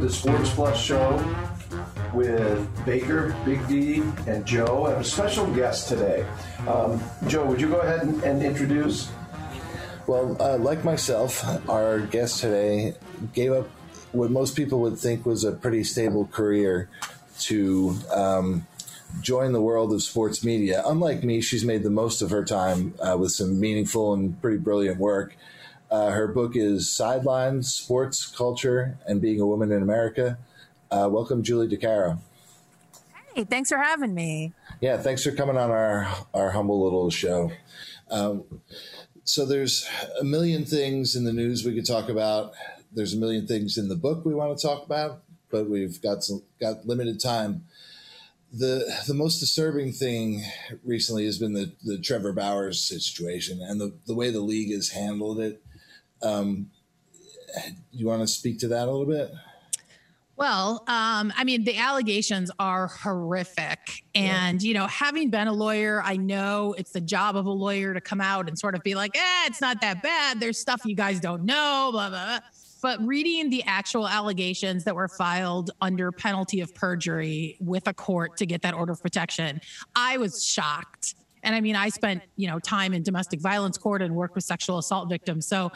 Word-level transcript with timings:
the 0.00 0.10
Sports 0.10 0.50
Plus 0.50 0.80
show 0.80 1.16
with 2.14 2.86
Baker, 2.86 3.34
Big 3.44 3.66
D, 3.66 4.02
and 4.26 4.46
Joe. 4.46 4.86
I 4.86 4.90
have 4.90 5.00
a 5.00 5.04
special 5.04 5.46
guest 5.54 5.88
today. 5.88 6.24
Um, 6.66 7.02
Joe, 7.26 7.44
would 7.46 7.60
you 7.60 7.68
go 7.68 7.80
ahead 7.80 8.02
and, 8.02 8.22
and 8.22 8.42
introduce? 8.42 9.10
Well, 10.06 10.36
uh, 10.40 10.56
like 10.58 10.84
myself, 10.84 11.44
our 11.68 12.00
guest 12.00 12.40
today 12.40 12.94
gave 13.34 13.52
up 13.52 13.68
what 14.12 14.30
most 14.30 14.56
people 14.56 14.80
would 14.80 14.98
think 14.98 15.26
was 15.26 15.44
a 15.44 15.52
pretty 15.52 15.84
stable 15.84 16.26
career 16.26 16.88
to 17.40 17.96
um, 18.14 18.66
join 19.20 19.52
the 19.52 19.60
world 19.60 19.92
of 19.92 20.02
sports 20.02 20.44
media. 20.44 20.82
Unlike 20.86 21.24
me, 21.24 21.40
she's 21.40 21.64
made 21.64 21.82
the 21.82 21.90
most 21.90 22.22
of 22.22 22.30
her 22.30 22.44
time 22.44 22.94
uh, 23.00 23.16
with 23.18 23.32
some 23.32 23.60
meaningful 23.60 24.14
and 24.14 24.40
pretty 24.40 24.58
brilliant 24.58 24.98
work. 24.98 25.36
Uh, 25.90 26.10
her 26.10 26.28
book 26.28 26.52
is 26.54 26.86
Sidelined, 26.86 27.64
Sports, 27.64 28.26
Culture, 28.26 28.98
and 29.06 29.22
Being 29.22 29.40
a 29.40 29.46
Woman 29.46 29.72
in 29.72 29.82
America. 29.82 30.38
Uh, 30.90 31.08
welcome, 31.10 31.42
Julie 31.42 31.68
DiCaro. 31.68 32.18
Hey, 33.34 33.44
thanks 33.44 33.70
for 33.70 33.78
having 33.78 34.14
me. 34.14 34.52
Yeah, 34.80 34.98
thanks 34.98 35.24
for 35.24 35.30
coming 35.30 35.56
on 35.56 35.70
our, 35.70 36.06
our 36.34 36.50
humble 36.50 36.82
little 36.82 37.08
show. 37.10 37.52
Um, 38.10 38.44
so 39.24 39.46
there's 39.46 39.88
a 40.20 40.24
million 40.24 40.64
things 40.64 41.16
in 41.16 41.24
the 41.24 41.32
news 41.32 41.64
we 41.64 41.74
could 41.74 41.86
talk 41.86 42.08
about. 42.08 42.52
There's 42.92 43.14
a 43.14 43.18
million 43.18 43.46
things 43.46 43.78
in 43.78 43.88
the 43.88 43.96
book 43.96 44.24
we 44.24 44.34
want 44.34 44.58
to 44.58 44.66
talk 44.66 44.84
about, 44.84 45.22
but 45.50 45.70
we've 45.70 46.00
got 46.02 46.22
some, 46.22 46.42
got 46.60 46.86
limited 46.86 47.20
time 47.20 47.64
the 48.52 49.02
the 49.06 49.14
most 49.14 49.40
disturbing 49.40 49.92
thing 49.92 50.42
recently 50.84 51.26
has 51.26 51.38
been 51.38 51.52
the 51.52 51.72
the 51.84 51.98
Trevor 51.98 52.32
Bauer's 52.32 52.80
situation 52.80 53.60
and 53.60 53.80
the 53.80 53.92
the 54.06 54.14
way 54.14 54.30
the 54.30 54.40
league 54.40 54.72
has 54.72 54.90
handled 54.90 55.40
it. 55.40 55.62
Um, 56.22 56.70
you 57.92 58.06
want 58.06 58.20
to 58.22 58.26
speak 58.26 58.58
to 58.60 58.68
that 58.68 58.88
a 58.88 58.90
little 58.90 59.06
bit? 59.06 59.32
Well, 60.36 60.84
um, 60.86 61.32
I 61.36 61.42
mean, 61.42 61.64
the 61.64 61.76
allegations 61.76 62.48
are 62.60 62.86
horrific. 62.86 64.04
And, 64.14 64.62
yeah. 64.62 64.68
you 64.68 64.74
know, 64.74 64.86
having 64.86 65.30
been 65.30 65.48
a 65.48 65.52
lawyer, 65.52 66.00
I 66.04 66.16
know 66.16 66.76
it's 66.78 66.92
the 66.92 67.00
job 67.00 67.36
of 67.36 67.46
a 67.46 67.50
lawyer 67.50 67.92
to 67.92 68.00
come 68.00 68.20
out 68.20 68.48
and 68.48 68.56
sort 68.56 68.76
of 68.76 68.84
be 68.84 68.94
like, 68.94 69.16
eh, 69.16 69.46
it's 69.46 69.60
not 69.60 69.80
that 69.80 70.00
bad. 70.00 70.38
There's 70.38 70.56
stuff 70.56 70.82
you 70.84 70.94
guys 70.94 71.18
don't 71.18 71.42
know, 71.42 71.88
blah, 71.90 72.08
blah, 72.08 72.24
blah. 72.24 72.38
But 72.80 73.04
reading 73.04 73.50
the 73.50 73.64
actual 73.64 74.06
allegations 74.06 74.84
that 74.84 74.94
were 74.94 75.08
filed 75.08 75.72
under 75.80 76.12
penalty 76.12 76.60
of 76.60 76.72
perjury 76.72 77.56
with 77.58 77.88
a 77.88 77.94
court 77.94 78.36
to 78.36 78.46
get 78.46 78.62
that 78.62 78.74
order 78.74 78.92
of 78.92 79.02
protection, 79.02 79.60
I 79.96 80.18
was 80.18 80.44
shocked. 80.44 81.16
And 81.42 81.54
I 81.54 81.60
mean, 81.60 81.76
I 81.76 81.88
spent, 81.88 82.22
you 82.36 82.48
know, 82.48 82.58
time 82.58 82.94
in 82.94 83.02
domestic 83.02 83.40
violence 83.40 83.78
court 83.78 84.02
and 84.02 84.14
worked 84.14 84.34
with 84.34 84.44
sexual 84.44 84.78
assault 84.78 85.08
victims. 85.08 85.46
So 85.46 85.72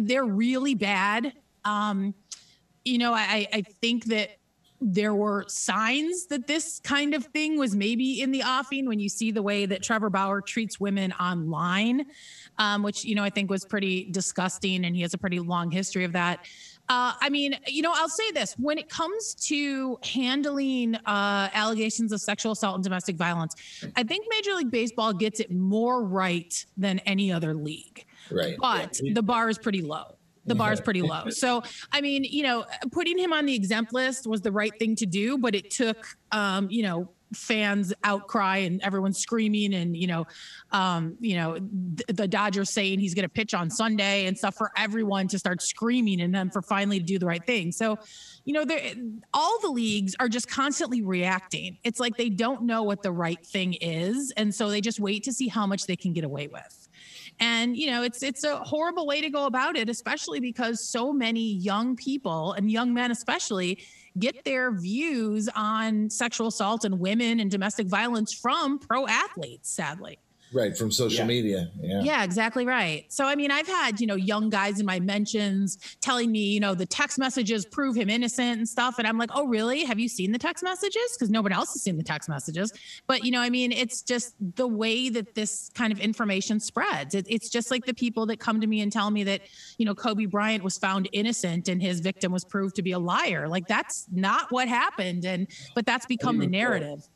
they're 0.00 0.24
really 0.24 0.74
bad. 0.74 1.32
Um, 1.64 2.14
you 2.84 2.98
know, 2.98 3.14
I, 3.14 3.46
I 3.52 3.62
think 3.62 4.06
that 4.06 4.38
there 4.80 5.14
were 5.14 5.46
signs 5.48 6.26
that 6.26 6.46
this 6.46 6.78
kind 6.80 7.14
of 7.14 7.24
thing 7.26 7.58
was 7.58 7.74
maybe 7.74 8.20
in 8.20 8.30
the 8.30 8.42
offing 8.42 8.86
when 8.86 9.00
you 9.00 9.08
see 9.08 9.30
the 9.30 9.42
way 9.42 9.64
that 9.64 9.82
Trevor 9.82 10.10
Bauer 10.10 10.42
treats 10.42 10.78
women 10.78 11.12
online, 11.12 12.04
um, 12.58 12.82
which, 12.82 13.04
you 13.04 13.14
know, 13.14 13.24
I 13.24 13.30
think 13.30 13.48
was 13.48 13.64
pretty 13.64 14.10
disgusting. 14.10 14.84
And 14.84 14.94
he 14.94 15.00
has 15.00 15.14
a 15.14 15.18
pretty 15.18 15.40
long 15.40 15.70
history 15.70 16.04
of 16.04 16.12
that. 16.12 16.40
Uh, 16.90 17.14
I 17.18 17.30
mean, 17.30 17.58
you 17.66 17.80
know, 17.80 17.92
I'll 17.94 18.10
say 18.10 18.30
this 18.32 18.54
when 18.58 18.76
it 18.76 18.90
comes 18.90 19.34
to 19.46 19.98
handling 20.02 20.96
uh, 20.96 21.48
allegations 21.54 22.12
of 22.12 22.20
sexual 22.20 22.52
assault 22.52 22.74
and 22.74 22.84
domestic 22.84 23.16
violence, 23.16 23.54
I 23.96 24.02
think 24.02 24.26
Major 24.28 24.52
League 24.52 24.70
Baseball 24.70 25.14
gets 25.14 25.40
it 25.40 25.50
more 25.50 26.04
right 26.04 26.62
than 26.76 26.98
any 27.00 27.32
other 27.32 27.54
league. 27.54 28.04
Right. 28.30 28.56
But 28.60 29.00
the 29.12 29.22
bar 29.22 29.48
is 29.48 29.58
pretty 29.58 29.82
low. 29.82 30.16
The 30.46 30.54
bar 30.54 30.72
is 30.72 30.80
pretty 30.80 31.02
low. 31.02 31.24
So, 31.30 31.62
I 31.92 32.00
mean, 32.00 32.24
you 32.24 32.42
know, 32.42 32.64
putting 32.92 33.18
him 33.18 33.32
on 33.32 33.46
the 33.46 33.54
exempt 33.54 33.92
list 33.92 34.26
was 34.26 34.42
the 34.42 34.52
right 34.52 34.72
thing 34.78 34.94
to 34.96 35.06
do, 35.06 35.38
but 35.38 35.54
it 35.54 35.70
took, 35.70 36.06
um, 36.32 36.68
you 36.70 36.82
know, 36.82 37.10
fans 37.34 37.92
outcry 38.04 38.58
and 38.58 38.80
everyone 38.82 39.12
screaming 39.12 39.74
and 39.74 39.96
you 39.96 40.06
know 40.06 40.24
um 40.70 41.16
you 41.20 41.36
know 41.36 41.54
th- 41.58 42.06
the 42.08 42.28
dodgers 42.28 42.70
saying 42.70 43.00
he's 43.00 43.14
going 43.14 43.24
to 43.24 43.28
pitch 43.28 43.54
on 43.54 43.68
sunday 43.70 44.26
and 44.26 44.38
stuff 44.38 44.54
for 44.54 44.70
everyone 44.76 45.26
to 45.26 45.38
start 45.38 45.60
screaming 45.60 46.20
and 46.20 46.34
then 46.34 46.50
for 46.50 46.62
finally 46.62 46.98
to 46.98 47.04
do 47.04 47.18
the 47.18 47.26
right 47.26 47.44
thing. 47.44 47.72
So 47.72 47.98
you 48.44 48.52
know 48.52 48.64
all 49.32 49.58
the 49.60 49.68
leagues 49.68 50.14
are 50.20 50.28
just 50.28 50.48
constantly 50.48 51.02
reacting. 51.02 51.78
It's 51.82 51.98
like 51.98 52.16
they 52.16 52.28
don't 52.28 52.62
know 52.62 52.82
what 52.82 53.02
the 53.02 53.12
right 53.12 53.44
thing 53.44 53.74
is 53.74 54.32
and 54.36 54.54
so 54.54 54.70
they 54.70 54.80
just 54.80 55.00
wait 55.00 55.24
to 55.24 55.32
see 55.32 55.48
how 55.48 55.66
much 55.66 55.86
they 55.86 55.96
can 55.96 56.12
get 56.12 56.24
away 56.24 56.46
with 56.46 56.83
and 57.40 57.76
you 57.76 57.90
know, 57.90 58.02
it's 58.02 58.22
it's 58.22 58.44
a 58.44 58.56
horrible 58.58 59.06
way 59.06 59.20
to 59.20 59.30
go 59.30 59.46
about 59.46 59.76
it, 59.76 59.88
especially 59.88 60.40
because 60.40 60.80
so 60.80 61.12
many 61.12 61.54
young 61.54 61.96
people 61.96 62.52
and 62.52 62.70
young 62.70 62.94
men 62.94 63.10
especially 63.10 63.78
get 64.18 64.44
their 64.44 64.72
views 64.72 65.48
on 65.56 66.08
sexual 66.08 66.48
assault 66.48 66.84
and 66.84 66.98
women 66.98 67.40
and 67.40 67.50
domestic 67.50 67.86
violence 67.86 68.32
from 68.32 68.78
pro 68.78 69.06
athletes, 69.06 69.70
sadly. 69.70 70.18
Right, 70.54 70.78
from 70.78 70.92
social 70.92 71.18
yeah. 71.18 71.26
media. 71.26 71.70
Yeah. 71.80 72.02
Yeah, 72.02 72.22
exactly 72.22 72.64
right. 72.64 73.12
So, 73.12 73.26
I 73.26 73.34
mean, 73.34 73.50
I've 73.50 73.66
had, 73.66 74.00
you 74.00 74.06
know, 74.06 74.14
young 74.14 74.50
guys 74.50 74.78
in 74.78 74.86
my 74.86 75.00
mentions 75.00 75.78
telling 76.00 76.30
me, 76.30 76.44
you 76.44 76.60
know, 76.60 76.76
the 76.76 76.86
text 76.86 77.18
messages 77.18 77.66
prove 77.66 77.96
him 77.96 78.08
innocent 78.08 78.58
and 78.58 78.68
stuff. 78.68 79.00
And 79.00 79.08
I'm 79.08 79.18
like, 79.18 79.30
oh, 79.34 79.48
really? 79.48 79.82
Have 79.82 79.98
you 79.98 80.08
seen 80.08 80.30
the 80.30 80.38
text 80.38 80.62
messages? 80.62 81.16
Because 81.18 81.28
nobody 81.28 81.56
else 81.56 81.72
has 81.72 81.82
seen 81.82 81.96
the 81.96 82.04
text 82.04 82.28
messages. 82.28 82.72
But, 83.08 83.24
you 83.24 83.32
know, 83.32 83.40
I 83.40 83.50
mean, 83.50 83.72
it's 83.72 84.00
just 84.00 84.34
the 84.54 84.68
way 84.68 85.08
that 85.08 85.34
this 85.34 85.72
kind 85.74 85.92
of 85.92 85.98
information 85.98 86.60
spreads. 86.60 87.16
It, 87.16 87.26
it's 87.28 87.50
just 87.50 87.72
like 87.72 87.84
the 87.84 87.94
people 87.94 88.26
that 88.26 88.38
come 88.38 88.60
to 88.60 88.66
me 88.68 88.80
and 88.80 88.92
tell 88.92 89.10
me 89.10 89.24
that, 89.24 89.40
you 89.76 89.84
know, 89.84 89.94
Kobe 89.96 90.26
Bryant 90.26 90.62
was 90.62 90.78
found 90.78 91.08
innocent 91.12 91.68
and 91.68 91.82
his 91.82 91.98
victim 91.98 92.30
was 92.30 92.44
proved 92.44 92.76
to 92.76 92.82
be 92.82 92.92
a 92.92 92.98
liar. 93.00 93.48
Like, 93.48 93.66
that's 93.66 94.06
not 94.12 94.52
what 94.52 94.68
happened. 94.68 95.24
And, 95.24 95.48
but 95.74 95.84
that's 95.84 96.06
become 96.06 96.38
the 96.38 96.46
narrative. 96.46 97.08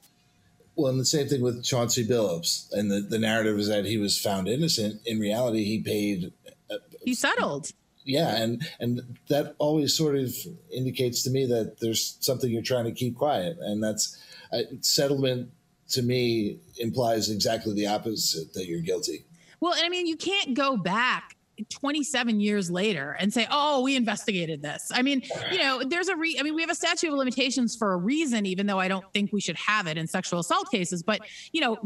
Well, 0.79 0.93
and 0.93 1.01
the 1.01 1.05
same 1.05 1.27
thing 1.27 1.43
with 1.43 1.65
Chauncey 1.65 2.07
Billups, 2.07 2.73
and 2.73 2.89
the, 2.89 3.01
the 3.01 3.19
narrative 3.19 3.59
is 3.59 3.67
that 3.67 3.85
he 3.85 3.99
was 3.99 4.17
found 4.17 4.47
innocent. 4.47 5.01
In 5.05 5.19
reality, 5.19 5.65
he 5.65 5.81
paid. 5.81 6.33
Uh, 6.71 6.77
he 7.05 7.15
settled. 7.15 7.73
Yeah, 8.05 8.37
and 8.37 8.63
and 8.79 9.19
that 9.27 9.57
always 9.59 9.93
sort 9.93 10.15
of 10.15 10.33
indicates 10.73 11.25
to 11.25 11.31
me 11.31 11.47
that 11.47 11.81
there's 11.81 12.17
something 12.21 12.49
you're 12.49 12.63
trying 12.63 12.85
to 12.85 12.93
keep 12.93 13.17
quiet, 13.17 13.59
and 13.59 13.83
that's 13.83 14.17
uh, 14.53 14.61
settlement 14.81 15.51
to 15.91 16.03
me 16.03 16.61
implies 16.77 17.29
exactly 17.29 17.75
the 17.75 17.89
opposite 17.89 18.55
that 18.55 18.67
you're 18.67 18.81
guilty. 18.81 19.25
Well, 19.59 19.73
and 19.73 19.83
I 19.85 19.89
mean, 19.89 20.07
you 20.07 20.17
can't 20.17 20.55
go 20.55 20.77
back 20.77 21.35
27 21.71 22.41
years 22.41 22.71
later 22.71 23.17
and 23.19 23.33
say, 23.33 23.47
oh, 23.51 23.83
we 23.83 23.97
investigated 23.97 24.63
this. 24.63 24.91
I 24.93 25.03
mean, 25.03 25.23
you 25.51 25.59
know, 25.59 25.83
there's 25.85 26.09
a 26.09 26.17
re, 26.17 26.37
I 26.39 26.43
mean, 26.43 26.55
we 26.55 26.61
have 26.63 26.71
a 26.71 26.75
statute 26.75 27.09
of 27.09 27.15
limitations 27.15 27.77
for 27.77 27.93
a 27.93 27.97
reason, 27.97 28.47
even 28.47 28.67
though 28.67 28.79
I 28.79 28.89
don't 28.89 29.05
think 29.13 29.33
we 29.33 29.41
should 29.41 29.57
have 29.57 29.87
it 29.87 29.99
in 29.99 30.07
sexual 30.07 30.41
assault 30.41 30.71
cases. 30.71 31.03
But, 31.03 31.21
you 31.53 31.61
know, 31.61 31.79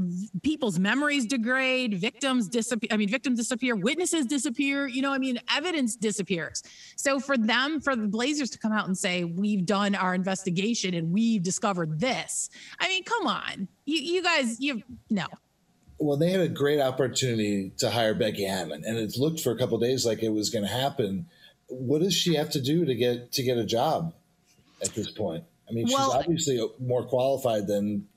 people's 0.42 0.78
memories 0.78 1.26
degrade, 1.26 1.94
victims 1.94 2.48
disappear. 2.48 2.88
I 2.90 2.96
mean, 2.96 3.08
victims 3.08 3.38
disappear, 3.38 3.76
witnesses 3.76 4.26
disappear, 4.26 4.86
you 4.86 5.02
know, 5.02 5.12
I 5.12 5.18
mean, 5.18 5.38
evidence 5.54 5.96
disappears. 5.96 6.62
So 6.96 7.20
for 7.20 7.36
them, 7.36 7.80
for 7.80 7.96
the 7.96 8.08
Blazers 8.08 8.50
to 8.50 8.58
come 8.58 8.72
out 8.72 8.86
and 8.86 8.96
say, 8.96 9.24
we've 9.24 9.64
done 9.64 9.94
our 9.94 10.14
investigation 10.14 10.94
and 10.94 11.12
we've 11.12 11.42
discovered 11.42 12.00
this, 12.00 12.50
I 12.78 12.88
mean, 12.88 13.04
come 13.04 13.26
on. 13.26 13.68
You, 13.84 13.98
you 13.98 14.22
guys, 14.22 14.60
you, 14.60 14.82
no, 15.10 15.26
well, 16.02 16.16
they 16.16 16.30
had 16.30 16.40
a 16.40 16.48
great 16.48 16.80
opportunity 16.80 17.72
to 17.78 17.90
hire 17.90 18.14
Becky 18.14 18.44
Hammon, 18.44 18.84
and 18.84 18.98
it 18.98 19.16
looked 19.16 19.40
for 19.40 19.52
a 19.52 19.58
couple 19.58 19.78
days 19.78 20.04
like 20.04 20.22
it 20.22 20.30
was 20.30 20.50
going 20.50 20.64
to 20.64 20.70
happen. 20.70 21.26
What 21.68 22.02
does 22.02 22.14
she 22.14 22.34
have 22.34 22.50
to 22.50 22.60
do 22.60 22.84
to 22.84 22.94
get 22.94 23.32
to 23.32 23.42
get 23.42 23.56
a 23.56 23.64
job 23.64 24.12
at 24.82 24.94
this 24.94 25.10
point? 25.10 25.44
I 25.68 25.72
mean, 25.72 25.86
well, 25.90 26.10
she's 26.10 26.20
obviously 26.20 26.68
more 26.80 27.04
qualified 27.04 27.66
than 27.66 28.08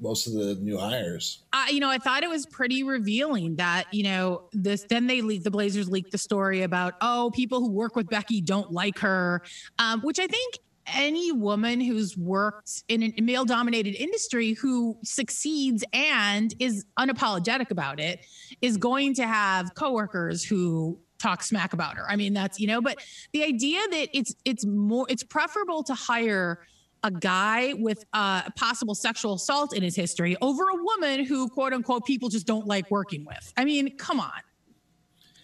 most 0.00 0.26
of 0.26 0.32
the 0.32 0.54
new 0.56 0.78
hires. 0.78 1.42
I, 1.52 1.70
you 1.70 1.80
know, 1.80 1.90
I 1.90 1.98
thought 1.98 2.22
it 2.22 2.30
was 2.30 2.46
pretty 2.46 2.82
revealing 2.82 3.56
that 3.56 3.84
you 3.92 4.04
know 4.04 4.44
this. 4.52 4.84
Then 4.88 5.06
they 5.06 5.20
leak 5.20 5.44
the 5.44 5.50
Blazers 5.50 5.90
leaked 5.90 6.12
the 6.12 6.18
story 6.18 6.62
about 6.62 6.94
oh, 7.02 7.30
people 7.34 7.60
who 7.60 7.70
work 7.70 7.94
with 7.94 8.08
Becky 8.08 8.40
don't 8.40 8.72
like 8.72 8.98
her, 9.00 9.42
um, 9.78 10.00
which 10.00 10.18
I 10.18 10.26
think 10.26 10.58
any 10.94 11.32
woman 11.32 11.80
who's 11.80 12.16
worked 12.16 12.82
in 12.88 13.14
a 13.16 13.20
male 13.20 13.44
dominated 13.44 13.94
industry 13.94 14.52
who 14.52 14.96
succeeds 15.04 15.84
and 15.92 16.54
is 16.58 16.84
unapologetic 16.98 17.70
about 17.70 18.00
it 18.00 18.24
is 18.60 18.76
going 18.76 19.14
to 19.14 19.26
have 19.26 19.74
coworkers 19.74 20.44
who 20.44 20.98
talk 21.18 21.42
smack 21.42 21.72
about 21.72 21.96
her. 21.96 22.04
I 22.08 22.16
mean, 22.16 22.32
that's, 22.32 22.60
you 22.60 22.66
know, 22.66 22.80
but 22.80 22.98
the 23.32 23.44
idea 23.44 23.80
that 23.90 24.08
it's 24.12 24.34
it's 24.44 24.64
more 24.64 25.06
it's 25.08 25.22
preferable 25.22 25.82
to 25.84 25.94
hire 25.94 26.60
a 27.04 27.10
guy 27.10 27.74
with 27.74 28.04
uh, 28.12 28.48
possible 28.56 28.94
sexual 28.94 29.34
assault 29.34 29.76
in 29.76 29.82
his 29.82 29.94
history 29.94 30.36
over 30.40 30.64
a 30.64 30.82
woman 30.82 31.24
who 31.24 31.48
quote 31.48 31.72
unquote 31.72 32.04
people 32.06 32.28
just 32.28 32.46
don't 32.46 32.66
like 32.66 32.90
working 32.90 33.24
with. 33.24 33.52
I 33.56 33.64
mean, 33.64 33.96
come 33.96 34.20
on. 34.20 34.30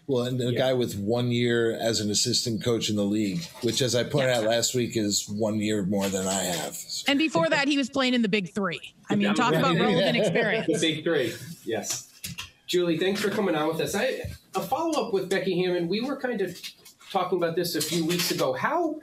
Well, 0.06 0.24
and 0.24 0.40
a 0.40 0.52
yeah. 0.52 0.58
guy 0.58 0.72
with 0.74 0.98
one 0.98 1.30
year 1.30 1.74
as 1.80 2.00
an 2.00 2.10
assistant 2.10 2.62
coach 2.62 2.90
in 2.90 2.96
the 2.96 3.04
league, 3.04 3.42
which, 3.62 3.80
as 3.80 3.94
I 3.94 4.04
pointed 4.04 4.30
yeah. 4.30 4.38
out 4.38 4.44
last 4.44 4.74
week, 4.74 4.96
is 4.96 5.26
one 5.28 5.60
year 5.60 5.84
more 5.86 6.08
than 6.08 6.26
I 6.26 6.42
have. 6.42 6.76
And 7.08 7.18
before 7.18 7.48
that, 7.48 7.68
he 7.68 7.78
was 7.78 7.88
playing 7.88 8.12
in 8.12 8.20
the 8.20 8.28
Big 8.28 8.52
Three. 8.54 8.94
I 9.08 9.16
mean, 9.16 9.34
talk 9.34 9.54
about 9.54 9.76
relevant 9.76 10.16
experience. 10.16 10.66
The 10.74 10.78
Big 10.78 11.04
Three, 11.04 11.32
yes. 11.64 12.10
Julie, 12.66 12.98
thanks 12.98 13.20
for 13.20 13.30
coming 13.30 13.54
on 13.54 13.68
with 13.68 13.80
us. 13.80 13.94
I, 13.94 14.20
a 14.54 14.60
follow 14.60 15.06
up 15.06 15.12
with 15.12 15.30
Becky 15.30 15.62
Hammon. 15.62 15.88
We 15.88 16.00
were 16.00 16.16
kind 16.16 16.40
of 16.40 16.60
talking 17.10 17.38
about 17.38 17.56
this 17.56 17.74
a 17.74 17.80
few 17.80 18.04
weeks 18.04 18.30
ago. 18.30 18.52
How 18.52 19.00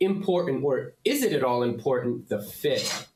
important, 0.00 0.62
or 0.62 0.94
is 1.04 1.22
it 1.22 1.32
at 1.32 1.42
all 1.42 1.62
important, 1.62 2.28
the 2.28 2.42
fit 2.42 3.06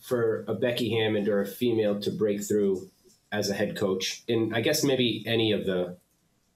for 0.00 0.44
a 0.48 0.54
Becky 0.54 0.90
Hammon 0.90 1.28
or 1.28 1.40
a 1.40 1.46
female 1.46 2.00
to 2.00 2.10
break 2.10 2.42
through 2.42 2.90
as 3.32 3.50
a 3.50 3.54
head 3.54 3.76
coach? 3.76 4.22
And 4.28 4.54
I 4.54 4.60
guess 4.62 4.82
maybe 4.82 5.24
any 5.26 5.52
of 5.52 5.66
the 5.66 5.96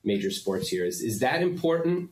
major 0.04 0.30
sports 0.30 0.68
here 0.68 0.84
is 0.84 1.00
is 1.00 1.20
that 1.20 1.42
important? 1.42 2.10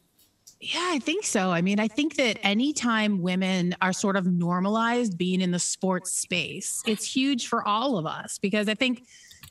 Yeah, 0.61 0.89
I 0.91 0.99
think 0.99 1.25
so. 1.25 1.51
I 1.51 1.63
mean, 1.63 1.81
I 1.81 1.89
think 1.89 2.17
that 2.17 2.39
anytime 2.43 3.23
women 3.23 3.75
are 3.81 3.95
sort 3.95 4.17
of 4.17 4.27
normalized 4.27 5.17
being 5.17 5.41
in 5.41 5.53
the 5.53 5.59
sports 5.59 6.13
space, 6.13 6.83
it's 6.87 7.05
huge 7.05 7.47
for 7.47 7.67
all 7.67 7.97
of 7.97 8.05
us 8.05 8.39
because 8.39 8.69
I 8.69 8.75
think 8.75 9.05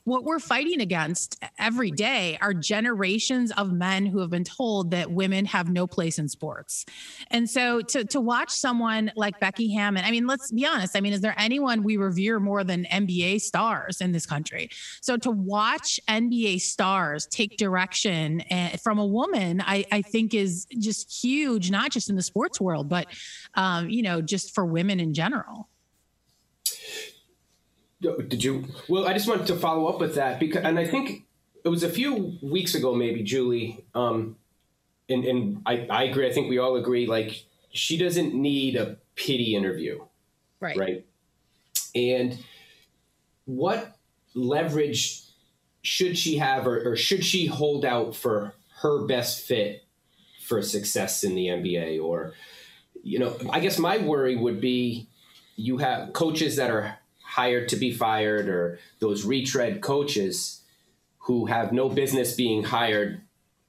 what 0.03 0.23
we're 0.23 0.39
fighting 0.39 0.81
against 0.81 1.41
every 1.57 1.91
day 1.91 2.37
are 2.41 2.53
generations 2.53 3.51
of 3.51 3.71
men 3.71 4.05
who 4.05 4.19
have 4.19 4.29
been 4.29 4.43
told 4.43 4.91
that 4.91 5.11
women 5.11 5.45
have 5.45 5.69
no 5.69 5.85
place 5.85 6.17
in 6.17 6.27
sports. 6.27 6.85
And 7.29 7.49
so 7.49 7.81
to, 7.81 8.03
to 8.05 8.21
watch 8.21 8.51
someone 8.51 9.11
like 9.15 9.39
Becky 9.39 9.73
Hammon, 9.73 10.03
I 10.05 10.11
mean, 10.11 10.25
let's 10.25 10.51
be 10.51 10.65
honest. 10.65 10.95
I 10.95 11.01
mean, 11.01 11.13
is 11.13 11.21
there 11.21 11.35
anyone 11.37 11.83
we 11.83 11.97
revere 11.97 12.39
more 12.39 12.63
than 12.63 12.85
NBA 12.85 13.41
stars 13.41 14.01
in 14.01 14.11
this 14.11 14.25
country? 14.25 14.69
So 15.01 15.17
to 15.17 15.31
watch 15.31 15.99
NBA 16.09 16.61
stars 16.61 17.27
take 17.27 17.57
direction 17.57 18.41
eh, 18.49 18.77
from 18.77 18.99
a 18.99 19.05
woman, 19.05 19.61
I, 19.61 19.85
I 19.91 20.01
think 20.01 20.33
is 20.33 20.65
just 20.77 21.23
huge, 21.23 21.69
not 21.69 21.91
just 21.91 22.09
in 22.09 22.15
the 22.15 22.23
sports 22.23 22.59
world, 22.59 22.89
but, 22.89 23.07
um, 23.55 23.89
you 23.89 24.01
know, 24.01 24.21
just 24.21 24.55
for 24.55 24.65
women 24.65 24.99
in 24.99 25.13
general. 25.13 25.69
Did 28.01 28.43
you? 28.43 28.65
Well, 28.87 29.07
I 29.07 29.13
just 29.13 29.27
wanted 29.27 29.47
to 29.47 29.55
follow 29.55 29.87
up 29.87 29.99
with 29.99 30.15
that 30.15 30.39
because, 30.39 30.63
and 30.63 30.79
I 30.79 30.85
think 30.85 31.25
it 31.63 31.69
was 31.69 31.83
a 31.83 31.89
few 31.89 32.37
weeks 32.41 32.75
ago, 32.75 32.95
maybe 32.95 33.23
Julie. 33.23 33.83
Um, 33.93 34.37
and 35.09 35.25
and 35.25 35.61
I, 35.65 35.85
I 35.89 36.03
agree. 36.03 36.27
I 36.27 36.31
think 36.31 36.49
we 36.49 36.59
all 36.59 36.77
agree. 36.77 37.07
Like 37.07 37.43
she 37.71 37.97
doesn't 37.97 38.33
need 38.33 38.75
a 38.75 38.97
pity 39.15 39.55
interview, 39.55 40.01
right? 40.59 40.77
Right. 40.77 41.05
And 41.93 42.37
what 43.45 43.97
leverage 44.33 45.23
should 45.81 46.17
she 46.17 46.37
have, 46.37 46.67
or, 46.67 46.91
or 46.91 46.95
should 46.95 47.25
she 47.25 47.47
hold 47.47 47.85
out 47.85 48.15
for 48.15 48.53
her 48.81 49.05
best 49.05 49.45
fit 49.45 49.83
for 50.43 50.61
success 50.61 51.23
in 51.23 51.35
the 51.35 51.47
NBA? 51.47 52.01
Or, 52.03 52.33
you 53.03 53.19
know, 53.19 53.35
I 53.49 53.59
guess 53.59 53.79
my 53.79 53.97
worry 53.97 54.35
would 54.35 54.61
be 54.61 55.07
you 55.55 55.77
have 55.77 56.13
coaches 56.13 56.55
that 56.57 56.69
are 56.69 56.97
hired 57.29 57.69
to 57.69 57.75
be 57.75 57.93
fired 57.93 58.49
or 58.49 58.79
those 58.97 59.23
retread 59.23 59.81
coaches 59.81 60.63
who 61.19 61.45
have 61.45 61.71
no 61.71 61.87
business 61.87 62.33
being 62.33 62.63
hired 62.63 63.21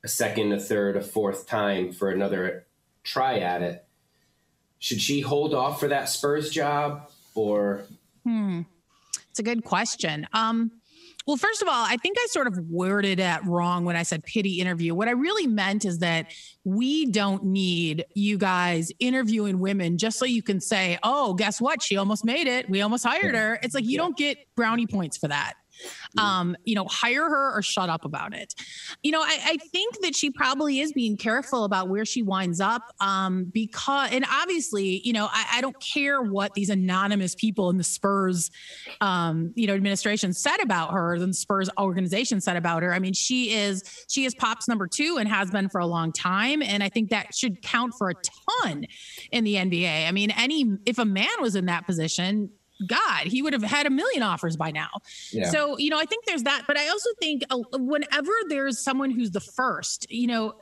a 0.03 0.09
second, 0.09 0.51
a 0.53 0.59
third, 0.59 0.97
a 0.97 1.03
fourth 1.03 1.47
time 1.47 1.93
for 1.93 2.11
another 2.11 2.65
try 3.03 3.39
at 3.39 3.61
it. 3.61 3.85
Should 4.79 5.03
she 5.03 5.21
hold 5.21 5.53
off 5.53 5.79
for 5.79 5.89
that 5.89 6.09
Spurs 6.09 6.51
job 6.51 7.11
or? 7.35 7.85
Hmm. 8.25 8.62
It's 9.29 9.39
a 9.39 9.43
good 9.43 9.62
question. 9.62 10.27
Um, 10.33 10.80
well, 11.26 11.37
first 11.37 11.62
of 11.62 11.69
all, 11.69 11.84
I 11.87 11.96
think 11.96 12.17
I 12.19 12.26
sort 12.31 12.46
of 12.46 12.58
worded 12.69 13.20
it 13.20 13.44
wrong 13.44 13.84
when 13.84 13.94
I 13.94 14.02
said 14.02 14.22
pity 14.25 14.61
interview. 14.61 14.94
What 14.94 15.08
I 15.08 15.12
really 15.12 15.46
meant 15.46 15.84
is 15.84 15.99
that 15.99 16.32
we 16.64 17.06
don't 17.06 17.44
need 17.44 18.05
you 18.14 18.38
guys 18.38 18.90
interviewing 18.99 19.61
women 19.61 19.99
just 19.99 20.19
so 20.19 20.25
you 20.25 20.43
can 20.43 20.61
say, 20.61 20.99
oh, 21.02 21.34
guess 21.34 21.61
what? 21.61 21.82
She 21.82 21.96
almost 21.96 22.25
made 22.25 22.46
it. 22.46 22.69
We 22.70 22.81
almost 22.81 23.05
hired 23.05 23.34
her. 23.34 23.58
It's 23.62 23.75
like 23.75 23.84
you 23.84 23.99
don't 23.99 24.17
get 24.17 24.38
brownie 24.56 24.87
points 24.87 25.17
for 25.19 25.28
that. 25.28 25.55
Mm. 26.17 26.23
um, 26.23 26.56
you 26.65 26.75
know, 26.75 26.87
hire 26.87 27.29
her 27.29 27.56
or 27.56 27.62
shut 27.62 27.88
up 27.88 28.05
about 28.05 28.35
it. 28.35 28.55
You 29.03 29.12
know, 29.12 29.21
I, 29.21 29.38
I, 29.44 29.56
think 29.56 30.00
that 30.00 30.17
she 30.17 30.31
probably 30.31 30.81
is 30.81 30.93
being 30.93 31.17
careful 31.17 31.62
about 31.62 31.88
where 31.88 32.05
she 32.05 32.23
winds 32.23 32.61
up 32.61 32.82
um, 33.00 33.44
because, 33.44 34.11
and 34.11 34.25
obviously, 34.29 35.00
you 35.05 35.12
know, 35.12 35.29
I, 35.31 35.47
I, 35.55 35.61
don't 35.61 35.79
care 35.81 36.21
what 36.21 36.55
these 36.55 36.69
anonymous 36.69 37.37
people 37.37 37.71
in 37.71 37.77
the 37.77 37.85
Spurs, 37.85 38.50
um, 39.00 39.53
you 39.55 39.69
know, 39.69 39.75
administration 39.75 40.32
said 40.32 40.61
about 40.61 40.93
her, 40.93 41.19
than 41.19 41.32
Spurs 41.32 41.71
organization 41.79 42.41
said 42.41 42.56
about 42.56 42.83
her. 42.83 42.93
I 42.93 42.99
mean, 42.99 43.12
she 43.12 43.53
is 43.53 43.85
she 44.09 44.25
is 44.25 44.35
Pop's 44.35 44.67
number 44.67 44.88
two 44.88 45.17
and 45.19 45.29
has 45.29 45.50
been 45.50 45.69
for 45.69 45.81
a 45.81 45.87
long 45.87 46.12
time, 46.12 46.62
and 46.62 46.83
I 46.83 46.88
think 46.88 47.11
that 47.11 47.35
should 47.35 47.62
count 47.62 47.94
for 47.97 48.11
a 48.11 48.15
ton 48.65 48.87
in 49.31 49.44
the 49.44 49.55
NBA. 49.55 50.09
I 50.09 50.12
mean, 50.12 50.33
any 50.33 50.76
if 50.87 50.99
a 50.99 51.05
man 51.05 51.29
was 51.41 51.55
in 51.55 51.67
that 51.67 51.87
position, 51.87 52.50
God, 52.87 53.27
he 53.27 53.43
would 53.43 53.53
have 53.53 53.62
had 53.62 53.87
a 53.87 53.91
million 53.91 54.23
offers 54.23 54.56
by 54.56 54.71
now. 54.71 54.88
Yeah. 55.32 55.50
So, 55.50 55.79
you 55.79 55.91
know, 55.91 55.99
I 55.99 56.05
think 56.05 56.25
there's 56.25 56.44
that. 56.44 56.65
But 56.67 56.79
I 56.79 56.88
also 56.88 57.11
think 57.21 57.44
uh, 57.50 57.59
whenever 57.73 58.32
there's 58.49 58.79
someone 58.79 59.11
who's 59.11 59.31
the 59.31 59.41
first, 59.41 60.11
you 60.11 60.27
know, 60.27 60.55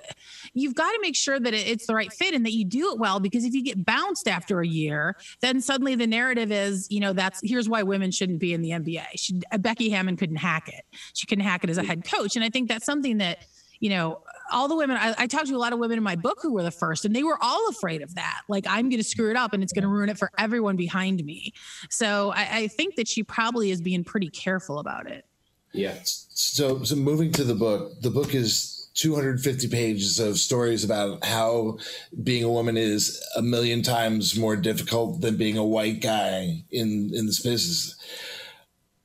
you've 0.55 0.75
got 0.75 0.91
to 0.91 0.99
make 1.01 1.17
sure 1.17 1.39
that 1.39 1.55
it's 1.55 1.87
the 1.87 1.95
right 1.95 2.13
fit 2.13 2.35
and 2.35 2.45
that 2.45 2.53
you 2.53 2.65
do 2.65 2.93
it 2.93 2.99
well. 2.99 3.21
Because 3.21 3.45
if 3.45 3.55
you 3.55 3.63
get 3.63 3.85
bounced 3.85 4.29
after 4.29 4.61
a 4.61 4.67
year, 4.67 5.17
then 5.41 5.61
suddenly 5.61 5.95
the 5.95 6.07
narrative 6.07 6.51
is, 6.51 6.91
you 6.91 7.01
know, 7.01 7.13
that's 7.13 7.41
here's 7.43 7.69
why 7.69 7.83
women 7.83 8.11
shouldn't 8.11 8.39
be 8.39 8.53
in 8.53 8.63
the 8.63 8.71
NBA. 8.71 9.07
She, 9.17 9.41
Becky 9.59 9.91
Hammon 9.91 10.17
couldn't 10.17 10.37
hack 10.37 10.69
it. 10.69 10.85
She 11.15 11.27
couldn't 11.27 11.45
hack 11.45 11.65
it 11.65 11.71
as 11.71 11.79
a 11.79 11.85
head 11.85 12.05
coach. 12.05 12.37
And 12.37 12.45
I 12.45 12.51
think 12.51 12.69
that's 12.69 12.87
something 12.87 13.19
that, 13.19 13.47
you 13.81 13.91
know, 13.91 14.23
all 14.51 14.69
the 14.69 14.77
women 14.77 14.97
I, 14.97 15.15
I, 15.19 15.27
talked 15.27 15.49
to 15.49 15.57
a 15.57 15.59
lot 15.59 15.73
of 15.73 15.79
women 15.79 15.99
in 15.99 16.05
my 16.05 16.17
book 16.17 16.39
who 16.43 16.53
were 16.53 16.63
the 16.63 16.71
first 16.71 17.05
and 17.05 17.15
they 17.15 17.23
were 17.23 17.39
all 17.41 17.69
afraid 17.69 18.03
of 18.03 18.15
that. 18.15 18.41
Like 18.49 18.67
i'm 18.69 18.89
going 18.89 19.01
to 19.01 19.09
screw 19.09 19.31
it 19.31 19.37
up 19.37 19.53
and 19.53 19.63
it's 19.63 19.73
going 19.73 19.83
to 19.83 19.89
ruin 19.89 20.09
it 20.09 20.19
for 20.19 20.31
everyone 20.39 20.77
behind 20.77 21.25
me. 21.25 21.53
So 21.91 22.31
I, 22.31 22.49
I, 22.53 22.69
think 22.69 22.97
that 22.97 23.09
she 23.09 23.23
probably 23.23 23.71
is 23.71 23.81
being 23.81 24.05
pretty 24.05 24.31
careful 24.31 24.79
about 24.79 25.07
it. 25.07 25.25
Yeah. 25.73 25.95
So 26.05 26.83
so 26.85 26.97
moving 26.97 27.33
to 27.33 27.45
the 27.45 27.55
book 27.55 28.01
the 28.01 28.11
book 28.11 28.35
is 28.35 28.91
250 28.95 29.69
pages 29.69 30.19
of 30.19 30.39
stories 30.39 30.83
about 30.83 31.25
how 31.25 31.79
being 32.25 32.43
a 32.43 32.51
woman 32.51 32.77
is 32.77 33.23
a 33.37 33.43
million 33.43 33.83
times 33.83 34.37
more 34.37 34.57
difficult 34.57 35.21
than 35.21 35.37
being 35.37 35.57
a 35.57 35.65
white 35.65 36.01
guy 36.01 36.65
in 36.71 37.11
in 37.15 37.27
this 37.27 37.41
business 37.41 37.95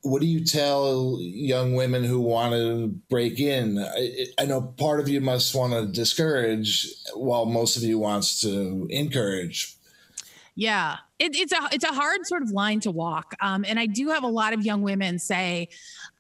what 0.04 0.20
do 0.20 0.28
you 0.28 0.44
tell 0.44 1.18
young 1.20 1.76
women 1.76 2.04
who 2.04 2.20
want 2.20 2.54
to 2.54 2.88
break 3.10 3.40
in? 3.40 3.80
I, 3.80 4.28
I, 4.38 4.46
know 4.46 4.62
part 4.62 5.00
of 5.00 5.08
you 5.08 5.22
must 5.22 5.56
want 5.56 5.72
to 5.72 5.88
discourage, 5.88 6.88
while 7.16 7.46
most 7.46 7.78
of 7.78 7.84
you 7.84 7.98
wants 7.98 8.42
to 8.42 8.86
encourage. 8.90 9.76
Yeah, 10.56 10.98
it, 11.20 11.36
it's 11.36 11.54
a 11.54 11.70
it's 11.72 11.86
a 11.86 11.94
hard 11.94 12.28
sort 12.28 12.44
of 12.44 12.52
line 12.52 12.82
to 12.82 12.92
walk, 12.92 13.34
um, 13.42 13.64
and 13.68 13.80
I 13.80 13.86
do 13.86 14.10
have 14.10 14.24
a 14.24 14.28
lot 14.28 14.54
of 14.54 14.66
young 14.66 14.82
women 14.82 15.18
say, 15.20 15.70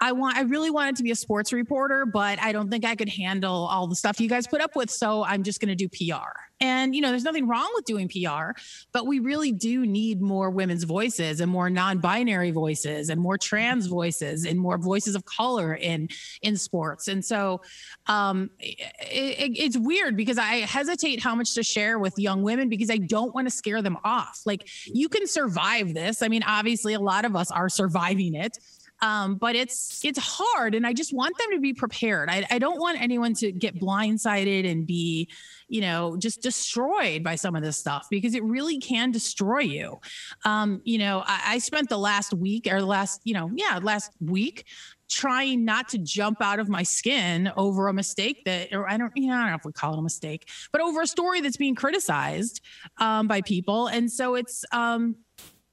"I 0.03 0.11
want, 0.11 0.37
I 0.37 0.41
really 0.41 0.69
wanted 0.69 0.95
to 0.97 1.03
be 1.03 1.11
a 1.11 1.15
sports 1.15 1.53
reporter, 1.53 2.05
but 2.05 2.39
I 2.41 2.51
don't 2.51 2.69
think 2.69 2.85
I 2.85 2.95
could 2.95 3.09
handle 3.09 3.67
all 3.67 3.87
the 3.87 3.95
stuff 3.95 4.19
you 4.19 4.29
guys 4.29 4.47
put 4.47 4.61
up 4.61 4.75
with, 4.75 4.89
so 4.89 5.23
I'm 5.23 5.43
just 5.43 5.59
going 5.61 5.75
to 5.75 5.75
do 5.75 5.87
PR." 5.89 6.29
And 6.63 6.95
you 6.95 7.01
know, 7.01 7.09
there's 7.09 7.23
nothing 7.23 7.47
wrong 7.47 7.69
with 7.75 7.83
doing 7.85 8.07
PR, 8.07 8.51
but 8.93 9.05
we 9.05 9.19
really 9.19 9.51
do 9.51 9.85
need 9.85 10.21
more 10.21 10.49
women's 10.49 10.85
voices 10.85 11.41
and 11.41 11.51
more 11.51 11.69
non-binary 11.69 12.51
voices 12.51 13.09
and 13.09 13.19
more 13.19 13.37
trans 13.37 13.87
voices 13.87 14.45
and 14.45 14.57
more 14.59 14.77
voices 14.77 15.15
of 15.15 15.25
color 15.25 15.73
in 15.73 16.07
in 16.41 16.55
sports. 16.55 17.07
And 17.09 17.23
so, 17.23 17.61
um, 18.07 18.49
it, 18.59 18.79
it, 19.01 19.57
it's 19.57 19.77
weird 19.77 20.15
because 20.15 20.37
I 20.37 20.57
hesitate 20.61 21.21
how 21.21 21.35
much 21.35 21.53
to 21.55 21.63
share 21.63 21.99
with 21.99 22.13
young 22.17 22.43
women 22.43 22.69
because 22.69 22.89
I 22.89 22.97
don't 22.97 23.35
want 23.35 23.47
to 23.47 23.51
scare 23.51 23.81
them 23.81 23.97
off. 24.03 24.41
Like 24.45 24.67
you 24.85 25.09
can 25.09 25.27
survive 25.27 25.93
this. 25.93 26.21
I 26.21 26.29
mean, 26.29 26.43
obviously, 26.43 26.93
a 26.93 26.99
lot 26.99 27.25
of 27.25 27.35
us 27.35 27.51
are 27.51 27.69
surviving 27.69 28.35
it. 28.35 28.57
Um, 29.03 29.35
but 29.35 29.57
it's 29.57 29.99
it's 30.05 30.17
hard 30.17 30.75
and 30.75 30.87
i 30.87 30.93
just 30.93 31.13
want 31.13 31.37
them 31.37 31.47
to 31.51 31.59
be 31.59 31.73
prepared 31.73 32.29
I, 32.29 32.47
I 32.49 32.57
don't 32.57 32.79
want 32.79 33.01
anyone 33.01 33.33
to 33.35 33.51
get 33.51 33.77
blindsided 33.77 34.69
and 34.69 34.87
be 34.87 35.29
you 35.67 35.81
know 35.81 36.15
just 36.15 36.41
destroyed 36.41 37.21
by 37.21 37.35
some 37.35 37.53
of 37.53 37.63
this 37.63 37.75
stuff 37.77 38.07
because 38.09 38.33
it 38.33 38.43
really 38.45 38.79
can 38.79 39.11
destroy 39.11 39.59
you 39.59 39.99
um, 40.45 40.81
you 40.85 40.99
know 40.99 41.21
I, 41.25 41.55
I 41.55 41.57
spent 41.57 41.89
the 41.89 41.97
last 41.97 42.33
week 42.33 42.65
or 42.71 42.79
the 42.79 42.85
last 42.85 43.19
you 43.25 43.33
know 43.33 43.51
yeah 43.53 43.79
last 43.83 44.11
week 44.21 44.65
trying 45.09 45.63
not 45.63 45.89
to 45.89 45.97
jump 45.97 46.41
out 46.41 46.59
of 46.59 46.69
my 46.69 46.83
skin 46.83 47.51
over 47.55 47.87
a 47.87 47.93
mistake 47.93 48.43
that, 48.45 48.73
or 48.73 48.89
I 48.89 48.97
don't, 48.97 49.11
you 49.15 49.27
know, 49.27 49.35
I 49.35 49.41
don't 49.41 49.49
know 49.49 49.55
if 49.55 49.65
we 49.65 49.71
call 49.71 49.93
it 49.93 49.99
a 49.99 50.01
mistake, 50.01 50.49
but 50.71 50.81
over 50.81 51.01
a 51.01 51.07
story 51.07 51.41
that's 51.41 51.57
being 51.57 51.75
criticized 51.75 52.61
um, 52.97 53.27
by 53.27 53.41
people. 53.41 53.87
And 53.87 54.11
so 54.11 54.35
it's, 54.35 54.65
um, 54.71 55.15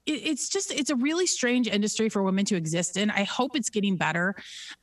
it's 0.05 0.49
just 0.49 0.71
it's 0.71 0.89
a 0.89 0.95
really 0.95 1.27
strange 1.27 1.67
industry 1.67 2.09
for 2.09 2.23
women 2.23 2.45
to 2.45 2.55
exist 2.55 2.97
in. 2.97 3.11
I 3.11 3.23
hope 3.23 3.55
it's 3.55 3.69
getting 3.69 3.97
better. 3.97 4.35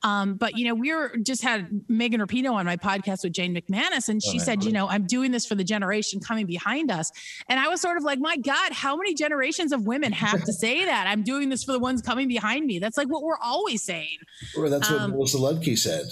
Um, 0.03 0.35
but 0.35 0.57
you 0.57 0.67
know, 0.67 0.75
we 0.75 0.93
are 0.93 1.17
just 1.17 1.43
had 1.43 1.69
Megan 1.89 2.21
Rapinoe 2.21 2.53
on 2.53 2.67
my 2.67 2.77
podcast 2.77 3.25
with 3.25 3.33
Jane 3.33 3.55
McManus, 3.55 4.09
and 4.09 4.23
she 4.23 4.39
oh, 4.41 4.43
said, 4.43 4.65
you 4.65 4.73
know, 4.73 4.89
I'm 4.89 5.07
doing 5.07 5.33
this 5.33 5.47
for 5.47 5.55
the 5.55 5.65
generation 5.65 6.21
coming 6.21 6.47
behind 6.47 6.91
us. 6.91 7.11
And 7.49 7.59
I 7.59 7.69
was 7.69 7.81
sort 7.81 7.97
of 7.97 8.05
like, 8.05 8.19
my 8.21 8.37
God, 8.37 8.73
how 8.73 8.97
many 8.97 9.15
generations 9.15 9.73
of 9.73 9.87
women 9.87 10.13
have 10.13 10.45
to 10.45 10.53
say 10.53 10.85
that? 10.85 11.07
I'm 11.09 11.23
doing 11.23 11.49
this 11.49 11.65
for 11.65 11.73
the 11.73 11.79
ones 11.79 12.03
coming 12.03 12.29
behind 12.29 12.67
me. 12.67 12.79
That's 12.79 12.97
like 12.97 13.09
what 13.09 13.23
we're 13.23 13.39
always 13.43 13.83
saying. 13.83 14.19
Well, 14.57 14.71
that's 14.71 14.91
what 14.91 15.01
um, 15.01 15.11
Melissa 15.13 15.39
Ludtke 15.39 15.77
said. 15.77 16.07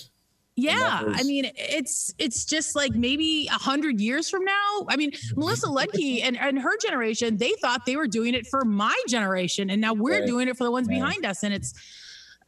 Yeah, 0.56 1.02
was- 1.02 1.20
I 1.20 1.22
mean, 1.22 1.50
it's 1.54 2.14
it's 2.18 2.44
just 2.44 2.74
like 2.74 2.94
maybe 2.94 3.46
a 3.48 3.58
hundred 3.58 4.00
years 4.00 4.30
from 4.30 4.44
now. 4.44 4.86
I 4.88 4.96
mean, 4.96 5.12
Melissa 5.36 5.66
Ludtke 5.66 6.22
and, 6.22 6.36
and 6.38 6.58
her 6.58 6.76
generation, 6.78 7.36
they 7.36 7.52
thought 7.60 7.84
they 7.84 7.96
were 7.96 8.06
doing 8.06 8.34
it 8.34 8.46
for 8.46 8.64
my 8.64 8.98
generation, 9.06 9.68
and 9.68 9.80
now 9.80 9.92
we're 9.92 10.20
right. 10.20 10.26
doing 10.26 10.48
it 10.48 10.56
for 10.56 10.64
the 10.64 10.70
ones 10.70 10.88
right. 10.88 10.94
behind 10.94 11.26
us. 11.26 11.42
And 11.42 11.52
it's 11.52 11.74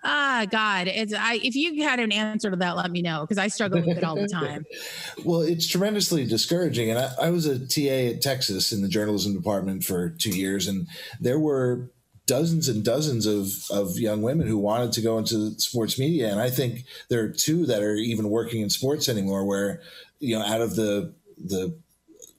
Ah, 0.05 0.47
God, 0.49 0.87
it's 0.87 1.13
I. 1.13 1.41
If 1.43 1.57
you 1.57 1.83
had 1.83 1.99
an 1.99 2.13
answer 2.13 2.51
to 2.51 2.57
that, 2.57 2.77
let 2.77 2.91
me 2.91 3.03
know 3.03 3.23
because 3.23 3.37
I 3.39 3.49
struggle 3.49 3.81
with 3.81 3.99
it 3.99 4.05
all 4.05 4.15
the 4.15 4.29
time. 4.29 4.65
well, 5.25 5.41
it's 5.41 5.67
tremendously 5.67 6.25
discouraging, 6.25 6.91
and 6.91 7.01
I, 7.01 7.11
I 7.23 7.31
was 7.31 7.47
a 7.47 7.59
TA 7.59 8.15
at 8.15 8.23
Texas 8.23 8.73
in 8.73 8.81
the 8.81 8.89
journalism 8.89 9.35
department 9.35 9.83
for 9.83 10.11
two 10.11 10.31
years, 10.31 10.69
and 10.69 10.87
there 11.21 11.41
were 11.41 11.91
dozens 12.29 12.69
and 12.69 12.85
dozens 12.85 13.27
of, 13.27 13.49
of 13.71 13.99
young 13.99 14.23
women 14.23 14.47
who 14.47 14.59
wanted 14.59 14.93
to 14.93 15.01
go 15.01 15.19
into 15.19 15.59
sports 15.59 15.99
media. 15.99 16.31
And 16.31 16.41
I 16.41 16.51
think 16.51 16.85
there 17.09 17.25
are 17.25 17.29
two 17.29 17.67
that 17.67 17.83
are 17.83 17.97
even 17.97 18.31
working 18.31 18.61
in 18.63 18.71
sports 18.71 19.09
anymore 19.09 19.45
where, 19.45 19.81
you 20.21 20.39
know, 20.39 20.45
out 20.45 20.61
of 20.61 20.77
the, 20.77 21.13
the 21.37 21.75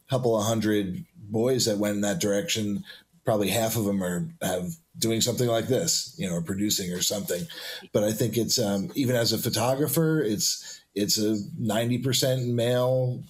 couple 0.10 0.38
of 0.38 0.46
hundred 0.46 1.04
boys 1.18 1.66
that 1.66 1.78
went 1.78 1.96
in 1.96 2.02
that 2.02 2.22
direction, 2.22 2.84
probably 3.26 3.50
half 3.50 3.76
of 3.76 3.86
them 3.86 4.02
are 4.02 4.30
have 4.42 4.72
doing 4.98 5.22
something 5.22 5.48
like 5.48 5.68
this, 5.68 6.16
you 6.18 6.28
know, 6.28 6.36
or 6.36 6.42
producing 6.42 6.92
or 6.92 7.02
something. 7.02 7.46
But 7.94 8.04
I 8.04 8.12
think 8.12 8.38
it's 8.38 8.60
um, 8.60 8.92
even 8.96 9.16
as 9.16 9.34
a 9.34 9.38
photographer, 9.38 10.22
it's 10.22 10.82
it's 10.96 11.18
a 11.18 11.38
ninety 11.58 11.98
percent 11.98 12.48
male 12.48 13.24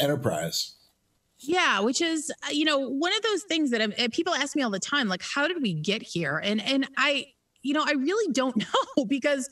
enterprise. 0.00 0.75
Yeah, 1.38 1.80
which 1.80 2.00
is 2.00 2.32
uh, 2.46 2.50
you 2.50 2.64
know 2.64 2.78
one 2.78 3.14
of 3.14 3.22
those 3.22 3.42
things 3.42 3.70
that 3.70 3.80
uh, 3.80 4.08
people 4.10 4.34
ask 4.34 4.56
me 4.56 4.62
all 4.62 4.70
the 4.70 4.78
time, 4.78 5.08
like 5.08 5.22
how 5.22 5.46
did 5.48 5.60
we 5.62 5.74
get 5.74 6.02
here? 6.02 6.40
And 6.42 6.62
and 6.62 6.88
I 6.96 7.26
you 7.62 7.74
know 7.74 7.84
I 7.86 7.92
really 7.92 8.32
don't 8.32 8.56
know 8.96 9.04
because 9.04 9.48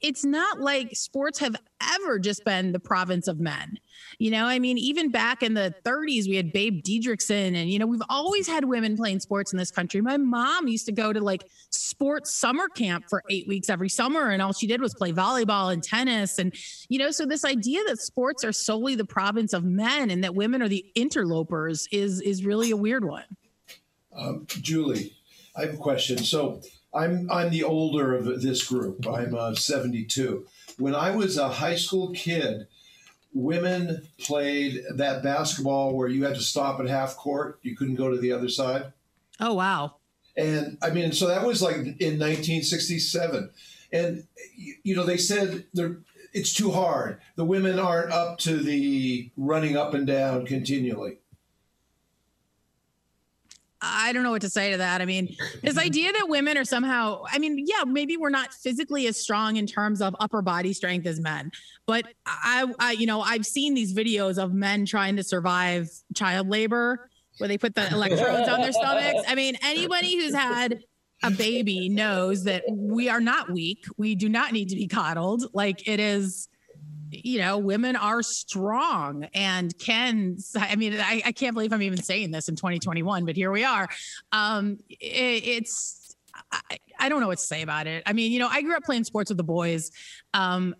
it's 0.00 0.24
not 0.24 0.60
like 0.60 0.94
sports 0.96 1.38
have 1.38 1.56
ever 1.94 2.18
just 2.18 2.44
been 2.44 2.72
the 2.72 2.80
province 2.80 3.28
of 3.28 3.38
men. 3.38 3.78
You 4.18 4.30
know, 4.30 4.46
I 4.46 4.58
mean, 4.58 4.78
even 4.78 5.10
back 5.10 5.42
in 5.42 5.54
the 5.54 5.74
30s, 5.84 6.28
we 6.28 6.36
had 6.36 6.52
Babe 6.52 6.82
Didrikson, 6.82 7.56
and, 7.56 7.70
you 7.70 7.78
know, 7.78 7.86
we've 7.86 8.02
always 8.08 8.46
had 8.46 8.64
women 8.64 8.96
playing 8.96 9.20
sports 9.20 9.52
in 9.52 9.58
this 9.58 9.70
country. 9.70 10.00
My 10.00 10.16
mom 10.16 10.68
used 10.68 10.86
to 10.86 10.92
go 10.92 11.12
to 11.12 11.20
like 11.20 11.44
sports 11.70 12.34
summer 12.34 12.68
camp 12.68 13.06
for 13.08 13.22
eight 13.30 13.46
weeks 13.48 13.68
every 13.70 13.88
summer, 13.88 14.30
and 14.30 14.42
all 14.42 14.52
she 14.52 14.66
did 14.66 14.80
was 14.80 14.94
play 14.94 15.12
volleyball 15.12 15.72
and 15.72 15.82
tennis. 15.82 16.38
And, 16.38 16.54
you 16.88 16.98
know, 16.98 17.10
so 17.10 17.26
this 17.26 17.44
idea 17.44 17.80
that 17.88 18.00
sports 18.00 18.44
are 18.44 18.52
solely 18.52 18.94
the 18.94 19.04
province 19.04 19.52
of 19.52 19.64
men 19.64 20.10
and 20.10 20.22
that 20.24 20.34
women 20.34 20.62
are 20.62 20.68
the 20.68 20.84
interlopers 20.94 21.88
is, 21.92 22.20
is 22.20 22.44
really 22.44 22.70
a 22.70 22.76
weird 22.76 23.04
one. 23.04 23.24
Um, 24.14 24.46
Julie, 24.46 25.14
I 25.56 25.62
have 25.62 25.74
a 25.74 25.78
question. 25.78 26.18
So, 26.18 26.60
I'm 26.94 27.30
I'm 27.30 27.50
the 27.50 27.64
older 27.64 28.14
of 28.14 28.42
this 28.42 28.66
group. 28.66 29.06
I'm 29.06 29.34
uh, 29.34 29.54
72. 29.54 30.46
When 30.78 30.94
I 30.94 31.14
was 31.14 31.38
a 31.38 31.48
high 31.48 31.76
school 31.76 32.10
kid, 32.10 32.66
women 33.34 34.08
played 34.18 34.82
that 34.94 35.22
basketball 35.22 35.94
where 35.94 36.08
you 36.08 36.24
had 36.24 36.34
to 36.34 36.40
stop 36.40 36.80
at 36.80 36.86
half 36.86 37.16
court. 37.16 37.58
You 37.62 37.76
couldn't 37.76 37.96
go 37.96 38.10
to 38.10 38.18
the 38.18 38.32
other 38.32 38.48
side. 38.48 38.92
Oh 39.40 39.54
wow! 39.54 39.96
And 40.36 40.78
I 40.82 40.90
mean, 40.90 41.12
so 41.12 41.28
that 41.28 41.46
was 41.46 41.62
like 41.62 41.76
in 41.76 42.18
1967, 42.18 43.50
and 43.92 44.26
you 44.56 44.96
know 44.96 45.04
they 45.04 45.16
said 45.16 45.64
it's 46.32 46.52
too 46.52 46.70
hard. 46.70 47.20
The 47.36 47.44
women 47.44 47.78
aren't 47.78 48.12
up 48.12 48.38
to 48.40 48.56
the 48.56 49.30
running 49.36 49.76
up 49.76 49.94
and 49.94 50.06
down 50.06 50.46
continually. 50.46 51.18
I 53.82 54.12
don't 54.12 54.22
know 54.22 54.30
what 54.30 54.42
to 54.42 54.50
say 54.50 54.70
to 54.70 54.78
that. 54.78 55.00
I 55.00 55.04
mean, 55.04 55.36
this 55.62 55.76
idea 55.86 56.12
that 56.12 56.28
women 56.28 56.56
are 56.56 56.64
somehow, 56.64 57.24
I 57.30 57.38
mean, 57.38 57.64
yeah, 57.66 57.84
maybe 57.84 58.16
we're 58.16 58.30
not 58.30 58.54
physically 58.54 59.06
as 59.06 59.16
strong 59.16 59.56
in 59.56 59.66
terms 59.66 60.00
of 60.00 60.14
upper 60.20 60.40
body 60.40 60.72
strength 60.72 61.06
as 61.06 61.20
men, 61.20 61.50
but 61.86 62.06
I, 62.26 62.72
I 62.78 62.92
you 62.92 63.06
know, 63.06 63.20
I've 63.20 63.46
seen 63.46 63.74
these 63.74 63.92
videos 63.92 64.42
of 64.42 64.54
men 64.54 64.86
trying 64.86 65.16
to 65.16 65.24
survive 65.24 65.90
child 66.14 66.48
labor 66.48 67.10
where 67.38 67.48
they 67.48 67.58
put 67.58 67.74
the 67.74 67.88
electrodes 67.90 68.48
on 68.48 68.60
their 68.60 68.72
stomachs. 68.72 69.22
I 69.26 69.34
mean, 69.34 69.56
anybody 69.62 70.16
who's 70.16 70.34
had 70.34 70.84
a 71.22 71.30
baby 71.30 71.88
knows 71.88 72.44
that 72.44 72.64
we 72.68 73.08
are 73.08 73.20
not 73.20 73.50
weak. 73.50 73.84
We 73.96 74.14
do 74.14 74.28
not 74.28 74.52
need 74.52 74.68
to 74.70 74.76
be 74.76 74.86
coddled. 74.86 75.44
Like 75.52 75.88
it 75.88 76.00
is, 76.00 76.48
you 77.12 77.38
know, 77.38 77.58
women 77.58 77.96
are 77.96 78.22
strong 78.22 79.26
and 79.34 79.76
can. 79.78 80.38
I 80.56 80.76
mean, 80.76 80.98
I, 80.98 81.22
I, 81.26 81.32
can't 81.32 81.54
believe 81.54 81.72
I'm 81.72 81.82
even 81.82 82.02
saying 82.02 82.30
this 82.30 82.48
in 82.48 82.56
2021, 82.56 83.24
but 83.24 83.36
here 83.36 83.50
we 83.50 83.64
are. 83.64 83.88
Um, 84.32 84.78
it, 84.88 84.96
it's. 85.46 86.16
I, 86.50 86.78
I, 86.98 87.08
don't 87.10 87.20
know 87.20 87.26
what 87.26 87.38
to 87.38 87.46
say 87.46 87.60
about 87.60 87.86
it. 87.86 88.02
I 88.06 88.14
mean, 88.14 88.32
you 88.32 88.38
know, 88.38 88.48
I 88.50 88.62
grew 88.62 88.74
up 88.74 88.84
playing 88.84 89.04
sports 89.04 89.30
with 89.30 89.36
the 89.36 89.44
boys. 89.44 89.90
Um, 90.32 90.74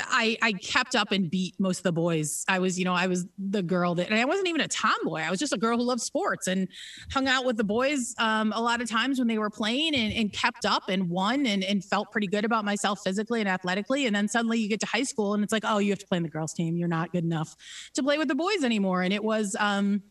I, 0.00 0.36
I, 0.42 0.52
kept 0.52 0.94
up 0.94 1.12
and 1.12 1.30
beat 1.30 1.54
most 1.58 1.78
of 1.78 1.82
the 1.84 1.92
boys. 1.92 2.44
I 2.48 2.58
was, 2.58 2.78
you 2.78 2.84
know, 2.84 2.94
I 2.94 3.06
was 3.06 3.26
the 3.38 3.62
girl 3.62 3.94
that, 3.96 4.10
and 4.10 4.18
I 4.18 4.24
wasn't 4.24 4.48
even 4.48 4.60
a 4.60 4.68
tomboy. 4.68 5.20
I 5.20 5.30
was 5.30 5.38
just 5.38 5.52
a 5.52 5.56
girl 5.56 5.76
who 5.76 5.84
loved 5.84 6.00
sports 6.00 6.46
and 6.46 6.68
hung 7.10 7.28
out 7.28 7.44
with 7.44 7.56
the 7.56 7.64
boys 7.64 8.14
um, 8.18 8.52
a 8.54 8.60
lot 8.60 8.80
of 8.80 8.88
times 8.88 9.18
when 9.18 9.28
they 9.28 9.38
were 9.38 9.50
playing 9.50 9.94
and, 9.94 10.12
and 10.12 10.32
kept 10.32 10.64
up 10.64 10.88
and 10.88 11.08
won 11.08 11.46
and, 11.46 11.64
and 11.64 11.84
felt 11.84 12.10
pretty 12.10 12.26
good 12.26 12.44
about 12.44 12.64
myself 12.64 13.00
physically 13.04 13.40
and 13.40 13.48
athletically. 13.48 14.06
And 14.06 14.14
then 14.14 14.28
suddenly 14.28 14.58
you 14.58 14.68
get 14.68 14.80
to 14.80 14.86
high 14.86 15.02
school 15.02 15.34
and 15.34 15.42
it's 15.42 15.52
like, 15.52 15.64
oh, 15.66 15.78
you 15.78 15.90
have 15.90 15.98
to 15.98 16.06
play 16.06 16.16
in 16.16 16.22
the 16.22 16.28
girls' 16.28 16.52
team. 16.52 16.76
You're 16.76 16.88
not 16.88 17.12
good 17.12 17.24
enough 17.24 17.54
to 17.94 18.02
play 18.02 18.18
with 18.18 18.28
the 18.28 18.34
boys 18.34 18.64
anymore. 18.64 19.02
And 19.02 19.12
it 19.12 19.24
was, 19.24 19.56
um, 19.58 20.02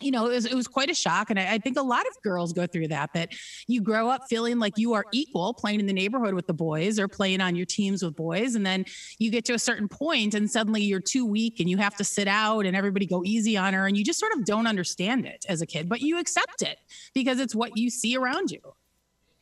you 0.00 0.10
know, 0.10 0.26
it 0.26 0.34
was, 0.34 0.46
it 0.46 0.54
was 0.54 0.68
quite 0.68 0.90
a 0.90 0.94
shock. 0.94 1.30
And 1.30 1.38
I, 1.38 1.54
I, 1.54 1.58
think 1.58 1.78
a 1.78 1.82
lot 1.82 2.06
of 2.06 2.22
girls 2.22 2.52
go 2.52 2.66
through 2.66 2.88
that, 2.88 3.10
that 3.14 3.32
you 3.66 3.82
grow 3.82 4.08
up 4.08 4.22
feeling 4.28 4.58
like 4.58 4.74
you 4.76 4.94
are 4.94 5.04
equal 5.12 5.52
playing 5.52 5.80
in 5.80 5.86
the 5.86 5.92
neighborhood 5.92 6.34
with 6.34 6.46
the 6.46 6.54
boys 6.54 6.98
or 6.98 7.08
playing 7.08 7.40
on 7.40 7.56
your 7.56 7.66
teams 7.66 8.02
with 8.02 8.16
boys. 8.16 8.54
And 8.54 8.64
then 8.64 8.84
you 9.18 9.30
get 9.30 9.44
to 9.46 9.54
a 9.54 9.58
certain 9.58 9.88
point 9.88 10.34
and 10.34 10.50
suddenly 10.50 10.82
you're 10.82 11.00
too 11.00 11.26
weak 11.26 11.60
and 11.60 11.68
you 11.68 11.76
have 11.78 11.96
to 11.96 12.04
sit 12.04 12.28
out 12.28 12.66
and 12.66 12.76
everybody 12.76 13.06
go 13.06 13.22
easy 13.24 13.56
on 13.56 13.74
her. 13.74 13.86
And 13.86 13.96
you 13.96 14.04
just 14.04 14.20
sort 14.20 14.32
of 14.32 14.44
don't 14.44 14.66
understand 14.66 15.26
it 15.26 15.44
as 15.48 15.60
a 15.60 15.66
kid, 15.66 15.88
but 15.88 16.00
you 16.00 16.18
accept 16.18 16.62
it 16.62 16.78
because 17.12 17.40
it's 17.40 17.54
what 17.54 17.76
you 17.76 17.90
see 17.90 18.16
around 18.16 18.50
you. 18.50 18.60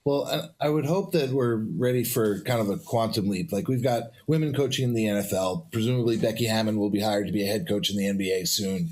Well, 0.05 0.55
I 0.59 0.71
would 0.71 0.87
hope 0.87 1.13
that 1.13 1.31
we're 1.31 1.57
ready 1.57 2.03
for 2.03 2.41
kind 2.41 2.61
of 2.63 2.71
a 2.71 2.79
quantum 2.79 3.29
leap. 3.29 3.53
Like 3.53 3.69
we've 3.69 3.83
got 3.83 4.05
women 4.27 4.55
coaching 4.55 4.85
in 4.85 4.95
the 4.95 5.05
NFL. 5.05 5.71
Presumably, 5.71 6.17
Becky 6.17 6.47
Hammon 6.47 6.79
will 6.79 6.89
be 6.89 7.01
hired 7.01 7.27
to 7.27 7.33
be 7.33 7.43
a 7.43 7.47
head 7.47 7.69
coach 7.69 7.91
in 7.91 7.97
the 7.97 8.05
NBA 8.05 8.49
soon 8.49 8.89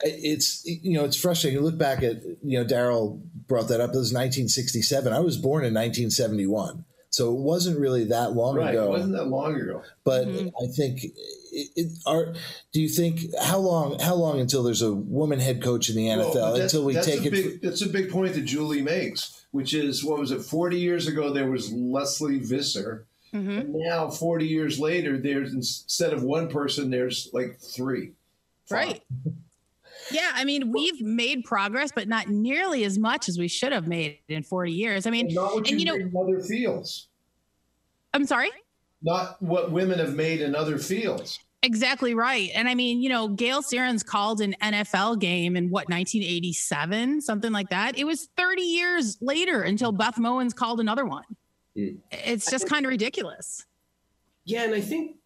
it's 0.00 0.64
you 0.64 0.92
know 0.92 1.04
it's 1.04 1.16
frustrating. 1.16 1.58
You 1.58 1.64
look 1.64 1.78
back 1.78 2.02
at 2.02 2.22
you 2.42 2.58
know 2.58 2.64
Daryl 2.64 3.20
brought 3.46 3.68
that 3.68 3.80
up. 3.80 3.90
It 3.90 3.98
was 3.98 4.12
1967. 4.12 5.12
I 5.12 5.20
was 5.20 5.36
born 5.36 5.64
in 5.64 5.74
1971, 5.74 6.84
so 7.10 7.32
it 7.34 7.40
wasn't 7.40 7.80
really 7.80 8.04
that 8.04 8.32
long 8.32 8.56
right, 8.56 8.70
ago. 8.70 8.86
It 8.86 8.90
wasn't 8.90 9.12
that 9.14 9.26
long 9.26 9.56
ago. 9.56 9.82
But 10.04 10.28
mm-hmm. 10.28 10.48
I 10.48 10.66
think 10.74 11.04
it, 11.04 11.70
it, 11.74 11.98
are. 12.06 12.34
Do 12.72 12.80
you 12.80 12.88
think 12.88 13.20
how 13.42 13.58
long? 13.58 13.98
How 13.98 14.14
long 14.14 14.40
until 14.40 14.62
there's 14.62 14.82
a 14.82 14.92
woman 14.92 15.40
head 15.40 15.62
coach 15.62 15.90
in 15.90 15.96
the 15.96 16.06
NFL? 16.06 16.34
Well, 16.34 16.54
until 16.54 16.84
we 16.84 16.94
take 16.94 17.24
it. 17.24 17.32
Big, 17.32 17.62
that's 17.62 17.82
a 17.82 17.88
big 17.88 18.10
point 18.10 18.34
that 18.34 18.42
Julie 18.42 18.82
makes, 18.82 19.46
which 19.50 19.74
is 19.74 20.04
what 20.04 20.20
was 20.20 20.30
it? 20.30 20.42
40 20.42 20.78
years 20.78 21.08
ago, 21.08 21.32
there 21.32 21.50
was 21.50 21.72
Lesley 21.72 22.38
Visser. 22.38 23.06
Mm-hmm. 23.34 23.72
now, 23.74 24.08
40 24.08 24.46
years 24.46 24.80
later, 24.80 25.18
there's 25.18 25.52
instead 25.52 26.14
of 26.14 26.22
one 26.22 26.48
person, 26.48 26.90
there's 26.90 27.28
like 27.34 27.58
three. 27.60 28.12
Five. 28.66 28.86
Right. 28.86 29.02
Yeah, 30.10 30.30
I 30.34 30.44
mean, 30.44 30.72
we've 30.72 31.00
made 31.00 31.44
progress, 31.44 31.90
but 31.94 32.08
not 32.08 32.28
nearly 32.28 32.84
as 32.84 32.98
much 32.98 33.28
as 33.28 33.38
we 33.38 33.48
should 33.48 33.72
have 33.72 33.86
made 33.86 34.18
in 34.28 34.42
40 34.42 34.72
years. 34.72 35.06
I 35.06 35.10
mean, 35.10 35.26
and 35.26 35.34
not 35.34 35.54
what 35.54 35.70
and, 35.70 35.80
you 35.80 35.86
know, 35.86 35.94
in 35.94 36.12
other 36.16 36.40
fields. 36.40 37.08
I'm 38.14 38.26
sorry? 38.26 38.50
Not 39.02 39.40
what 39.42 39.70
women 39.70 39.98
have 39.98 40.14
made 40.14 40.40
in 40.40 40.54
other 40.54 40.78
fields. 40.78 41.38
Exactly 41.62 42.14
right. 42.14 42.50
And 42.54 42.68
I 42.68 42.74
mean, 42.74 43.02
you 43.02 43.08
know, 43.08 43.28
Gayle 43.28 43.62
Sierens 43.62 44.04
called 44.04 44.40
an 44.40 44.54
NFL 44.62 45.18
game 45.18 45.56
in 45.56 45.70
what, 45.70 45.88
1987, 45.88 47.20
something 47.20 47.50
like 47.50 47.70
that. 47.70 47.98
It 47.98 48.04
was 48.04 48.28
30 48.36 48.62
years 48.62 49.18
later 49.20 49.62
until 49.62 49.90
Beth 49.90 50.16
Mowins 50.16 50.54
called 50.54 50.78
another 50.78 51.04
one. 51.04 51.24
Mm. 51.76 51.98
It's 52.12 52.48
just 52.50 52.68
kind 52.68 52.86
of 52.86 52.90
ridiculous. 52.90 53.66
Yeah, 54.44 54.64
and 54.64 54.74
I 54.74 54.80
think 54.80 55.16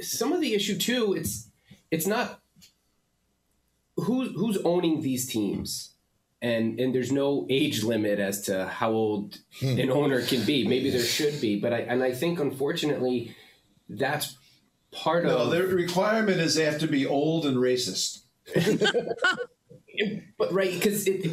some 0.00 0.32
of 0.32 0.40
the 0.40 0.54
issue 0.54 0.76
too, 0.76 1.14
it's 1.14 1.48
it's 1.90 2.06
not 2.06 2.40
who's 3.96 4.30
who's 4.34 4.58
owning 4.64 5.00
these 5.00 5.26
teams? 5.26 5.92
And 6.42 6.78
and 6.78 6.94
there's 6.94 7.12
no 7.12 7.46
age 7.48 7.82
limit 7.82 8.18
as 8.18 8.42
to 8.42 8.66
how 8.66 8.92
old 8.92 9.38
hmm. 9.58 9.78
an 9.78 9.90
owner 9.90 10.22
can 10.22 10.44
be. 10.44 10.66
Maybe 10.68 10.90
there 10.90 11.00
should 11.00 11.40
be, 11.40 11.58
but 11.58 11.72
I 11.72 11.78
and 11.80 12.02
I 12.02 12.12
think 12.12 12.38
unfortunately 12.38 13.34
that's 13.88 14.36
part 14.92 15.24
no, 15.24 15.38
of 15.38 15.50
the 15.50 15.62
requirement 15.66 16.40
is 16.40 16.54
they 16.54 16.64
have 16.64 16.78
to 16.80 16.86
be 16.86 17.06
old 17.06 17.46
and 17.46 17.56
racist. 17.56 18.20
but 20.38 20.52
right, 20.52 20.72
because 20.72 21.06
it 21.06 21.26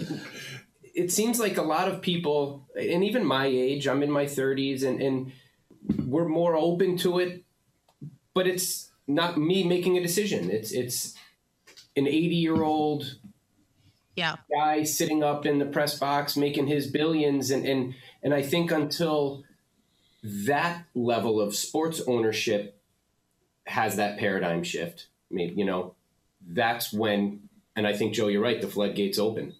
it 0.93 1.11
seems 1.11 1.39
like 1.39 1.57
a 1.57 1.63
lot 1.63 1.87
of 1.87 2.01
people, 2.01 2.67
and 2.79 3.03
even 3.03 3.25
my 3.25 3.47
age, 3.47 3.87
I'm 3.87 4.03
in 4.03 4.11
my 4.11 4.25
30s, 4.25 4.83
and, 4.83 5.01
and 5.01 5.31
we're 6.07 6.27
more 6.27 6.55
open 6.55 6.97
to 6.99 7.19
it. 7.19 7.43
But 8.33 8.47
it's 8.47 8.91
not 9.07 9.37
me 9.37 9.63
making 9.63 9.97
a 9.97 10.01
decision. 10.01 10.49
It's 10.49 10.71
it's 10.71 11.13
an 11.95 12.07
80 12.07 12.35
year 12.35 12.63
old 12.63 13.17
yeah. 14.15 14.35
guy 14.55 14.83
sitting 14.83 15.23
up 15.23 15.45
in 15.45 15.59
the 15.59 15.65
press 15.65 15.97
box 15.97 16.37
making 16.37 16.67
his 16.67 16.87
billions 16.87 17.51
and 17.51 17.65
and 17.65 17.95
and 18.21 18.33
I 18.33 18.41
think 18.41 18.71
until 18.71 19.43
that 20.23 20.85
level 20.95 21.41
of 21.41 21.55
sports 21.55 22.01
ownership 22.07 22.79
has 23.65 23.97
that 23.97 24.17
paradigm 24.17 24.63
shift, 24.63 25.07
maybe 25.29 25.53
you 25.55 25.65
know, 25.65 25.95
that's 26.47 26.93
when 26.93 27.49
and 27.75 27.87
I 27.87 27.93
think 27.93 28.13
Joe, 28.13 28.27
you're 28.27 28.41
right, 28.41 28.61
the 28.61 28.67
floodgates 28.67 29.17
open. 29.17 29.55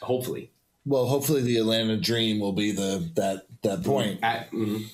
Hopefully. 0.00 0.50
Well, 0.84 1.06
hopefully 1.06 1.42
the 1.42 1.58
Atlanta 1.58 1.96
dream 1.96 2.40
will 2.40 2.52
be 2.52 2.72
the 2.72 3.10
that 3.14 3.46
that 3.62 3.84
point. 3.84 4.20
At, 4.22 4.50
mhm. 4.50 4.86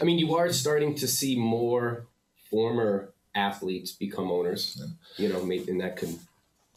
I 0.00 0.04
mean, 0.04 0.18
you 0.18 0.36
are 0.36 0.52
starting 0.52 0.94
to 0.96 1.08
see 1.08 1.36
more 1.36 2.06
former 2.50 3.12
athletes 3.38 3.92
become 3.92 4.30
owners. 4.30 4.82
You 5.16 5.28
know, 5.30 5.42
maybe 5.44 5.70
and 5.72 5.80
that 5.80 5.96
could 5.96 6.18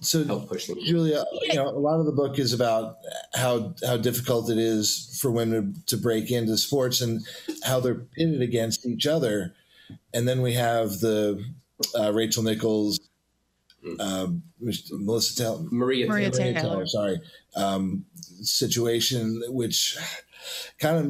So 0.02 0.24
help 0.24 0.50
push 0.50 0.66
them. 0.66 0.80
Julia, 0.84 1.24
you 1.44 1.56
know, 1.56 1.68
a 1.70 1.78
lot 1.78 2.00
of 2.00 2.08
the 2.08 2.12
book 2.12 2.40
is 2.40 2.54
about 2.54 2.98
how 3.36 3.76
how 3.86 3.98
difficult 3.98 4.50
it 4.50 4.58
is 4.58 5.18
for 5.22 5.30
women 5.30 5.76
to 5.86 5.98
break 5.98 6.32
into 6.32 6.58
sports 6.58 7.02
and 7.02 7.22
how 7.64 7.80
they're 7.80 7.96
pitted 8.16 8.42
against 8.42 8.86
each 8.86 9.06
other. 9.06 9.54
And 10.14 10.28
then 10.28 10.42
we 10.42 10.54
have 10.54 11.00
the 11.00 11.44
uh, 12.00 12.12
Rachel 12.14 12.44
Nichols, 12.44 13.00
um, 14.00 14.42
Melissa 14.60 15.36
Taylor, 15.36 15.60
Maria, 15.72 16.08
Maria 16.08 16.32
Taylor. 16.32 16.54
Taylor, 16.54 16.74
Taylor. 16.74 16.86
sorry, 16.88 17.22
um, 17.56 18.06
situation, 18.42 19.44
which 19.50 19.98
kind 20.80 20.98
of, 20.98 21.06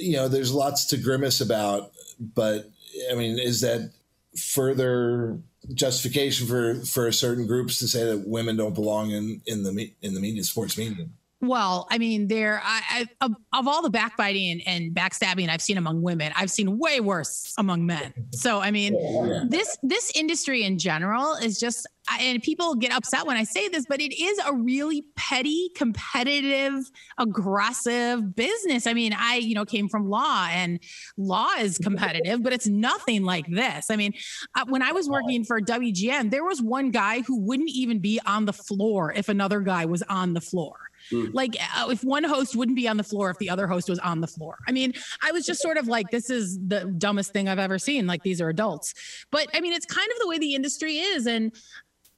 you 0.00 0.16
know, 0.16 0.28
there's 0.28 0.52
lots 0.52 0.86
to 0.86 0.96
grimace 0.96 1.40
about, 1.40 1.92
but 2.18 2.70
I 3.10 3.14
mean, 3.14 3.38
is 3.38 3.60
that 3.60 3.92
further 4.36 5.40
justification 5.74 6.46
for 6.46 6.74
for 6.86 7.10
certain 7.12 7.46
groups 7.46 7.78
to 7.78 7.88
say 7.88 8.04
that 8.04 8.26
women 8.26 8.56
don't 8.56 8.74
belong 8.74 9.10
in 9.10 9.42
in 9.46 9.62
the 9.64 9.92
in 10.02 10.14
the 10.14 10.20
media, 10.20 10.44
sports 10.44 10.78
media? 10.78 11.06
Well, 11.42 11.86
I 11.90 11.96
mean, 11.96 12.28
there, 12.28 12.60
I, 12.62 13.06
I 13.20 13.24
of, 13.24 13.32
of 13.54 13.66
all 13.66 13.80
the 13.82 13.88
backbiting 13.90 14.60
and 14.66 14.94
backstabbing 14.94 15.48
I've 15.48 15.62
seen 15.62 15.78
among 15.78 16.02
women, 16.02 16.32
I've 16.36 16.50
seen 16.50 16.78
way 16.78 17.00
worse 17.00 17.54
among 17.56 17.86
men. 17.86 18.12
So, 18.32 18.60
I 18.60 18.70
mean, 18.70 18.94
Yeah. 18.94 19.44
this 19.48 19.78
this 19.82 20.12
industry 20.14 20.64
in 20.64 20.78
general 20.78 21.34
is 21.36 21.58
just 21.58 21.86
and 22.18 22.42
people 22.42 22.74
get 22.74 22.92
upset 22.92 23.26
when 23.26 23.36
I 23.36 23.44
say 23.44 23.68
this, 23.68 23.86
but 23.88 24.00
it 24.00 24.20
is 24.20 24.38
a 24.40 24.52
really 24.52 25.04
petty, 25.16 25.70
competitive, 25.76 26.74
aggressive 27.18 28.34
business. 28.34 28.86
I 28.86 28.94
mean, 28.94 29.14
I, 29.16 29.36
you 29.36 29.54
know, 29.54 29.64
came 29.64 29.88
from 29.88 30.08
law 30.08 30.48
and 30.50 30.80
law 31.16 31.50
is 31.58 31.78
competitive, 31.78 32.42
but 32.42 32.52
it's 32.52 32.66
nothing 32.66 33.22
like 33.22 33.46
this. 33.48 33.90
I 33.90 33.96
mean, 33.96 34.12
uh, 34.56 34.64
when 34.68 34.82
I 34.82 34.92
was 34.92 35.08
working 35.08 35.44
for 35.44 35.60
WGN, 35.60 36.30
there 36.30 36.44
was 36.44 36.60
one 36.60 36.90
guy 36.90 37.20
who 37.20 37.38
wouldn't 37.40 37.70
even 37.70 38.00
be 38.00 38.20
on 38.26 38.44
the 38.44 38.52
floor 38.52 39.12
if 39.12 39.28
another 39.28 39.60
guy 39.60 39.84
was 39.84 40.02
on 40.02 40.34
the 40.34 40.40
floor. 40.40 40.89
Mm. 41.12 41.34
Like 41.34 41.56
uh, 41.76 41.88
if 41.90 42.04
one 42.04 42.24
host 42.24 42.56
wouldn't 42.56 42.76
be 42.76 42.88
on 42.88 42.96
the 42.96 43.04
floor 43.04 43.30
if 43.30 43.38
the 43.38 43.50
other 43.50 43.66
host 43.66 43.88
was 43.88 43.98
on 43.98 44.20
the 44.20 44.26
floor. 44.26 44.58
I 44.66 44.72
mean, 44.72 44.94
I 45.22 45.32
was 45.32 45.46
just 45.46 45.60
sort 45.60 45.76
of 45.76 45.88
like, 45.88 46.10
this 46.10 46.30
is 46.30 46.58
the 46.58 46.84
dumbest 46.84 47.32
thing 47.32 47.48
I've 47.48 47.58
ever 47.58 47.78
seen. 47.78 48.06
Like 48.06 48.22
these 48.22 48.40
are 48.40 48.48
adults. 48.48 48.94
But 49.30 49.48
I 49.54 49.60
mean, 49.60 49.72
it's 49.72 49.86
kind 49.86 50.08
of 50.10 50.18
the 50.20 50.28
way 50.28 50.38
the 50.38 50.54
industry 50.54 50.96
is. 50.96 51.26
And 51.26 51.52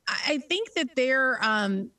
I 0.08 0.38
think 0.48 0.74
that 0.74 0.96
they're, 0.96 1.38
um, 1.42 1.90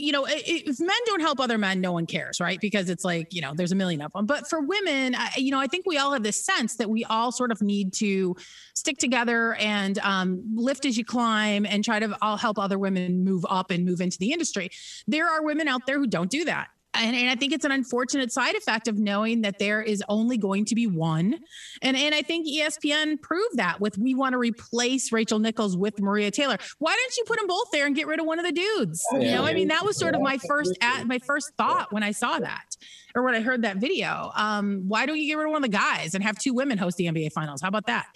you 0.00 0.12
know, 0.12 0.26
if 0.28 0.80
men 0.80 0.96
don't 1.06 1.20
help 1.20 1.40
other 1.40 1.58
men, 1.58 1.80
no 1.80 1.92
one 1.92 2.06
cares, 2.06 2.40
right? 2.40 2.60
Because 2.60 2.88
it's 2.88 3.04
like, 3.04 3.32
you 3.32 3.40
know, 3.40 3.52
there's 3.54 3.72
a 3.72 3.76
million 3.76 4.00
of 4.00 4.12
them. 4.12 4.26
But 4.26 4.48
for 4.48 4.60
women, 4.60 5.14
I, 5.14 5.30
you 5.36 5.50
know, 5.50 5.60
I 5.60 5.66
think 5.66 5.86
we 5.86 5.98
all 5.98 6.12
have 6.12 6.22
this 6.22 6.44
sense 6.44 6.76
that 6.76 6.88
we 6.88 7.04
all 7.04 7.32
sort 7.32 7.52
of 7.52 7.62
need 7.62 7.92
to 7.94 8.36
stick 8.74 8.98
together 8.98 9.54
and 9.54 9.98
um, 9.98 10.42
lift 10.54 10.84
as 10.86 10.96
you 10.96 11.04
climb 11.04 11.66
and 11.66 11.84
try 11.84 12.00
to 12.00 12.16
all 12.22 12.36
help 12.36 12.58
other 12.58 12.78
women 12.78 13.24
move 13.24 13.44
up 13.48 13.70
and 13.70 13.84
move 13.84 14.00
into 14.00 14.18
the 14.18 14.32
industry. 14.32 14.70
There 15.06 15.28
are 15.28 15.44
women 15.44 15.68
out 15.68 15.86
there 15.86 15.98
who 15.98 16.06
don't 16.06 16.30
do 16.30 16.44
that. 16.46 16.68
And, 16.94 17.14
and 17.14 17.30
I 17.30 17.36
think 17.36 17.52
it's 17.52 17.64
an 17.64 17.70
unfortunate 17.70 18.32
side 18.32 18.56
effect 18.56 18.88
of 18.88 18.98
knowing 18.98 19.42
that 19.42 19.58
there 19.58 19.80
is 19.80 20.02
only 20.08 20.36
going 20.36 20.64
to 20.66 20.74
be 20.74 20.86
one. 20.86 21.38
And, 21.82 21.96
and 21.96 22.14
I 22.14 22.22
think 22.22 22.48
ESPN 22.48 23.20
proved 23.22 23.56
that 23.56 23.80
with 23.80 23.96
we 23.96 24.14
want 24.14 24.32
to 24.32 24.38
replace 24.38 25.12
Rachel 25.12 25.38
Nichols 25.38 25.76
with 25.76 26.00
Maria 26.00 26.30
Taylor. 26.30 26.56
Why 26.78 26.96
don't 26.96 27.16
you 27.16 27.24
put 27.26 27.38
them 27.38 27.46
both 27.46 27.70
there 27.70 27.86
and 27.86 27.94
get 27.94 28.06
rid 28.06 28.18
of 28.18 28.26
one 28.26 28.38
of 28.38 28.44
the 28.44 28.52
dudes? 28.52 29.04
You 29.12 29.30
know, 29.32 29.44
I 29.44 29.54
mean, 29.54 29.68
that 29.68 29.84
was 29.84 29.98
sort 29.98 30.14
of 30.14 30.20
my 30.20 30.38
first 30.38 30.76
at 30.80 31.06
my 31.06 31.18
first 31.20 31.52
thought 31.56 31.92
when 31.92 32.02
I 32.02 32.10
saw 32.10 32.38
that 32.38 32.76
or 33.14 33.22
when 33.22 33.34
I 33.34 33.40
heard 33.40 33.62
that 33.62 33.76
video. 33.76 34.32
Um, 34.34 34.84
why 34.88 35.06
don't 35.06 35.18
you 35.18 35.26
get 35.26 35.34
rid 35.34 35.46
of 35.46 35.52
one 35.52 35.64
of 35.64 35.70
the 35.70 35.76
guys 35.76 36.14
and 36.14 36.24
have 36.24 36.38
two 36.38 36.54
women 36.54 36.78
host 36.78 36.96
the 36.96 37.06
NBA 37.06 37.32
finals? 37.32 37.62
How 37.62 37.68
about 37.68 37.86
that? 37.86 38.06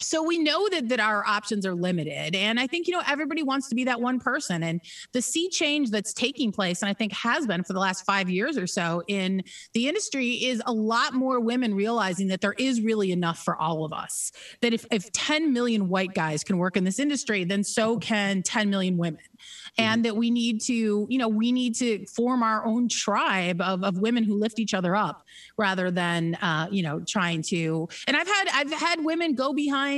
So 0.00 0.22
we 0.22 0.38
know 0.38 0.68
that 0.70 0.88
that 0.88 1.00
our 1.00 1.24
options 1.26 1.66
are 1.66 1.74
limited 1.74 2.34
and 2.34 2.58
i 2.58 2.66
think 2.66 2.86
you 2.86 2.94
know 2.94 3.02
everybody 3.06 3.42
wants 3.42 3.68
to 3.68 3.74
be 3.74 3.84
that 3.84 4.00
one 4.00 4.18
person 4.18 4.62
and 4.62 4.80
the 5.12 5.22
sea 5.22 5.48
change 5.48 5.90
that's 5.90 6.12
taking 6.12 6.50
place 6.50 6.82
and 6.82 6.88
i 6.88 6.94
think 6.94 7.12
has 7.12 7.46
been 7.46 7.62
for 7.62 7.72
the 7.72 7.78
last 7.78 8.04
five 8.04 8.28
years 8.28 8.56
or 8.56 8.66
so 8.66 9.02
in 9.08 9.42
the 9.74 9.88
industry 9.88 10.30
is 10.44 10.62
a 10.66 10.72
lot 10.72 11.14
more 11.14 11.40
women 11.40 11.74
realizing 11.74 12.28
that 12.28 12.40
there 12.40 12.54
is 12.58 12.80
really 12.80 13.12
enough 13.12 13.38
for 13.38 13.56
all 13.56 13.84
of 13.84 13.92
us 13.92 14.32
that 14.60 14.72
if, 14.72 14.86
if 14.90 15.10
10 15.12 15.52
million 15.52 15.88
white 15.88 16.14
guys 16.14 16.42
can 16.42 16.58
work 16.58 16.76
in 16.76 16.84
this 16.84 16.98
industry 16.98 17.44
then 17.44 17.62
so 17.62 17.98
can 17.98 18.42
10 18.42 18.70
million 18.70 18.96
women. 18.96 19.20
And 19.78 20.04
that 20.04 20.16
we 20.16 20.30
need 20.30 20.60
to 20.62 21.06
you 21.08 21.18
know 21.18 21.28
we 21.28 21.52
need 21.52 21.74
to 21.76 22.04
form 22.06 22.42
our 22.42 22.66
own 22.66 22.88
tribe 22.88 23.60
of, 23.60 23.82
of 23.82 23.98
women 23.98 24.24
who 24.24 24.34
lift 24.34 24.58
each 24.58 24.74
other 24.74 24.94
up 24.94 25.24
rather 25.56 25.90
than 25.90 26.34
uh, 26.36 26.68
you 26.70 26.82
know 26.82 27.00
trying 27.00 27.40
to 27.42 27.88
and 28.06 28.16
i've 28.16 28.26
had 28.26 28.48
i've 28.52 28.72
had 28.72 29.02
women 29.02 29.34
go 29.34 29.54
behind 29.54 29.89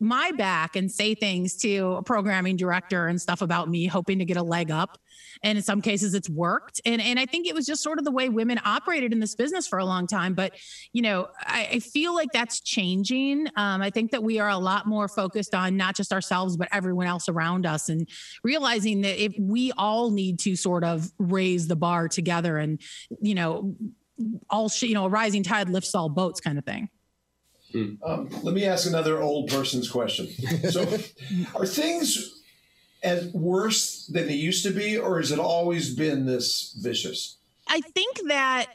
my 0.00 0.32
back 0.32 0.76
and 0.76 0.90
say 0.90 1.14
things 1.14 1.56
to 1.58 1.96
a 1.96 2.02
programming 2.02 2.56
director 2.56 3.06
and 3.06 3.20
stuff 3.20 3.42
about 3.42 3.68
me 3.68 3.86
hoping 3.86 4.18
to 4.18 4.24
get 4.24 4.38
a 4.38 4.42
leg 4.42 4.70
up. 4.70 4.98
And 5.42 5.58
in 5.58 5.62
some 5.62 5.82
cases 5.82 6.14
it's 6.14 6.28
worked. 6.28 6.80
And 6.86 7.02
and 7.02 7.20
i 7.20 7.26
think 7.26 7.46
it 7.46 7.54
was 7.54 7.66
just 7.66 7.82
sort 7.82 7.98
of 7.98 8.06
the 8.06 8.10
way 8.10 8.30
women 8.30 8.58
operated 8.64 9.12
in 9.12 9.20
this 9.20 9.34
business 9.34 9.68
for 9.68 9.78
a 9.78 9.84
long 9.84 10.06
time. 10.06 10.32
But 10.32 10.54
you 10.92 11.02
know 11.02 11.28
i, 11.40 11.68
I 11.72 11.80
feel 11.80 12.14
like 12.14 12.32
that's 12.32 12.60
changing. 12.60 13.48
Um, 13.56 13.82
i 13.82 13.90
think 13.90 14.10
that 14.12 14.22
we 14.22 14.38
are 14.38 14.48
a 14.48 14.56
lot 14.56 14.86
more 14.86 15.06
focused 15.06 15.54
on 15.54 15.76
not 15.76 15.94
just 15.94 16.12
ourselves 16.12 16.56
but 16.56 16.68
everyone 16.72 17.06
else 17.06 17.28
around 17.28 17.66
us 17.66 17.90
and 17.90 18.08
realizing 18.42 19.02
that 19.02 19.22
if 19.22 19.34
we 19.38 19.72
all 19.72 20.10
need 20.10 20.38
to 20.40 20.56
sort 20.56 20.82
of 20.82 21.10
raise 21.18 21.68
the 21.68 21.76
bar 21.76 22.08
together 22.08 22.56
and 22.56 22.80
you 23.20 23.34
know 23.34 23.76
all 24.48 24.70
you 24.80 24.94
know 24.94 25.04
a 25.04 25.08
rising 25.08 25.42
tide 25.42 25.68
lifts 25.68 25.94
all 25.94 26.08
boats 26.08 26.40
kind 26.40 26.58
of 26.58 26.64
thing 26.64 26.88
Um, 27.74 28.28
let 28.42 28.54
me 28.54 28.64
ask 28.64 28.88
another 28.88 29.20
old 29.20 29.48
person's 29.50 29.90
question. 29.90 30.28
So, 30.70 30.82
are 31.54 31.66
things 31.66 32.42
as 33.02 33.32
worse 33.32 34.06
than 34.06 34.26
they 34.26 34.34
used 34.34 34.64
to 34.64 34.70
be, 34.70 34.98
or 34.98 35.18
has 35.18 35.30
it 35.30 35.38
always 35.38 35.94
been 35.94 36.26
this 36.26 36.76
vicious? 36.80 37.38
I 37.68 37.80
think 37.80 38.20
that 38.28 38.66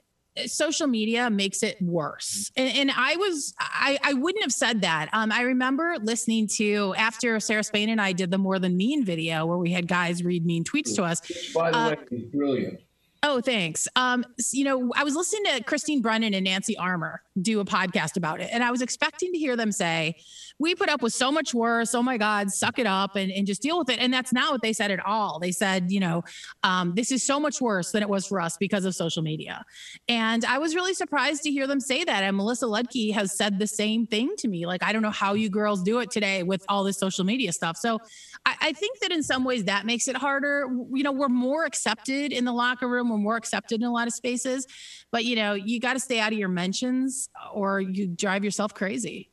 social 0.47 0.87
media 0.87 1.29
makes 1.29 1.63
it 1.63 1.81
worse. 1.81 2.51
And, 2.57 2.75
and 2.77 2.91
I 2.95 3.15
was, 3.15 3.53
I, 3.59 3.97
I 4.03 4.13
wouldn't 4.13 4.43
have 4.43 4.51
said 4.51 4.81
that. 4.81 5.09
Um, 5.13 5.31
I 5.31 5.41
remember 5.41 5.95
listening 6.01 6.47
to 6.57 6.93
after 6.97 7.39
Sarah 7.39 7.63
Spain 7.63 7.89
and 7.89 8.01
I 8.01 8.11
did 8.11 8.31
the 8.31 8.37
More 8.37 8.59
Than 8.59 8.75
Mean 8.75 9.05
video 9.05 9.45
where 9.45 9.57
we 9.57 9.71
had 9.71 9.87
guys 9.87 10.23
read 10.23 10.45
mean 10.45 10.63
tweets 10.63 10.95
to 10.95 11.03
us. 11.03 11.21
By 11.53 11.71
the 11.71 11.77
Uh, 11.77 11.89
way, 12.11 12.19
brilliant. 12.33 12.79
Oh, 13.27 13.41
thanks. 13.41 13.87
Um, 13.95 14.23
you 14.53 14.63
know, 14.63 14.93
I 14.95 15.03
was 15.03 15.15
listening 15.15 15.55
to 15.55 15.63
Christine 15.63 15.99
Brennan 15.99 16.35
and 16.35 16.43
Nancy 16.43 16.77
Armour 16.77 17.23
do 17.41 17.59
a 17.59 17.65
podcast 17.65 18.17
about 18.17 18.39
it, 18.39 18.51
and 18.53 18.63
I 18.63 18.69
was 18.69 18.83
expecting 18.83 19.31
to 19.31 19.39
hear 19.39 19.55
them 19.55 19.71
say, 19.71 20.17
"We 20.59 20.75
put 20.75 20.89
up 20.89 21.01
with 21.01 21.13
so 21.13 21.31
much 21.31 21.53
worse. 21.53 21.93
Oh 21.95 22.03
my 22.03 22.17
God, 22.17 22.51
suck 22.51 22.79
it 22.79 22.87
up 22.87 23.15
and, 23.15 23.31
and 23.31 23.45
just 23.45 23.61
deal 23.61 23.77
with 23.77 23.89
it." 23.89 23.99
And 23.99 24.13
that's 24.13 24.33
not 24.33 24.51
what 24.51 24.61
they 24.61 24.73
said 24.73 24.91
at 24.91 25.05
all. 25.05 25.39
They 25.39 25.51
said, 25.51 25.91
you 25.91 25.99
know, 25.99 26.23
um, 26.63 26.93
this 26.95 27.11
is 27.11 27.23
so 27.23 27.39
much 27.39 27.61
worse 27.61 27.91
than 27.91 28.01
it 28.01 28.09
was 28.09 28.27
for 28.27 28.39
us 28.39 28.57
because 28.57 28.85
of 28.85 28.95
social 28.95 29.23
media. 29.23 29.65
And 30.07 30.45
I 30.45 30.57
was 30.57 30.75
really 30.75 30.93
surprised 30.93 31.43
to 31.43 31.51
hear 31.51 31.67
them 31.67 31.79
say 31.79 32.03
that. 32.03 32.23
And 32.23 32.37
Melissa 32.37 32.65
Ludtke 32.65 33.13
has 33.13 33.35
said 33.35 33.59
the 33.59 33.67
same 33.67 34.07
thing 34.07 34.33
to 34.37 34.47
me. 34.47 34.65
Like, 34.65 34.83
I 34.83 34.93
don't 34.93 35.01
know 35.01 35.11
how 35.11 35.33
you 35.33 35.49
girls 35.49 35.83
do 35.83 35.99
it 35.99 36.11
today 36.11 36.43
with 36.43 36.63
all 36.69 36.83
this 36.83 36.97
social 36.97 37.23
media 37.23 37.51
stuff. 37.51 37.77
So 37.77 37.99
I, 38.45 38.55
I 38.61 38.73
think 38.73 38.99
that 38.99 39.11
in 39.11 39.23
some 39.23 39.43
ways 39.43 39.65
that 39.65 39.85
makes 39.85 40.07
it 40.07 40.15
harder. 40.15 40.67
You 40.93 41.03
know, 41.03 41.11
we're 41.11 41.29
more 41.29 41.65
accepted 41.65 42.31
in 42.31 42.45
the 42.45 42.53
locker 42.53 42.87
room. 42.87 43.09
We're 43.09 43.17
more 43.17 43.37
accepted 43.37 43.81
in 43.81 43.87
a 43.87 43.91
lot 43.91 44.07
of 44.07 44.13
spaces, 44.13 44.67
but 45.11 45.25
you 45.25 45.35
know, 45.35 45.53
you 45.53 45.79
got 45.79 45.93
to 45.93 45.99
stay 45.99 46.19
out 46.19 46.31
of 46.31 46.37
your 46.37 46.49
mentions 46.49 47.29
or 47.53 47.81
you 47.81 48.07
drive 48.07 48.43
yourself 48.43 48.73
crazy. 48.73 49.29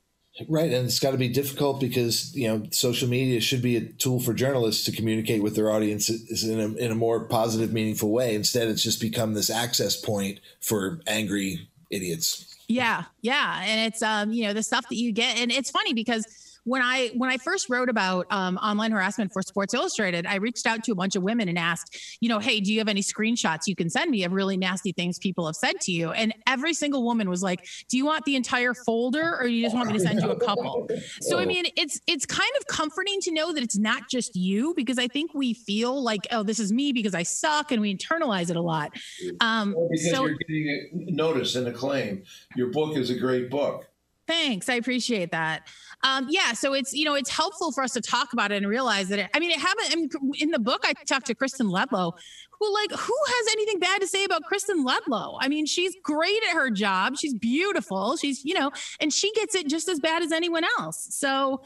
Right, 0.49 0.73
and 0.73 0.87
it's 0.87 0.99
got 0.99 1.11
to 1.11 1.19
be 1.19 1.29
difficult 1.29 1.79
because 1.79 2.35
you 2.35 2.49
know 2.49 2.67
social 2.71 3.07
media 3.07 3.41
should 3.41 3.61
be 3.61 3.77
a 3.77 3.83
tool 3.83 4.19
for 4.19 4.33
journalists 4.33 4.85
to 4.87 4.93
communicate 4.93 5.43
with 5.43 5.55
their 5.55 5.71
audiences 5.71 6.45
in 6.45 6.59
a, 6.59 6.69
in 6.77 6.91
a 6.91 6.95
more 6.95 7.25
positive, 7.25 7.73
meaningful 7.73 8.11
way. 8.11 8.35
Instead, 8.35 8.69
it's 8.69 8.83
just 8.83 8.99
become 8.99 9.35
this 9.35 9.51
access 9.51 9.95
point 9.95 10.41
for 10.61 11.01
angry 11.07 11.69
idiots. 11.91 12.57
Yeah, 12.67 13.05
yeah, 13.21 13.63
and 13.63 13.93
it's 13.93 14.03
um, 14.03 14.33
you 14.33 14.45
know, 14.45 14.55
the 14.55 14.63
stuff 14.63 14.89
that 14.89 14.97
you 14.97 15.13
get, 15.13 15.37
and 15.37 15.53
it's 15.53 15.71
funny 15.71 15.93
because 15.93 16.25
when 16.65 16.83
I 16.83 17.09
when 17.15 17.31
I 17.31 17.39
first 17.39 17.69
wrote 17.69 17.89
about 17.89 18.27
um, 18.31 18.57
online 18.59 18.93
harassment 18.93 19.33
for 19.33 19.43
Sports 19.43 19.75
Illustrated, 19.75 20.27
I 20.27 20.37
reached 20.37 20.67
out 20.67 20.85
to 20.85 20.93
a 20.93 20.95
bunch 20.95 21.17
of 21.17 21.23
women 21.23 21.49
and 21.49 21.59
asked, 21.59 22.17
you 22.21 22.29
know, 22.29 22.39
hey, 22.39 22.61
do 22.61 22.73
you 22.73 22.79
have 22.79 22.89
any 22.89 23.03
screenshots 23.03 23.61
you 23.67 23.75
can 23.75 23.91
send 23.91 24.11
me 24.11 24.25
of 24.25 24.33
really 24.33 24.57
nasty 24.57 24.93
things 24.93 25.19
people 25.19 25.47
have 25.47 25.57
said 25.57 25.81
to 25.83 25.93
you? 25.93 26.13
And 26.13 26.33
every 26.47 26.75
single 26.75 27.05
woman 27.05 27.29
was 27.29 27.43
like, 27.43 27.67
do 27.89 27.97
you 27.97 28.07
want 28.07 28.25
the 28.25 28.37
entire 28.37 28.75
folder 28.75 29.37
or 29.39 29.47
you 29.47 29.63
just 29.63 29.75
want 29.75 29.89
me 29.89 29.95
to 29.95 30.01
send 30.01 30.21
you 30.21 30.31
a 30.31 30.39
couple? 30.39 30.89
So 31.21 31.39
I 31.39 31.47
mean, 31.47 31.67
it's 31.77 32.01
it's 32.07 32.27
kind 32.27 32.51
of 32.61 32.67
comforting 32.67 33.21
to 33.23 33.33
know 33.33 33.53
that 33.53 33.63
it's 33.63 33.79
not 33.79 34.09
just 34.09 34.37
you 34.37 34.75
because 34.77 34.99
I 34.99 35.09
think 35.09 35.35
we 35.35 35.55
feel 35.55 36.03
like, 36.03 36.27
oh, 36.31 36.43
this 36.43 36.61
is 36.61 36.73
me 36.73 36.93
because 36.93 37.15
I 37.15 37.25
suck, 37.25 37.73
and 37.73 37.81
we 37.81 37.95
internalize 37.95 38.51
it 38.51 38.57
a 38.57 38.63
lot. 38.63 38.93
Um, 39.41 39.75
Because 39.91 40.11
so 40.11 40.27
you're 40.27 40.37
getting 40.37 41.17
notice 41.17 41.57
and 41.57 41.67
acclaim. 41.67 42.23
Your 42.57 42.69
book 42.69 42.97
is 42.97 43.11
a 43.11 43.19
great 43.19 43.51
book. 43.51 43.89
Thanks. 44.29 44.69
I 44.69 44.75
appreciate 44.75 45.33
that. 45.33 45.69
Um, 46.05 46.27
yeah, 46.29 46.53
so 46.53 46.73
it's 46.75 46.93
you 46.93 47.05
know 47.05 47.15
it's 47.15 47.31
helpful 47.31 47.71
for 47.71 47.85
us 47.85 47.93
to 47.93 48.01
talk 48.01 48.33
about 48.33 48.51
it 48.51 48.57
and 48.57 48.67
realize 48.67 49.09
that 49.09 49.19
it, 49.21 49.31
I 49.35 49.39
mean 49.39 49.51
it 49.51 49.61
happened 49.61 49.87
I 49.91 49.97
mean, 49.97 50.11
in 50.41 50.51
the 50.51 50.59
book. 50.59 50.83
I 50.85 50.95
talked 51.07 51.27
to 51.27 51.35
Kristen 51.35 51.69
Ledlow, 51.69 52.13
who 52.59 52.75
like 52.75 52.91
who 52.91 53.15
has 53.27 53.53
anything 53.53 53.79
bad 53.79 54.01
to 54.01 54.09
say 54.09 54.25
about 54.25 54.43
Kristen 54.43 54.85
Ledlow? 54.85 55.39
I 55.41 55.49
mean, 55.49 55.65
she's 55.65 55.95
great 56.03 56.43
at 56.51 56.55
her 56.55 56.71
job. 56.71 57.17
She's 57.19 57.35
beautiful. 57.35 58.17
She's 58.17 58.45
you 58.45 58.55
know, 58.55 58.73
and 59.01 59.13
she 59.13 59.33
gets 59.33 59.55
it 59.55 59.69
just 59.69 59.89
as 59.89 60.01
bad 60.01 60.23
as 60.23 60.33
anyone 60.33 60.65
else. 60.79 61.07
So 61.11 61.63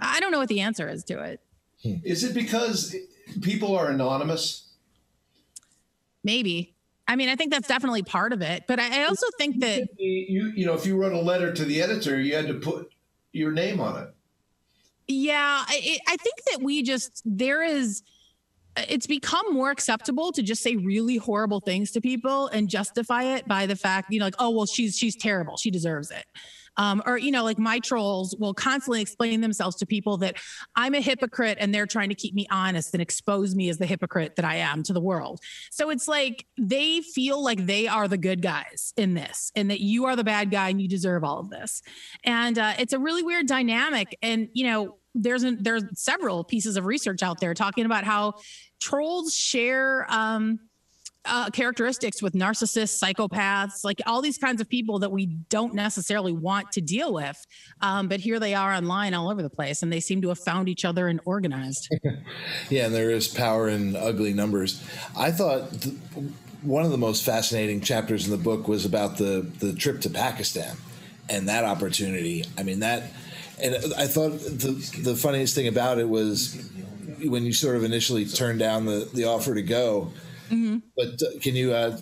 I 0.00 0.18
don't 0.18 0.32
know 0.32 0.38
what 0.38 0.48
the 0.48 0.60
answer 0.60 0.88
is 0.88 1.04
to 1.04 1.22
it. 1.22 1.40
Is 1.82 2.24
it 2.24 2.34
because 2.34 2.96
people 3.40 3.76
are 3.76 3.90
anonymous? 3.90 4.68
Maybe. 6.24 6.74
I 7.08 7.14
mean, 7.14 7.28
I 7.28 7.36
think 7.36 7.52
that's 7.52 7.68
definitely 7.68 8.02
part 8.02 8.32
of 8.32 8.42
it, 8.42 8.64
but 8.66 8.80
I 8.80 9.04
also 9.04 9.26
think 9.38 9.60
that 9.60 9.88
you 9.96 10.52
you 10.56 10.66
know 10.66 10.74
if 10.74 10.84
you 10.86 10.96
wrote 10.96 11.12
a 11.12 11.20
letter 11.20 11.52
to 11.52 11.64
the 11.64 11.80
editor, 11.80 12.20
you 12.20 12.34
had 12.34 12.48
to 12.48 12.54
put 12.54 12.90
your 13.36 13.52
name 13.52 13.80
on 13.80 14.02
it. 14.02 14.08
Yeah, 15.08 15.64
I, 15.66 15.98
I 16.08 16.16
think 16.16 16.36
that 16.50 16.62
we 16.62 16.82
just 16.82 17.22
there 17.24 17.62
is 17.62 18.02
it's 18.76 19.06
become 19.06 19.54
more 19.54 19.70
acceptable 19.70 20.32
to 20.32 20.42
just 20.42 20.62
say 20.62 20.76
really 20.76 21.16
horrible 21.16 21.60
things 21.60 21.90
to 21.92 22.00
people 22.00 22.48
and 22.48 22.68
justify 22.68 23.22
it 23.22 23.46
by 23.48 23.66
the 23.66 23.76
fact 23.76 24.12
you 24.12 24.18
know 24.18 24.26
like 24.26 24.34
oh 24.38 24.50
well 24.50 24.66
she's 24.66 24.98
she's 24.98 25.16
terrible 25.16 25.56
she 25.56 25.70
deserves 25.70 26.10
it 26.10 26.24
um, 26.76 27.02
or 27.06 27.18
you 27.18 27.30
know 27.30 27.44
like 27.44 27.58
my 27.58 27.78
trolls 27.78 28.34
will 28.38 28.54
constantly 28.54 29.00
explain 29.00 29.40
themselves 29.40 29.76
to 29.76 29.86
people 29.86 30.16
that 30.16 30.36
i'm 30.74 30.94
a 30.94 31.00
hypocrite 31.00 31.58
and 31.60 31.74
they're 31.74 31.86
trying 31.86 32.08
to 32.08 32.14
keep 32.14 32.34
me 32.34 32.46
honest 32.50 32.94
and 32.94 33.02
expose 33.02 33.54
me 33.54 33.68
as 33.68 33.78
the 33.78 33.86
hypocrite 33.86 34.36
that 34.36 34.44
i 34.44 34.56
am 34.56 34.82
to 34.82 34.92
the 34.92 35.00
world. 35.00 35.40
So 35.70 35.90
it's 35.90 36.08
like 36.08 36.46
they 36.58 37.00
feel 37.00 37.42
like 37.42 37.66
they 37.66 37.86
are 37.86 38.08
the 38.08 38.18
good 38.18 38.42
guys 38.42 38.92
in 38.96 39.14
this 39.14 39.52
and 39.54 39.70
that 39.70 39.80
you 39.80 40.06
are 40.06 40.16
the 40.16 40.24
bad 40.24 40.50
guy 40.50 40.70
and 40.70 40.80
you 40.80 40.88
deserve 40.88 41.22
all 41.24 41.38
of 41.38 41.50
this. 41.50 41.82
And 42.24 42.58
uh, 42.58 42.74
it's 42.78 42.92
a 42.92 42.98
really 42.98 43.22
weird 43.22 43.46
dynamic. 43.46 44.16
And 44.22 44.48
you 44.52 44.66
know 44.66 44.98
there's 45.14 45.44
a, 45.44 45.52
there's 45.52 45.84
several 45.94 46.44
pieces 46.44 46.76
of 46.76 46.84
research 46.84 47.22
out 47.22 47.40
there 47.40 47.54
talking 47.54 47.86
about 47.86 48.04
how 48.04 48.34
trolls 48.80 49.34
share 49.34 50.06
um, 50.10 50.60
uh, 51.26 51.50
characteristics 51.50 52.22
with 52.22 52.34
narcissists, 52.34 53.02
psychopaths, 53.02 53.84
like 53.84 54.00
all 54.06 54.22
these 54.22 54.38
kinds 54.38 54.60
of 54.60 54.68
people 54.68 54.98
that 55.00 55.10
we 55.10 55.26
don't 55.48 55.74
necessarily 55.74 56.32
want 56.32 56.70
to 56.72 56.80
deal 56.80 57.12
with. 57.12 57.36
Um, 57.80 58.08
but 58.08 58.20
here 58.20 58.38
they 58.38 58.54
are 58.54 58.72
online 58.72 59.14
all 59.14 59.30
over 59.30 59.42
the 59.42 59.50
place, 59.50 59.82
and 59.82 59.92
they 59.92 60.00
seem 60.00 60.22
to 60.22 60.28
have 60.28 60.38
found 60.38 60.68
each 60.68 60.84
other 60.84 61.08
and 61.08 61.20
organized. 61.24 61.88
yeah, 62.70 62.86
and 62.86 62.94
there 62.94 63.10
is 63.10 63.28
power 63.28 63.68
in 63.68 63.96
ugly 63.96 64.32
numbers. 64.32 64.82
I 65.16 65.30
thought 65.30 65.72
th- 65.80 65.94
one 66.62 66.84
of 66.84 66.90
the 66.90 66.98
most 66.98 67.24
fascinating 67.24 67.80
chapters 67.80 68.24
in 68.24 68.30
the 68.30 68.42
book 68.42 68.68
was 68.68 68.84
about 68.84 69.18
the 69.18 69.46
the 69.60 69.72
trip 69.72 70.00
to 70.02 70.10
Pakistan 70.10 70.76
and 71.28 71.48
that 71.48 71.64
opportunity. 71.64 72.44
I 72.58 72.62
mean 72.62 72.80
that, 72.80 73.04
and 73.62 73.76
I 73.96 74.06
thought 74.06 74.38
the 74.40 75.00
the 75.02 75.16
funniest 75.16 75.54
thing 75.54 75.68
about 75.68 75.98
it 75.98 76.08
was 76.08 76.70
when 77.24 77.44
you 77.44 77.52
sort 77.52 77.76
of 77.76 77.84
initially 77.84 78.24
turned 78.24 78.58
down 78.58 78.86
the 78.86 79.08
the 79.12 79.24
offer 79.24 79.54
to 79.54 79.62
go 79.62 80.12
Mm-hmm. 80.50 80.78
But 80.96 81.22
uh, 81.22 81.38
can 81.40 81.54
you 81.56 81.72
uh, 81.72 81.98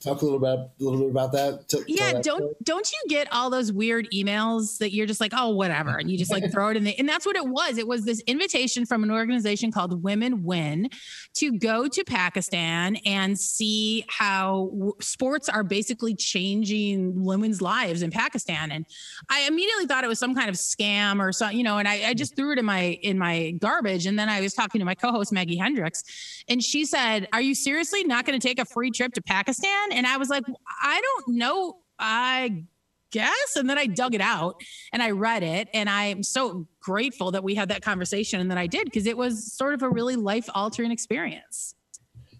talk 0.00 0.22
a 0.22 0.24
little 0.24 0.38
about 0.38 0.70
a 0.80 0.84
little 0.84 1.00
bit 1.00 1.10
about 1.10 1.32
that? 1.32 1.68
T- 1.68 1.82
yeah, 1.86 2.14
that 2.14 2.22
don't 2.22 2.38
story? 2.38 2.54
don't 2.62 2.90
you 2.90 2.98
get 3.08 3.32
all 3.32 3.50
those 3.50 3.72
weird 3.72 4.08
emails 4.14 4.78
that 4.78 4.92
you're 4.92 5.06
just 5.06 5.20
like, 5.20 5.32
oh, 5.34 5.50
whatever, 5.50 5.96
and 5.96 6.10
you 6.10 6.18
just 6.18 6.30
like 6.30 6.50
throw 6.50 6.68
it 6.68 6.76
in 6.76 6.84
the 6.84 6.98
and 6.98 7.08
that's 7.08 7.26
what 7.26 7.36
it 7.36 7.46
was. 7.46 7.78
It 7.78 7.86
was 7.86 8.04
this 8.04 8.20
invitation 8.26 8.86
from 8.86 9.02
an 9.02 9.10
organization 9.10 9.70
called 9.70 10.02
Women 10.02 10.42
Win 10.44 10.88
to 11.34 11.58
go 11.58 11.88
to 11.88 12.04
Pakistan 12.04 12.96
and 13.04 13.38
see 13.38 14.04
how 14.08 14.70
w- 14.72 14.94
sports 15.00 15.48
are 15.48 15.62
basically 15.62 16.14
changing 16.14 17.24
women's 17.24 17.60
lives 17.60 18.02
in 18.02 18.10
Pakistan. 18.10 18.70
And 18.70 18.86
I 19.28 19.46
immediately 19.46 19.86
thought 19.86 20.04
it 20.04 20.08
was 20.08 20.18
some 20.18 20.34
kind 20.34 20.48
of 20.48 20.54
scam 20.54 21.20
or 21.20 21.32
something, 21.32 21.58
you 21.58 21.64
know. 21.64 21.78
And 21.78 21.86
I, 21.86 22.08
I 22.08 22.14
just 22.14 22.36
threw 22.36 22.52
it 22.52 22.58
in 22.58 22.64
my 22.64 22.98
in 23.02 23.18
my 23.18 23.52
garbage. 23.52 24.06
And 24.06 24.18
then 24.18 24.28
I 24.28 24.40
was 24.40 24.54
talking 24.54 24.78
to 24.78 24.84
my 24.84 24.94
co-host 24.94 25.32
Maggie 25.32 25.56
Hendricks, 25.56 26.04
and 26.48 26.62
she 26.62 26.84
said, 26.84 27.28
"Are 27.32 27.40
you 27.40 27.54
seriously 27.54 28.04
not 28.04 28.24
going 28.24 28.38
to 28.38 28.46
take 28.46 28.58
a 28.58 28.64
free 28.64 28.90
trip 28.90 29.12
to 29.14 29.22
Pakistan?" 29.22 29.65
And 29.92 30.06
I 30.06 30.16
was 30.16 30.28
like, 30.28 30.44
I 30.82 31.00
don't 31.00 31.36
know. 31.36 31.78
I 31.98 32.64
guess. 33.10 33.56
And 33.56 33.70
then 33.70 33.78
I 33.78 33.86
dug 33.86 34.14
it 34.14 34.20
out 34.20 34.60
and 34.92 35.02
I 35.02 35.12
read 35.12 35.42
it. 35.42 35.68
And 35.72 35.88
I'm 35.88 36.22
so 36.22 36.66
grateful 36.80 37.30
that 37.30 37.42
we 37.42 37.54
had 37.54 37.70
that 37.70 37.82
conversation 37.82 38.40
and 38.40 38.50
that 38.50 38.58
I 38.58 38.66
did 38.66 38.84
because 38.84 39.06
it 39.06 39.16
was 39.16 39.52
sort 39.52 39.74
of 39.74 39.82
a 39.82 39.88
really 39.88 40.16
life 40.16 40.48
altering 40.54 40.90
experience 40.90 41.75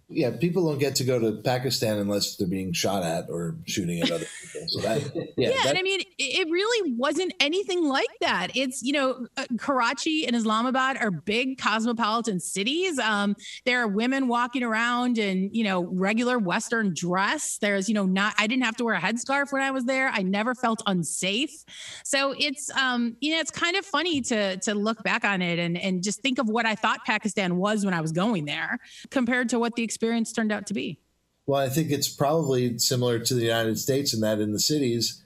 yeah, 0.09 0.31
people 0.31 0.69
don't 0.69 0.79
get 0.79 0.95
to 0.97 1.05
go 1.05 1.19
to 1.19 1.43
Pakistan 1.43 1.99
unless 1.99 2.37
they're 2.37 2.47
being 2.47 2.73
shot 2.73 3.03
at 3.03 3.29
or 3.29 3.57
shooting 3.67 4.01
at 4.01 4.13
other 4.13 4.27
people. 4.41 4.69
So 4.69 4.81
that, 4.83 5.03
yeah, 5.37 5.49
yeah 5.49 5.51
that, 5.51 5.67
and 5.71 5.79
I 5.79 5.83
mean, 5.83 6.01
it 6.17 6.49
really 6.49 6.93
wasn't 6.97 7.35
anything 7.41 7.85
like 7.85 8.07
that. 8.21 8.49
It's 8.55 8.83
you 8.85 8.93
know, 8.93 9.27
uh, 9.37 9.47
Karachi 9.59 10.25
and 10.25 10.37
Islamabad 10.37 10.97
are 10.99 11.11
big 11.11 11.59
cosmopolitan 11.59 12.39
cities. 12.39 13.01
Um, 13.01 13.35
there 13.65 13.83
are 13.83 13.89
women 13.89 14.29
walking 14.29 14.63
around 14.63 15.19
in 15.19 15.51
you 15.53 15.65
know 15.65 15.83
regular 15.83 16.39
Western 16.39 16.95
dress. 16.95 17.59
There's 17.59 17.89
you 17.89 17.95
know 17.95 18.07
not 18.07 18.35
I 18.39 18.47
didn't 18.47 18.65
have 18.65 18.77
to 18.77 18.85
wear 18.85 18.95
a 18.95 19.01
headscarf 19.01 19.51
when 19.51 19.63
I 19.63 19.73
was 19.73 19.87
there. 19.87 20.09
I 20.09 20.23
never 20.23 20.55
felt 20.55 20.83
unsafe. 20.87 21.65
So 22.05 22.33
it's 22.39 22.71
um, 22.77 23.17
you 23.19 23.35
know, 23.35 23.41
it's 23.41 23.51
kind 23.51 23.75
of 23.75 23.85
funny 23.85 24.21
to 24.21 24.57
to 24.59 24.75
look 24.75 25.03
back 25.03 25.25
on 25.25 25.43
it 25.43 25.59
and 25.59 25.77
and 25.77 26.05
just 26.05 26.23
think 26.23 26.39
of 26.39 26.49
what 26.49 26.65
I 26.65 26.77
thought 26.77 27.05
Pakistan 27.05 27.57
was 27.57 27.85
when 27.85 27.93
I 27.93 28.01
was 28.01 28.13
going 28.13 28.45
there 28.45 28.79
compared 29.11 29.49
to 29.49 29.59
what 29.59 29.75
the 29.75 29.83
experience 29.97 30.31
turned 30.31 30.53
out 30.53 30.67
to 30.67 30.75
be? 30.75 31.01
Well, 31.47 31.61
I 31.61 31.71
think 31.71 31.91
it's 31.91 32.09
probably 32.09 32.79
similar 32.79 33.19
to 33.19 33.35
the 33.35 33.45
United 33.45 33.79
States 33.79 34.13
in 34.13 34.21
that 34.21 34.41
in 34.41 34.53
the 34.53 34.59
cities, 34.59 35.23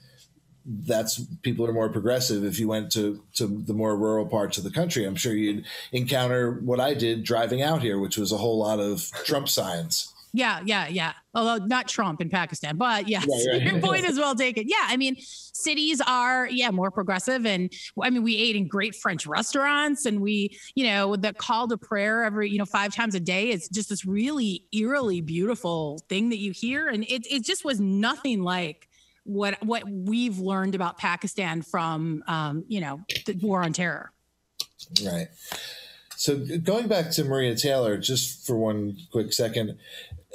that's 0.65 1.19
people 1.41 1.65
are 1.67 1.73
more 1.73 1.89
progressive. 1.89 2.45
If 2.45 2.57
you 2.57 2.69
went 2.69 2.89
to 2.93 3.21
to 3.33 3.47
the 3.47 3.73
more 3.73 3.97
rural 3.97 4.25
parts 4.27 4.57
of 4.57 4.63
the 4.63 4.71
country, 4.71 5.03
I'm 5.03 5.15
sure 5.15 5.33
you'd 5.33 5.65
encounter 5.91 6.51
what 6.51 6.79
I 6.79 6.93
did 6.93 7.23
driving 7.25 7.61
out 7.61 7.81
here, 7.81 7.99
which 7.99 8.17
was 8.17 8.31
a 8.31 8.37
whole 8.37 8.59
lot 8.59 8.79
of 8.79 9.11
Trump 9.25 9.49
signs. 9.49 10.13
Yeah, 10.33 10.61
yeah, 10.65 10.87
yeah. 10.87 11.13
Although 11.33 11.65
not 11.65 11.87
Trump 11.87 12.21
in 12.21 12.29
Pakistan, 12.29 12.77
but 12.77 13.07
yes, 13.07 13.27
right, 13.27 13.47
right. 13.53 13.73
your 13.73 13.81
point 13.81 14.05
is 14.05 14.17
well 14.17 14.35
taken. 14.35 14.65
Yeah, 14.67 14.83
I 14.83 14.97
mean, 14.97 15.17
cities 15.19 16.01
are 16.05 16.47
yeah 16.47 16.71
more 16.71 16.89
progressive, 16.89 17.45
and 17.45 17.71
I 18.01 18.09
mean 18.09 18.23
we 18.23 18.37
ate 18.37 18.55
in 18.55 18.67
great 18.67 18.95
French 18.95 19.27
restaurants, 19.27 20.05
and 20.05 20.21
we 20.21 20.57
you 20.75 20.85
know 20.85 21.15
the 21.15 21.33
call 21.33 21.67
to 21.67 21.77
prayer 21.77 22.23
every 22.23 22.49
you 22.49 22.57
know 22.57 22.65
five 22.65 22.95
times 22.95 23.15
a 23.15 23.19
day 23.19 23.49
is 23.49 23.67
just 23.69 23.89
this 23.89 24.05
really 24.05 24.65
eerily 24.71 25.21
beautiful 25.21 25.99
thing 26.07 26.29
that 26.29 26.37
you 26.37 26.51
hear, 26.51 26.87
and 26.87 27.03
it 27.05 27.25
it 27.29 27.43
just 27.43 27.65
was 27.65 27.79
nothing 27.79 28.41
like 28.41 28.87
what 29.23 29.61
what 29.65 29.83
we've 29.89 30.39
learned 30.39 30.75
about 30.75 30.97
Pakistan 30.97 31.61
from 31.61 32.23
um, 32.27 32.63
you 32.67 32.79
know 32.79 33.01
the 33.25 33.33
war 33.41 33.63
on 33.63 33.73
terror. 33.73 34.11
Right. 35.05 35.27
So 36.21 36.37
going 36.63 36.87
back 36.87 37.09
to 37.13 37.23
Maria 37.23 37.55
Taylor, 37.55 37.97
just 37.97 38.45
for 38.45 38.55
one 38.55 38.95
quick 39.11 39.33
second, 39.33 39.79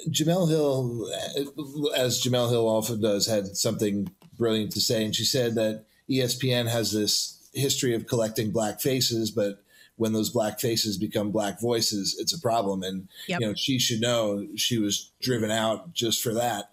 Jemele 0.08 0.48
Hill, 0.48 1.08
uh, 1.12 1.94
as 1.96 2.22
Jemele 2.22 2.50
Hill 2.50 2.68
often 2.68 3.00
does, 3.00 3.26
had 3.26 3.56
something 3.56 4.10
brilliant 4.38 4.72
to 4.72 4.80
say, 4.80 5.04
and 5.04 5.14
she 5.14 5.24
said 5.24 5.54
that 5.54 5.84
ESPN 6.10 6.68
has 6.68 6.92
this 6.92 7.48
history 7.54 7.94
of 7.94 8.06
collecting 8.06 8.50
black 8.50 8.80
faces, 8.80 9.30
but 9.30 9.62
when 9.96 10.12
those 10.12 10.30
black 10.30 10.60
faces 10.60 10.98
become 10.98 11.30
black 11.30 11.60
voices, 11.60 12.16
it's 12.20 12.34
a 12.34 12.40
problem. 12.40 12.82
And 12.82 13.08
yep. 13.26 13.40
you 13.40 13.46
know, 13.46 13.54
she 13.54 13.78
should 13.78 14.00
know 14.00 14.46
she 14.56 14.78
was 14.78 15.10
driven 15.20 15.50
out 15.50 15.92
just 15.94 16.22
for 16.22 16.34
that. 16.34 16.70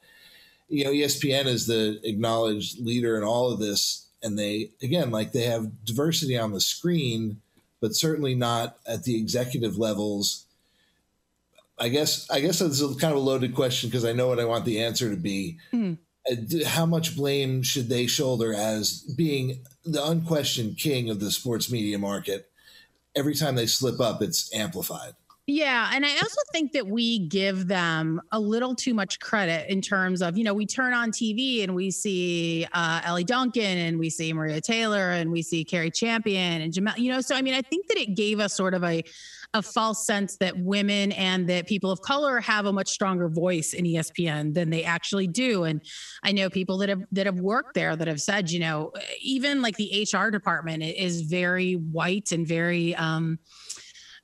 You 0.67 0.85
know, 0.85 0.91
ESPN 0.91 1.45
is 1.45 1.67
the 1.67 1.99
acknowledged 2.03 2.79
leader 2.79 3.17
in 3.17 3.23
all 3.23 3.51
of 3.51 3.59
this, 3.59 4.07
and 4.21 4.37
they 4.37 4.71
again, 4.81 5.11
like 5.11 5.31
they 5.31 5.43
have 5.43 5.85
diversity 5.85 6.37
on 6.37 6.51
the 6.51 6.61
screen, 6.61 7.41
but 7.79 7.95
certainly 7.95 8.35
not 8.35 8.77
at 8.85 9.03
the 9.03 9.17
executive 9.17 9.77
levels 9.77 10.45
I 11.83 11.89
guess 11.89 12.29
I 12.29 12.39
guess 12.39 12.61
it's 12.61 12.81
a 12.81 12.95
kind 12.95 13.11
of 13.11 13.17
a 13.17 13.19
loaded 13.19 13.53
question 13.53 13.89
because 13.89 14.05
I 14.05 14.13
know 14.13 14.29
what 14.29 14.39
I 14.39 14.45
want 14.45 14.63
the 14.63 14.81
answer 14.81 15.09
to 15.09 15.17
be. 15.17 15.59
Mm. 15.73 15.97
How 16.65 16.85
much 16.85 17.17
blame 17.17 17.61
should 17.61 17.89
they 17.89 18.07
shoulder 18.07 18.53
as 18.53 19.01
being 19.17 19.65
the 19.83 20.01
unquestioned 20.01 20.77
king 20.77 21.09
of 21.09 21.19
the 21.19 21.29
sports 21.29 21.69
media 21.69 21.99
market? 21.99 22.49
Every 23.17 23.35
time 23.35 23.55
they 23.55 23.65
slip 23.65 23.99
up, 23.99 24.21
it's 24.21 24.53
amplified. 24.55 25.15
Yeah. 25.45 25.91
And 25.93 26.05
I 26.05 26.13
also 26.13 26.39
think 26.53 26.71
that 26.71 26.87
we 26.87 27.19
give 27.19 27.67
them 27.67 28.21
a 28.31 28.39
little 28.39 28.73
too 28.73 28.93
much 28.93 29.19
credit 29.19 29.69
in 29.69 29.81
terms 29.81 30.21
of, 30.21 30.37
you 30.37 30.45
know, 30.45 30.53
we 30.53 30.65
turn 30.65 30.93
on 30.93 31.11
TV 31.11 31.63
and 31.63 31.75
we 31.75 31.91
see 31.91 32.65
uh, 32.71 33.01
Ellie 33.03 33.25
Duncan 33.25 33.77
and 33.77 33.99
we 33.99 34.09
see 34.09 34.31
Maria 34.31 34.61
Taylor 34.61 35.11
and 35.11 35.33
we 35.33 35.41
see 35.41 35.65
Cari 35.65 35.91
Champion 35.91 36.61
and 36.61 36.71
Jemele, 36.71 36.97
you 36.97 37.11
know, 37.11 37.19
so 37.19 37.35
I 37.35 37.41
mean, 37.41 37.55
I 37.55 37.61
think 37.61 37.87
that 37.87 37.97
it 37.97 38.15
gave 38.15 38.39
us 38.39 38.53
sort 38.53 38.73
of 38.73 38.85
a, 38.85 39.03
a 39.53 39.61
false 39.61 40.05
sense 40.05 40.37
that 40.37 40.57
women 40.57 41.11
and 41.11 41.47
that 41.47 41.67
people 41.67 41.91
of 41.91 42.01
color 42.01 42.39
have 42.39 42.65
a 42.65 42.73
much 42.73 42.89
stronger 42.89 43.29
voice 43.29 43.73
in 43.73 43.85
ESPN 43.85 44.53
than 44.53 44.69
they 44.69 44.83
actually 44.83 45.27
do. 45.27 45.63
And 45.63 45.81
I 46.23 46.31
know 46.31 46.49
people 46.49 46.77
that 46.79 46.89
have 46.89 47.03
that 47.11 47.25
have 47.25 47.39
worked 47.39 47.75
there 47.75 47.95
that 47.95 48.07
have 48.07 48.21
said, 48.21 48.49
you 48.49 48.59
know, 48.59 48.91
even 49.21 49.61
like 49.61 49.77
the 49.77 50.07
HR 50.11 50.29
department 50.29 50.83
is 50.83 51.21
very 51.21 51.73
white 51.73 52.31
and 52.31 52.47
very 52.47 52.95
um, 52.95 53.37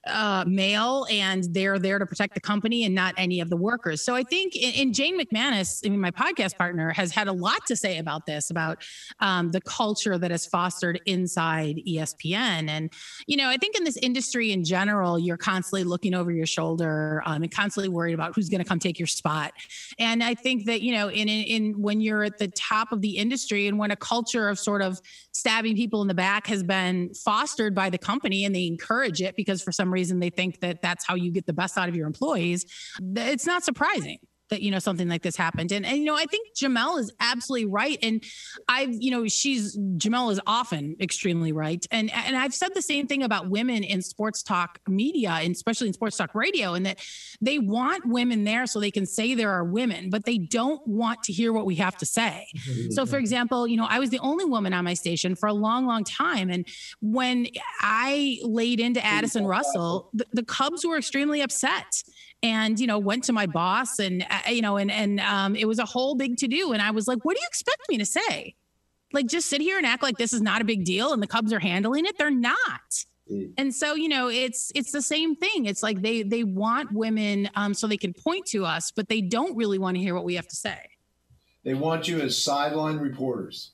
uh, 0.10 0.44
male 0.48 1.06
and 1.10 1.44
they're 1.52 1.80
there 1.80 2.00
to 2.00 2.06
protect 2.06 2.34
the 2.34 2.42
company 2.42 2.84
and 2.84 2.96
not 2.96 3.14
any 3.18 3.40
of 3.40 3.50
the 3.50 3.58
workers. 3.58 4.02
So 4.02 4.16
I 4.16 4.24
think, 4.24 4.56
in, 4.56 4.94
Jane 4.94 5.20
McManus, 5.20 5.86
I 5.86 5.90
mean, 5.90 6.02
my 6.02 6.12
podcast 6.12 6.58
partner, 6.58 6.92
has 6.92 7.12
had 7.12 7.28
a 7.28 7.32
lot 7.32 7.66
to 7.68 7.76
say 7.76 7.98
about 8.00 8.26
this, 8.26 8.50
about 8.50 8.84
um, 9.20 9.52
the 9.52 9.62
culture 9.62 10.18
that 10.18 10.32
is 10.32 10.46
fostered 10.46 11.00
inside 11.06 11.78
ESPN. 11.88 12.70
And, 12.70 12.92
you 13.28 13.38
know, 13.38 13.48
I 13.48 13.58
think 13.58 13.78
in 13.78 13.84
this 13.84 13.98
industry 13.98 14.52
in 14.52 14.64
general, 14.64 15.20
you're 15.20 15.38
constantly 15.38 15.84
looking 15.84 16.14
over 16.14 16.32
your 16.32 16.48
shoulder 16.48 17.22
um, 17.26 17.44
and 17.44 17.52
constantly 17.52 17.90
worried 17.90 18.14
about 18.14 18.36
who's 18.36 18.50
going 18.50 18.64
to 18.64 18.68
come 18.68 18.80
take 18.80 19.00
your 19.00 19.08
spot. 19.08 19.54
And 20.00 20.24
I 20.24 20.34
think 20.34 20.66
that, 20.66 20.82
you 20.82 20.94
know, 20.94 21.10
in, 21.10 21.30
in, 21.30 21.44
in 21.44 21.82
when 21.82 22.02
you're 22.02 22.24
at 22.24 22.38
the 22.38 22.48
top 22.50 22.92
of 22.92 23.02
the 23.02 23.18
industry 23.18 23.68
and 23.68 23.78
when 23.78 23.92
a 23.92 23.96
culture 23.96 24.50
of 24.50 24.58
sort 24.58 24.82
of 24.82 25.00
stabbing 25.32 25.76
people 25.76 26.02
in 26.02 26.08
the 26.08 26.14
back 26.14 26.48
has 26.48 26.64
been 26.64 27.14
fostered 27.14 27.76
by 27.76 27.90
the 27.90 27.98
company 27.98 28.44
and 28.44 28.56
they 28.56 28.66
encourage 28.66 29.22
it 29.22 29.36
because 29.36 29.62
for 29.62 29.72
some 29.72 29.92
reason 29.92 29.99
they 30.20 30.30
think 30.30 30.62
that 30.62 30.82
that's 30.82 31.06
how 31.06 31.16
you 31.16 31.32
get 31.32 31.46
the 31.46 31.54
best 31.54 31.78
out 31.78 31.90
of 31.90 31.96
your 31.96 32.08
employees, 32.08 32.66
it's 33.16 33.46
not 33.46 33.64
surprising 33.64 34.18
that 34.50 34.62
you 34.62 34.72
know 34.72 34.80
something 34.80 35.08
like 35.08 35.22
this 35.22 35.36
happened. 35.36 35.72
And 35.72 35.86
and 35.86 35.98
you 35.98 36.06
know 36.06 36.16
i 36.16 36.26
think 36.26 36.56
Jemele 36.56 37.00
is 37.00 37.12
absolutely 37.20 37.68
right. 37.68 37.98
And 38.02 38.24
i've 38.68 38.92
you 38.92 39.12
know 39.12 39.28
she's 39.28 39.78
Jemele 39.78 40.32
is 40.32 40.42
often 40.46 40.96
extremely 41.00 41.52
right. 41.52 41.86
And 41.92 42.12
and 42.12 42.36
i've 42.36 42.54
said 42.54 42.74
the 42.74 42.82
same 42.82 43.08
thing 43.08 43.24
about 43.24 43.50
women 43.50 43.84
in 43.84 44.02
sports 44.02 44.44
talk 44.44 44.80
media 44.88 45.32
and 45.32 45.56
especially 45.56 45.88
in 45.88 45.94
sports 45.94 46.18
talk 46.18 46.36
radio 46.36 46.74
and 46.74 46.86
that 46.86 47.00
they 47.42 47.60
want 47.60 48.06
women 48.06 48.44
there 48.44 48.66
so 48.66 48.80
they 48.80 48.92
can 48.92 49.06
say 49.06 49.34
there 49.34 49.52
are 49.52 49.64
women 49.64 50.10
but 50.10 50.26
they 50.26 50.38
don't 50.38 50.86
want 50.88 51.24
to 51.24 51.34
hear 51.34 51.54
what 51.54 51.66
we 51.66 51.76
have 51.76 51.98
to 51.98 52.06
say. 52.06 52.48
Mm-hmm. 52.58 52.92
so 52.92 53.06
for 53.06 53.18
example 53.18 53.68
you 53.68 53.78
know 53.78 53.88
i 53.90 54.00
was 54.00 54.10
the 54.10 54.20
only 54.20 54.46
woman 54.46 54.74
on 54.74 54.84
my 54.84 54.94
station 54.94 55.36
for 55.36 55.48
a 55.48 55.54
long 55.54 55.86
long 55.86 56.04
time. 56.04 56.50
And 56.50 56.68
when 57.02 57.48
i 57.82 58.40
laid 58.44 58.80
into 58.80 59.04
addison 59.06 59.46
russell 59.46 60.10
the, 60.14 60.26
the 60.34 60.44
cubs 60.44 60.86
were 60.86 60.98
extremely 60.98 61.42
upset 61.42 62.04
and 62.42 62.80
you 62.80 62.88
know 62.88 62.98
went 62.98 63.24
to 63.26 63.34
my 63.34 63.46
boss 63.46 64.00
and 64.00 64.26
uh, 64.30 64.50
you 64.50 64.62
know 64.62 64.78
and 64.78 64.92
and 64.92 65.20
um, 65.20 65.56
it 65.56 65.66
was 65.66 65.80
a 65.80 65.86
whole 65.86 66.16
big 66.16 66.38
to 66.38 66.48
do 66.48 66.72
and 66.72 66.82
i 66.82 66.92
was 66.92 67.08
like 67.08 67.24
what 67.24 67.36
do 67.36 67.42
you 67.42 67.48
expect 67.48 67.82
me 67.90 67.98
to 67.98 68.06
say? 68.06 68.56
Like 69.12 69.26
just 69.26 69.50
sit 69.50 69.60
here 69.60 69.78
and 69.78 69.88
act 69.88 70.04
like 70.04 70.18
this 70.18 70.34
is 70.34 70.42
not 70.42 70.62
a 70.62 70.64
big 70.64 70.86
deal 70.86 71.14
and 71.14 71.24
the 71.24 71.28
cubs 71.28 71.52
are 71.52 71.60
handling 71.60 72.06
it? 72.06 72.18
They're 72.18 72.30
not. 72.30 73.06
Mm. 73.32 73.54
and 73.60 73.76
so 73.76 73.94
you 73.94 74.10
know 74.10 74.28
it's 74.28 74.72
it's 74.74 74.92
the 74.92 75.04
same 75.04 75.36
thing. 75.36 75.66
It's 75.66 75.84
like 75.84 76.02
they 76.02 76.24
they 76.24 76.44
want 76.44 76.92
women 76.92 77.50
um, 77.56 77.74
so 77.74 77.86
they 77.86 77.98
can 77.98 78.14
point 78.14 78.46
to 78.48 78.66
us 78.66 78.92
but 78.92 79.08
they 79.08 79.22
don't 79.22 79.56
really 79.56 79.78
want 79.78 79.98
to 79.98 80.02
hear 80.02 80.16
what 80.16 80.24
we 80.24 80.36
have 80.36 80.48
to 80.48 80.56
say. 80.56 80.80
They 81.64 81.74
want 81.74 82.08
you 82.08 82.22
as 82.22 82.42
sideline 82.42 82.98
reporters 82.98 83.74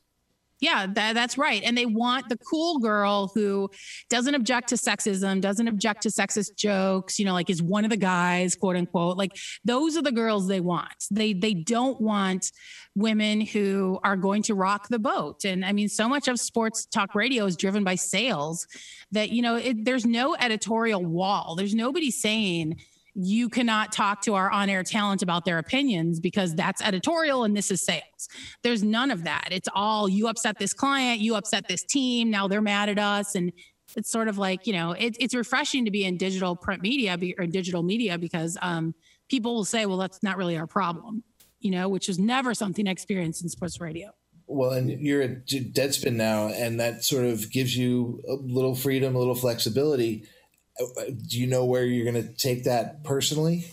yeah, 0.59 0.87
that, 0.93 1.13
that's 1.13 1.37
right. 1.37 1.61
And 1.63 1.77
they 1.77 1.85
want 1.85 2.29
the 2.29 2.37
cool 2.37 2.79
girl 2.79 3.31
who 3.35 3.69
doesn't 4.09 4.35
object 4.35 4.69
to 4.69 4.75
sexism, 4.75 5.41
doesn't 5.41 5.67
object 5.67 6.03
to 6.03 6.09
sexist 6.09 6.55
jokes, 6.55 7.19
you 7.19 7.25
know, 7.25 7.33
like 7.33 7.49
is 7.49 7.61
one 7.61 7.83
of 7.83 7.89
the 7.89 7.97
guys, 7.97 8.55
quote 8.55 8.75
unquote. 8.75 9.17
Like 9.17 9.35
those 9.65 9.97
are 9.97 10.01
the 10.01 10.11
girls 10.11 10.47
they 10.47 10.61
want. 10.61 11.05
They 11.11 11.33
they 11.33 11.53
don't 11.53 11.99
want 11.99 12.51
women 12.95 13.41
who 13.41 13.99
are 14.03 14.15
going 14.15 14.43
to 14.43 14.55
rock 14.55 14.87
the 14.87 14.99
boat. 14.99 15.43
And 15.43 15.65
I 15.65 15.73
mean, 15.73 15.89
so 15.89 16.07
much 16.07 16.27
of 16.27 16.39
sports 16.39 16.85
talk 16.85 17.13
radio 17.13 17.45
is 17.45 17.57
driven 17.57 17.83
by 17.83 17.95
sales 17.95 18.65
that, 19.11 19.31
you 19.31 19.41
know, 19.41 19.57
it, 19.57 19.83
there's 19.83 20.05
no 20.05 20.35
editorial 20.35 21.03
wall. 21.03 21.55
There's 21.55 21.75
nobody 21.75 22.11
saying, 22.11 22.79
you 23.15 23.47
cannot 23.47 23.93
talk 23.93 24.21
to 24.23 24.35
our 24.35 24.51
on 24.51 24.69
air 24.69 24.83
talent 24.83 25.21
about 25.21 25.45
their 25.45 25.57
opinions 25.57 26.19
because 26.19 26.53
that's 26.53 26.81
editorial 26.81 27.45
and 27.45 27.55
this 27.55 27.71
is 27.71 27.81
sales. 27.81 28.27
There's 28.61 28.83
none 28.83 29.09
of 29.09 29.23
that. 29.23 29.47
It's 29.51 29.69
all 29.73 30.09
you 30.09 30.27
upset 30.27 30.59
this 30.59 30.73
client, 30.73 31.21
you 31.21 31.35
upset 31.35 31.67
this 31.67 31.83
team, 31.83 32.29
now 32.29 32.49
they're 32.49 32.61
mad 32.61 32.89
at 32.89 32.99
us. 32.99 33.33
And 33.35 33.53
it's 33.95 34.11
sort 34.11 34.27
of 34.27 34.37
like, 34.37 34.67
you 34.67 34.73
know, 34.73 34.91
it, 34.91 35.15
it's 35.19 35.33
refreshing 35.33 35.85
to 35.85 35.91
be 35.91 36.03
in 36.03 36.17
digital 36.17 36.57
print 36.57 36.81
media 36.81 37.17
or 37.37 37.47
digital 37.47 37.83
media 37.83 38.17
because 38.17 38.57
um, 38.61 38.93
people 39.29 39.55
will 39.55 39.65
say, 39.65 39.85
well, 39.85 39.97
that's 39.97 40.21
not 40.21 40.35
really 40.35 40.57
our 40.57 40.67
problem, 40.67 41.23
you 41.61 41.71
know, 41.71 41.87
which 41.87 42.09
is 42.09 42.19
never 42.19 42.53
something 42.53 42.85
I 42.85 42.91
experienced 42.91 43.41
in 43.41 43.49
sports 43.49 43.79
radio. 43.79 44.09
Well, 44.47 44.71
and 44.71 44.89
you're 44.89 45.23
at 45.23 45.47
Deadspin 45.47 46.13
now, 46.13 46.49
and 46.49 46.79
that 46.79 47.03
sort 47.03 47.25
of 47.25 47.51
gives 47.51 47.75
you 47.75 48.21
a 48.27 48.33
little 48.33 48.75
freedom, 48.75 49.15
a 49.15 49.19
little 49.19 49.33
flexibility 49.33 50.27
do 50.77 51.39
you 51.39 51.47
know 51.47 51.65
where 51.65 51.85
you're 51.85 52.11
going 52.11 52.27
to 52.27 52.33
take 52.33 52.65
that 52.65 53.03
personally? 53.03 53.65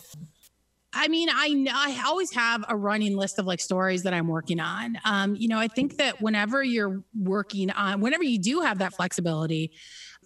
I 0.95 1.09
mean, 1.09 1.31
I 1.31 1.67
I 1.73 2.03
always 2.07 2.35
have 2.35 2.65
a 2.69 2.77
running 2.77 3.17
list 3.17 3.39
of 3.39 3.47
like 3.47 3.61
stories 3.61 4.03
that 4.03 4.13
I'm 4.13 4.29
working 4.29 4.61
on. 4.61 4.99
Um, 5.05 5.35
you 5.35 5.49
know, 5.49 5.59
I 5.59 5.69
think 5.69 5.97
that 5.97 6.21
whenever 6.21 6.63
you're 6.63 7.03
working 7.15 7.71
on, 7.71 8.01
whenever 8.01 8.23
you 8.23 8.39
do 8.39 8.61
have 8.61 8.79
that 8.79 8.95
flexibility, 8.95 9.73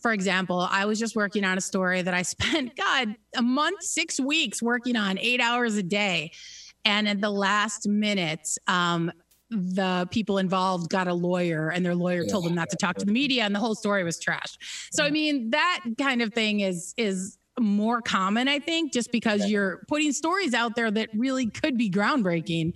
for 0.03 0.13
example, 0.13 0.67
I 0.69 0.85
was 0.87 0.99
just 0.99 1.15
working 1.15 1.45
on 1.45 1.57
a 1.57 1.61
story 1.61 2.03
that 2.03 2.15
I 2.15 2.23
spent, 2.23 2.77
God, 2.77 3.15
a 3.37 3.43
month, 3.43 3.83
six 3.83 4.19
weeks 4.19 4.61
working 4.61 4.97
on, 4.97 5.19
eight 5.19 5.41
hours 5.41 5.77
a 5.77 5.83
day, 5.85 6.33
and 6.85 7.09
at 7.09 7.21
the 7.21 7.31
last 7.31 7.89
minute, 7.89 8.49
um, 8.67 9.13
the 9.51 10.09
people 10.11 10.39
involved 10.39 10.91
got 10.91 11.07
a 11.07 11.15
lawyer 11.15 11.71
and 11.71 11.85
their 11.85 11.95
lawyer 11.95 12.25
told 12.25 12.45
them 12.45 12.55
not 12.55 12.69
to 12.71 12.77
talk 12.77 12.97
to 12.97 13.05
the 13.05 13.13
media 13.13 13.45
and 13.45 13.55
the 13.55 13.61
whole 13.61 13.75
story 13.75 14.03
was 14.03 14.19
trash. 14.19 14.57
So 14.93 15.05
I 15.05 15.11
mean 15.11 15.51
that 15.51 15.81
kind 15.99 16.23
of 16.23 16.35
thing 16.35 16.61
is 16.61 16.95
is 16.97 17.39
more 17.59 18.03
common 18.03 18.49
I 18.49 18.59
think 18.59 18.93
just 18.93 19.11
because 19.11 19.49
you're 19.49 19.83
putting 19.89 20.13
stories 20.13 20.53
out 20.53 20.77
there 20.77 20.91
that 20.91 21.09
really 21.15 21.49
could 21.49 21.79
be 21.79 21.91
groundbreaking. 21.91 22.73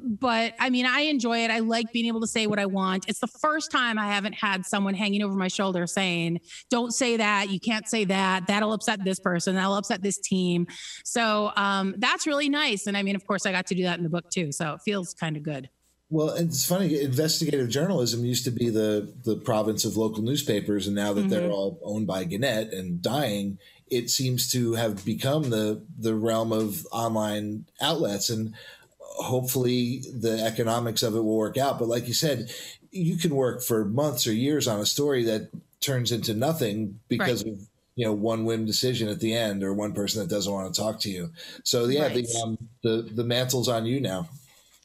But 0.00 0.54
I 0.60 0.70
mean 0.70 0.86
I 0.86 1.00
enjoy 1.00 1.38
it. 1.44 1.50
I 1.50 1.58
like 1.58 1.92
being 1.92 2.06
able 2.06 2.20
to 2.20 2.28
say 2.28 2.46
what 2.46 2.60
I 2.60 2.66
want. 2.66 3.06
It's 3.08 3.18
the 3.18 3.26
first 3.26 3.72
time 3.72 3.98
I 3.98 4.06
haven't 4.06 4.34
had 4.34 4.64
someone 4.64 4.94
hanging 4.94 5.24
over 5.24 5.34
my 5.34 5.48
shoulder 5.48 5.88
saying, 5.88 6.38
"Don't 6.70 6.92
say 6.92 7.16
that. 7.16 7.50
You 7.50 7.58
can't 7.58 7.88
say 7.88 8.04
that. 8.04 8.46
That'll 8.46 8.72
upset 8.72 9.02
this 9.02 9.18
person. 9.18 9.56
That'll 9.56 9.74
upset 9.74 10.00
this 10.00 10.18
team." 10.18 10.68
So 11.04 11.50
um, 11.56 11.96
that's 11.98 12.28
really 12.28 12.48
nice. 12.48 12.86
And 12.86 12.96
I 12.96 13.02
mean 13.02 13.16
of 13.16 13.26
course 13.26 13.44
I 13.44 13.50
got 13.50 13.66
to 13.66 13.74
do 13.74 13.82
that 13.82 13.98
in 13.98 14.04
the 14.04 14.10
book 14.10 14.30
too. 14.30 14.52
So 14.52 14.74
it 14.74 14.82
feels 14.84 15.14
kind 15.14 15.36
of 15.36 15.42
good. 15.42 15.68
Well, 16.10 16.30
it's 16.30 16.64
funny. 16.64 17.00
Investigative 17.00 17.68
journalism 17.68 18.24
used 18.24 18.44
to 18.44 18.50
be 18.50 18.70
the 18.70 19.12
the 19.24 19.36
province 19.36 19.84
of 19.84 19.96
local 19.96 20.22
newspapers, 20.22 20.86
and 20.86 20.96
now 20.96 21.12
that 21.12 21.22
mm-hmm. 21.22 21.30
they're 21.30 21.50
all 21.50 21.78
owned 21.82 22.06
by 22.06 22.24
Gannett 22.24 22.72
and 22.72 23.02
dying, 23.02 23.58
it 23.88 24.08
seems 24.08 24.50
to 24.52 24.74
have 24.74 25.04
become 25.04 25.50
the 25.50 25.82
the 25.98 26.14
realm 26.14 26.50
of 26.50 26.86
online 26.92 27.66
outlets. 27.82 28.30
And 28.30 28.54
hopefully, 29.00 30.02
the 30.18 30.42
economics 30.42 31.02
of 31.02 31.14
it 31.14 31.20
will 31.20 31.36
work 31.36 31.58
out. 31.58 31.78
But 31.78 31.88
like 31.88 32.08
you 32.08 32.14
said, 32.14 32.50
you 32.90 33.18
can 33.18 33.34
work 33.34 33.62
for 33.62 33.84
months 33.84 34.26
or 34.26 34.32
years 34.32 34.66
on 34.66 34.80
a 34.80 34.86
story 34.86 35.24
that 35.24 35.50
turns 35.80 36.10
into 36.10 36.32
nothing 36.32 37.00
because 37.08 37.44
right. 37.44 37.52
of 37.52 37.60
you 37.96 38.06
know 38.06 38.14
one 38.14 38.46
whim 38.46 38.64
decision 38.64 39.08
at 39.08 39.20
the 39.20 39.34
end 39.34 39.62
or 39.62 39.74
one 39.74 39.92
person 39.92 40.22
that 40.22 40.34
doesn't 40.34 40.50
want 40.50 40.74
to 40.74 40.80
talk 40.80 41.00
to 41.00 41.10
you. 41.10 41.32
So 41.64 41.84
yeah, 41.84 42.04
right. 42.04 42.14
the 42.14 42.40
um, 42.42 42.56
the 42.82 43.10
the 43.14 43.24
mantle's 43.24 43.68
on 43.68 43.84
you 43.84 44.00
now 44.00 44.30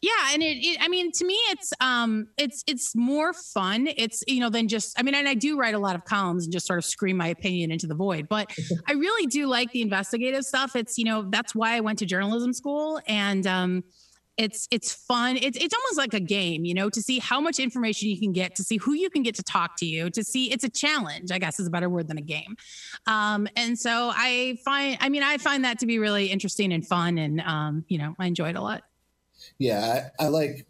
yeah 0.03 0.33
and 0.33 0.43
it, 0.43 0.57
it, 0.57 0.77
i 0.81 0.87
mean 0.89 1.11
to 1.11 1.25
me 1.25 1.35
it's 1.49 1.71
um 1.79 2.27
it's 2.37 2.63
it's 2.67 2.93
more 2.95 3.33
fun. 3.33 3.87
It's 3.87 4.21
you 4.27 4.41
know 4.41 4.49
than 4.49 4.67
just 4.67 4.99
i 4.99 5.03
mean 5.03 5.15
and 5.15 5.27
i 5.27 5.33
do 5.33 5.57
write 5.57 5.73
a 5.73 5.79
lot 5.79 5.95
of 5.95 6.03
columns 6.03 6.43
and 6.43 6.53
just 6.53 6.67
sort 6.67 6.77
of 6.77 6.85
scream 6.85 7.17
my 7.17 7.27
opinion 7.27 7.71
into 7.71 7.87
the 7.87 7.95
void 7.95 8.27
but 8.27 8.53
i 8.87 8.91
really 8.91 9.25
do 9.27 9.47
like 9.47 9.71
the 9.71 9.81
investigative 9.81 10.43
stuff. 10.43 10.75
It's 10.75 10.97
you 10.97 11.05
know 11.05 11.23
that's 11.29 11.55
why 11.55 11.75
i 11.75 11.79
went 11.79 11.99
to 11.99 12.05
journalism 12.05 12.53
school 12.53 13.01
and 13.07 13.47
um 13.47 13.83
it's 14.35 14.67
it's 14.71 14.91
fun. 14.91 15.37
It's 15.37 15.57
it's 15.57 15.75
almost 15.75 15.97
like 15.97 16.13
a 16.15 16.19
game 16.19 16.65
you 16.65 16.73
know 16.73 16.89
to 16.89 17.01
see 17.01 17.19
how 17.19 17.39
much 17.39 17.59
information 17.59 18.09
you 18.09 18.19
can 18.19 18.33
get 18.33 18.55
to 18.55 18.63
see 18.63 18.77
who 18.77 18.93
you 18.93 19.09
can 19.09 19.23
get 19.23 19.35
to 19.35 19.43
talk 19.43 19.77
to 19.77 19.85
you 19.85 20.09
to 20.09 20.23
see 20.23 20.51
it's 20.51 20.63
a 20.63 20.69
challenge 20.69 21.31
i 21.31 21.37
guess 21.37 21.59
is 21.59 21.67
a 21.67 21.69
better 21.69 21.89
word 21.89 22.07
than 22.07 22.17
a 22.17 22.21
game. 22.21 22.55
Um 23.05 23.47
and 23.55 23.77
so 23.77 24.11
i 24.13 24.57
find 24.65 24.97
i 25.01 25.09
mean 25.09 25.23
i 25.23 25.37
find 25.37 25.63
that 25.65 25.79
to 25.79 25.85
be 25.85 25.99
really 25.99 26.27
interesting 26.27 26.73
and 26.73 26.85
fun 26.85 27.17
and 27.17 27.41
um 27.41 27.85
you 27.87 27.97
know 27.99 28.15
i 28.19 28.25
enjoy 28.25 28.49
it 28.49 28.55
a 28.55 28.61
lot 28.61 28.83
yeah, 29.57 30.09
I, 30.19 30.25
I, 30.25 30.27
like 30.27 30.65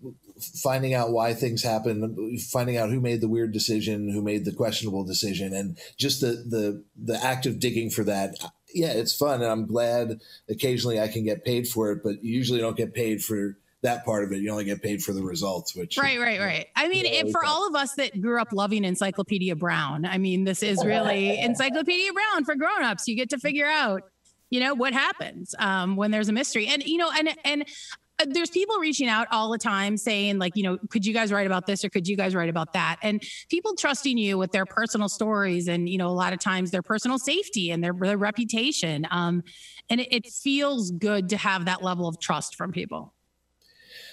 finding 0.61 0.93
out 0.93 1.11
why 1.11 1.33
things 1.33 1.63
happen, 1.63 2.37
finding 2.37 2.77
out 2.77 2.89
who 2.89 2.99
made 2.99 3.21
the 3.21 3.29
weird 3.29 3.51
decision, 3.53 4.09
who 4.09 4.21
made 4.21 4.45
the 4.45 4.53
questionable 4.53 5.03
decision, 5.03 5.53
and 5.53 5.77
just 5.97 6.21
the 6.21 6.43
the 6.47 6.83
the 6.95 7.23
act 7.23 7.45
of 7.45 7.59
digging 7.59 7.89
for 7.89 8.03
that. 8.03 8.35
Yeah, 8.73 8.91
it's 8.91 9.15
fun, 9.15 9.41
and 9.41 9.51
I'm 9.51 9.65
glad 9.65 10.19
occasionally 10.49 10.99
I 10.99 11.07
can 11.07 11.23
get 11.23 11.45
paid 11.45 11.67
for 11.67 11.91
it, 11.91 12.03
but 12.03 12.23
you 12.23 12.33
usually 12.33 12.59
don't 12.59 12.77
get 12.77 12.93
paid 12.93 13.23
for 13.23 13.57
that 13.83 14.03
part 14.05 14.23
of 14.23 14.31
it. 14.31 14.37
You 14.37 14.49
only 14.49 14.63
get 14.63 14.81
paid 14.81 15.03
for 15.03 15.13
the 15.13 15.21
results, 15.21 15.75
which 15.75 15.97
right, 15.97 16.19
right, 16.19 16.39
right. 16.39 16.67
I 16.75 16.87
mean, 16.87 17.05
it, 17.05 17.31
for 17.31 17.45
all 17.45 17.67
of 17.67 17.75
us 17.75 17.93
that 17.95 18.19
grew 18.19 18.41
up 18.41 18.51
loving 18.51 18.83
Encyclopedia 18.83 19.55
Brown, 19.55 20.05
I 20.05 20.17
mean, 20.17 20.43
this 20.43 20.63
is 20.63 20.83
really 20.83 21.39
Encyclopedia 21.41 22.11
Brown 22.13 22.45
for 22.45 22.55
grown-ups. 22.55 23.07
You 23.07 23.15
get 23.15 23.29
to 23.29 23.37
figure 23.37 23.67
out 23.67 24.03
you 24.49 24.59
know 24.59 24.75
what 24.75 24.93
happens 24.93 25.55
um, 25.57 25.95
when 25.95 26.11
there's 26.11 26.29
a 26.29 26.31
mystery 26.31 26.67
and 26.67 26.83
you 26.83 26.97
know 26.97 27.09
and 27.17 27.29
and 27.43 27.65
there's 28.29 28.49
people 28.49 28.77
reaching 28.77 29.07
out 29.07 29.27
all 29.31 29.51
the 29.51 29.57
time 29.57 29.97
saying 29.97 30.37
like 30.37 30.55
you 30.55 30.63
know 30.63 30.77
could 30.89 31.05
you 31.05 31.13
guys 31.13 31.31
write 31.31 31.47
about 31.47 31.65
this 31.65 31.83
or 31.83 31.89
could 31.89 32.07
you 32.07 32.15
guys 32.15 32.35
write 32.35 32.49
about 32.49 32.73
that 32.73 32.97
and 33.01 33.21
people 33.49 33.75
trusting 33.75 34.17
you 34.17 34.37
with 34.37 34.51
their 34.51 34.65
personal 34.65 35.09
stories 35.09 35.67
and 35.67 35.89
you 35.89 35.97
know 35.97 36.07
a 36.07 36.11
lot 36.11 36.33
of 36.33 36.39
times 36.39 36.71
their 36.71 36.81
personal 36.81 37.17
safety 37.17 37.71
and 37.71 37.83
their, 37.83 37.93
their 37.93 38.17
reputation 38.17 39.07
um, 39.11 39.43
and 39.89 40.01
it, 40.01 40.13
it 40.13 40.25
feels 40.27 40.91
good 40.91 41.29
to 41.29 41.37
have 41.37 41.65
that 41.65 41.83
level 41.83 42.07
of 42.07 42.19
trust 42.19 42.55
from 42.55 42.71
people 42.71 43.13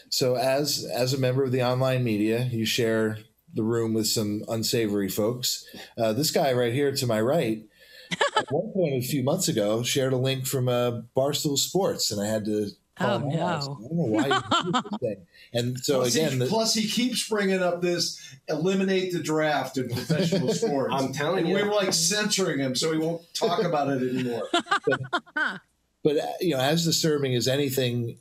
so 0.09 0.37
as 0.37 0.87
as 0.95 1.13
a 1.13 1.19
member 1.19 1.43
of 1.45 1.53
the 1.53 1.63
online 1.63 2.05
media 2.05 2.45
you 2.53 2.65
share 2.65 3.19
the 3.55 3.63
room 3.63 3.95
with 3.95 4.07
some 4.07 4.43
unsavory 4.49 5.09
folks 5.09 5.65
uh, 5.99 6.13
this 6.13 6.31
guy 6.31 6.53
right 6.53 6.73
here 6.73 6.93
to 6.93 7.07
my 7.07 7.21
right 7.21 7.65
at 8.37 8.51
one 8.51 8.73
point 8.73 8.95
a 8.95 9.07
few 9.07 9.23
months 9.23 9.49
ago 9.49 9.83
shared 9.83 10.13
a 10.13 10.17
link 10.17 10.47
from 10.47 10.69
uh, 10.69 11.03
Barstool 11.17 11.57
Sports, 11.57 12.11
and 12.11 12.21
I 12.21 12.27
had 12.27 12.45
to. 12.47 12.71
Oh, 13.01 13.19
him 13.19 13.41
out. 13.41 13.41
I 13.41 13.57
was 13.57 13.69
no. 13.69 13.75
I 13.75 13.89
don't 13.89 13.97
know 13.97 14.05
why. 14.05 14.27
you 14.27 14.73
did 14.73 14.85
this 14.85 15.01
thing. 15.01 15.27
And 15.53 15.81
so 15.81 16.01
plus, 16.01 16.15
again, 16.15 16.33
he, 16.33 16.39
the, 16.39 16.47
plus 16.47 16.75
he 16.75 16.89
keeps 16.89 17.29
bringing 17.29 17.63
up 17.63 17.81
this 17.81 18.21
eliminate 18.49 19.13
the 19.13 19.21
draft 19.21 19.79
in 19.79 19.89
professional 19.89 20.49
sports. 20.55 20.95
I'm 20.95 21.13
telling 21.13 21.41
and 21.41 21.49
you. 21.49 21.55
we 21.55 21.63
were 21.63 21.75
like 21.75 21.93
censoring 21.93 22.59
him 22.59 22.75
so 22.75 22.93
he 22.93 22.99
won't 22.99 23.23
talk 23.35 23.63
about 23.63 23.89
it 23.89 24.03
anymore. 24.03 24.49
but 26.03 26.17
uh, 26.17 26.27
you 26.41 26.55
know, 26.55 26.61
as 26.61 26.85
disturbing 26.85 27.35
as 27.35 27.49
anything, 27.49 28.17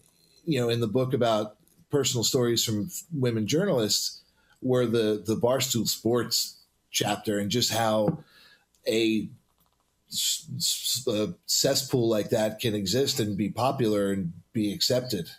you 0.46 0.60
know, 0.60 0.70
in 0.70 0.80
the 0.80 0.88
book 0.88 1.14
about 1.14 1.56
personal 1.90 2.24
stories 2.24 2.64
from 2.64 2.90
women 3.14 3.48
journalists, 3.48 4.22
were 4.62 4.86
the 4.86 5.24
the 5.26 5.36
Barstool 5.36 5.88
Sports 5.88 6.58
chapter 6.92 7.40
and 7.40 7.52
just 7.52 7.72
how 7.72 8.20
a 8.88 9.28
cesspool 10.10 12.10
like 12.10 12.32
that 12.32 12.60
can 12.60 12.74
exist 12.74 13.20
and 13.20 13.38
be 13.38 13.50
popular 13.50 14.12
and 14.12 14.34
be 14.54 14.74
accepted. 14.74 15.30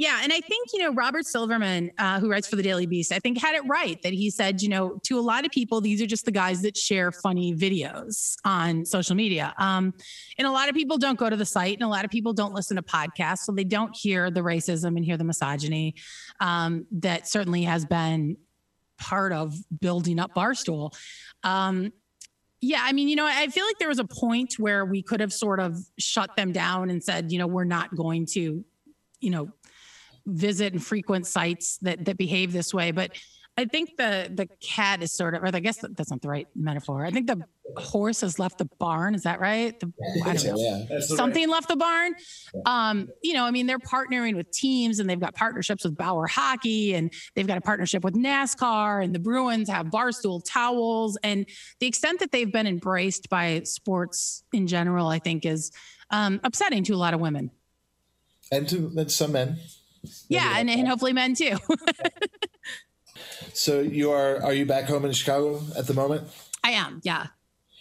Yeah, 0.00 0.20
and 0.22 0.32
I 0.32 0.40
think 0.40 0.68
you 0.72 0.80
know 0.80 0.94
Robert 0.94 1.26
Silverman, 1.26 1.90
uh, 1.98 2.20
who 2.20 2.30
writes 2.30 2.48
for 2.48 2.56
the 2.56 2.62
Daily 2.62 2.86
Beast, 2.86 3.12
I 3.12 3.18
think 3.18 3.38
had 3.38 3.54
it 3.54 3.60
right 3.66 4.00
that 4.02 4.14
he 4.14 4.30
said, 4.30 4.62
you 4.62 4.70
know, 4.70 4.98
to 5.02 5.18
a 5.18 5.20
lot 5.20 5.44
of 5.44 5.50
people, 5.50 5.82
these 5.82 6.00
are 6.00 6.06
just 6.06 6.24
the 6.24 6.32
guys 6.32 6.62
that 6.62 6.74
share 6.74 7.12
funny 7.12 7.54
videos 7.54 8.36
on 8.42 8.86
social 8.86 9.14
media. 9.14 9.52
Um, 9.58 9.92
and 10.38 10.46
a 10.46 10.50
lot 10.50 10.70
of 10.70 10.74
people 10.74 10.96
don't 10.96 11.18
go 11.18 11.28
to 11.28 11.36
the 11.36 11.44
site, 11.44 11.74
and 11.74 11.82
a 11.82 11.88
lot 11.88 12.06
of 12.06 12.10
people 12.10 12.32
don't 12.32 12.54
listen 12.54 12.76
to 12.76 12.82
podcasts, 12.82 13.40
so 13.40 13.52
they 13.52 13.62
don't 13.62 13.94
hear 13.94 14.30
the 14.30 14.40
racism 14.40 14.96
and 14.96 15.04
hear 15.04 15.18
the 15.18 15.24
misogyny 15.24 15.96
um, 16.40 16.86
that 16.92 17.28
certainly 17.28 17.64
has 17.64 17.84
been 17.84 18.38
part 18.96 19.32
of 19.32 19.54
building 19.80 20.18
up 20.18 20.34
Barstool. 20.34 20.94
Um, 21.42 21.92
yeah, 22.60 22.80
I 22.82 22.92
mean, 22.92 23.08
you 23.08 23.16
know, 23.16 23.26
I 23.26 23.46
feel 23.48 23.64
like 23.64 23.78
there 23.78 23.88
was 23.88 23.98
a 23.98 24.04
point 24.04 24.58
where 24.58 24.84
we 24.84 25.02
could 25.02 25.20
have 25.20 25.32
sort 25.32 25.60
of 25.60 25.78
shut 25.98 26.36
them 26.36 26.52
down 26.52 26.90
and 26.90 27.02
said, 27.02 27.32
you 27.32 27.38
know, 27.38 27.46
we're 27.46 27.64
not 27.64 27.94
going 27.94 28.26
to, 28.32 28.64
you 29.20 29.30
know, 29.30 29.48
visit 30.26 30.74
and 30.74 30.84
frequent 30.84 31.26
sites 31.26 31.78
that 31.78 32.04
that 32.04 32.18
behave 32.18 32.52
this 32.52 32.74
way. 32.74 32.90
But 32.90 33.12
I 33.56 33.64
think 33.64 33.96
the 33.96 34.30
the 34.32 34.46
cat 34.60 35.02
is 35.02 35.12
sort 35.12 35.34
of, 35.34 35.42
or 35.42 35.46
I 35.54 35.60
guess 35.60 35.78
that's 35.78 36.10
not 36.10 36.20
the 36.20 36.28
right 36.28 36.48
metaphor. 36.54 37.06
I 37.06 37.10
think 37.10 37.26
the 37.26 37.42
horse 37.76 38.20
has 38.20 38.38
left 38.38 38.58
the 38.58 38.68
barn. 38.78 39.14
Is 39.14 39.22
that 39.22 39.40
right? 39.40 39.78
The, 39.78 39.92
I 40.24 40.34
don't 40.34 40.44
know 40.44 40.56
Yeah. 40.56 40.84
That's 40.88 41.08
the 41.08 41.16
something 41.16 41.48
left 41.48 41.68
the 41.68 41.76
barn. 41.76 42.14
Um, 42.66 43.08
you 43.22 43.34
know, 43.34 43.44
I 43.44 43.50
mean, 43.50 43.66
they're 43.66 43.78
partnering 43.78 44.36
with 44.36 44.50
teams 44.50 44.98
and 44.98 45.08
they've 45.08 45.20
got 45.20 45.34
partnerships 45.34 45.84
with 45.84 45.96
Bauer 45.96 46.26
Hockey 46.26 46.94
and 46.94 47.12
they've 47.34 47.46
got 47.46 47.58
a 47.58 47.60
partnership 47.60 48.04
with 48.04 48.14
NASCAR 48.14 49.02
and 49.02 49.14
the 49.14 49.18
Bruins 49.18 49.68
have 49.68 49.86
Barstool 49.86 50.42
towels. 50.44 51.18
And 51.22 51.46
the 51.78 51.86
extent 51.86 52.20
that 52.20 52.32
they've 52.32 52.52
been 52.52 52.66
embraced 52.66 53.28
by 53.28 53.62
sports 53.64 54.42
in 54.52 54.66
general, 54.66 55.08
I 55.08 55.18
think, 55.18 55.44
is 55.44 55.72
um, 56.10 56.40
upsetting 56.44 56.84
to 56.84 56.94
a 56.94 56.96
lot 56.96 57.14
of 57.14 57.20
women. 57.20 57.50
And 58.52 58.68
to 58.68 58.92
and 58.96 59.10
some 59.10 59.32
men. 59.32 59.58
Yeah, 60.28 60.54
and, 60.56 60.70
and 60.70 60.88
hopefully 60.88 61.12
men 61.12 61.34
too. 61.34 61.56
So 63.52 63.80
you 63.80 64.10
are 64.12 64.42
are 64.42 64.52
you 64.52 64.66
back 64.66 64.84
home 64.84 65.04
in 65.04 65.12
Chicago 65.12 65.60
at 65.76 65.86
the 65.86 65.94
moment? 65.94 66.28
I 66.62 66.70
am, 66.70 67.00
yeah. 67.04 67.28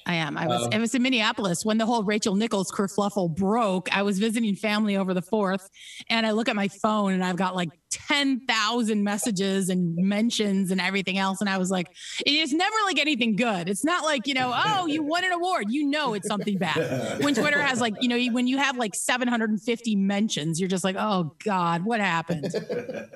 I 0.06 0.16
am. 0.16 0.38
I 0.38 0.48
was 0.48 0.64
Um, 0.64 0.70
I 0.74 0.78
was 0.80 0.96
in 0.96 1.02
Minneapolis 1.02 1.64
when 1.66 1.78
the 1.78 1.86
whole 1.86 2.04
Rachel 2.04 2.36
Nichols 2.36 2.72
kerfluffle 2.72 3.36
broke. 3.36 3.96
I 3.96 4.02
was 4.02 4.20
visiting 4.20 4.56
family 4.56 4.98
over 4.98 5.14
the 5.14 5.22
fourth, 5.22 5.70
and 6.10 6.26
I 6.26 6.32
look 6.32 6.50
at 6.50 6.56
my 6.56 6.68
phone 6.68 7.14
and 7.14 7.24
I've 7.24 7.36
got 7.36 7.56
like 7.56 7.70
ten 7.92 8.40
thousand 8.48 9.04
messages 9.04 9.70
and 9.70 9.96
mentions 9.96 10.72
and 10.72 10.80
everything 10.82 11.18
else. 11.18 11.42
And 11.42 11.50
I 11.50 11.58
was 11.58 11.70
like, 11.70 11.88
it's 12.26 12.54
never 12.54 12.76
like 12.86 13.00
anything 13.00 13.36
good. 13.36 13.70
It's 13.70 13.84
not 13.84 14.04
like 14.04 14.26
you 14.28 14.34
know, 14.34 14.52
oh, 14.56 14.86
you 14.88 15.04
won 15.04 15.24
an 15.24 15.32
award. 15.32 15.66
You 15.70 15.86
know, 15.86 16.14
it's 16.14 16.28
something 16.28 16.58
bad. 16.58 17.24
When 17.24 17.36
Twitter 17.36 17.62
has 17.62 17.82
like 17.82 17.96
you 18.02 18.08
know, 18.10 18.34
when 18.34 18.48
you 18.48 18.58
have 18.58 18.78
like 18.78 18.96
seven 18.96 19.28
hundred 19.28 19.50
and 19.52 19.62
fifty 19.62 19.96
mentions, 19.96 20.60
you're 20.60 20.70
just 20.70 20.84
like, 20.84 20.96
oh 20.98 21.36
God, 21.44 21.86
what 21.86 22.00
happened? 22.00 22.54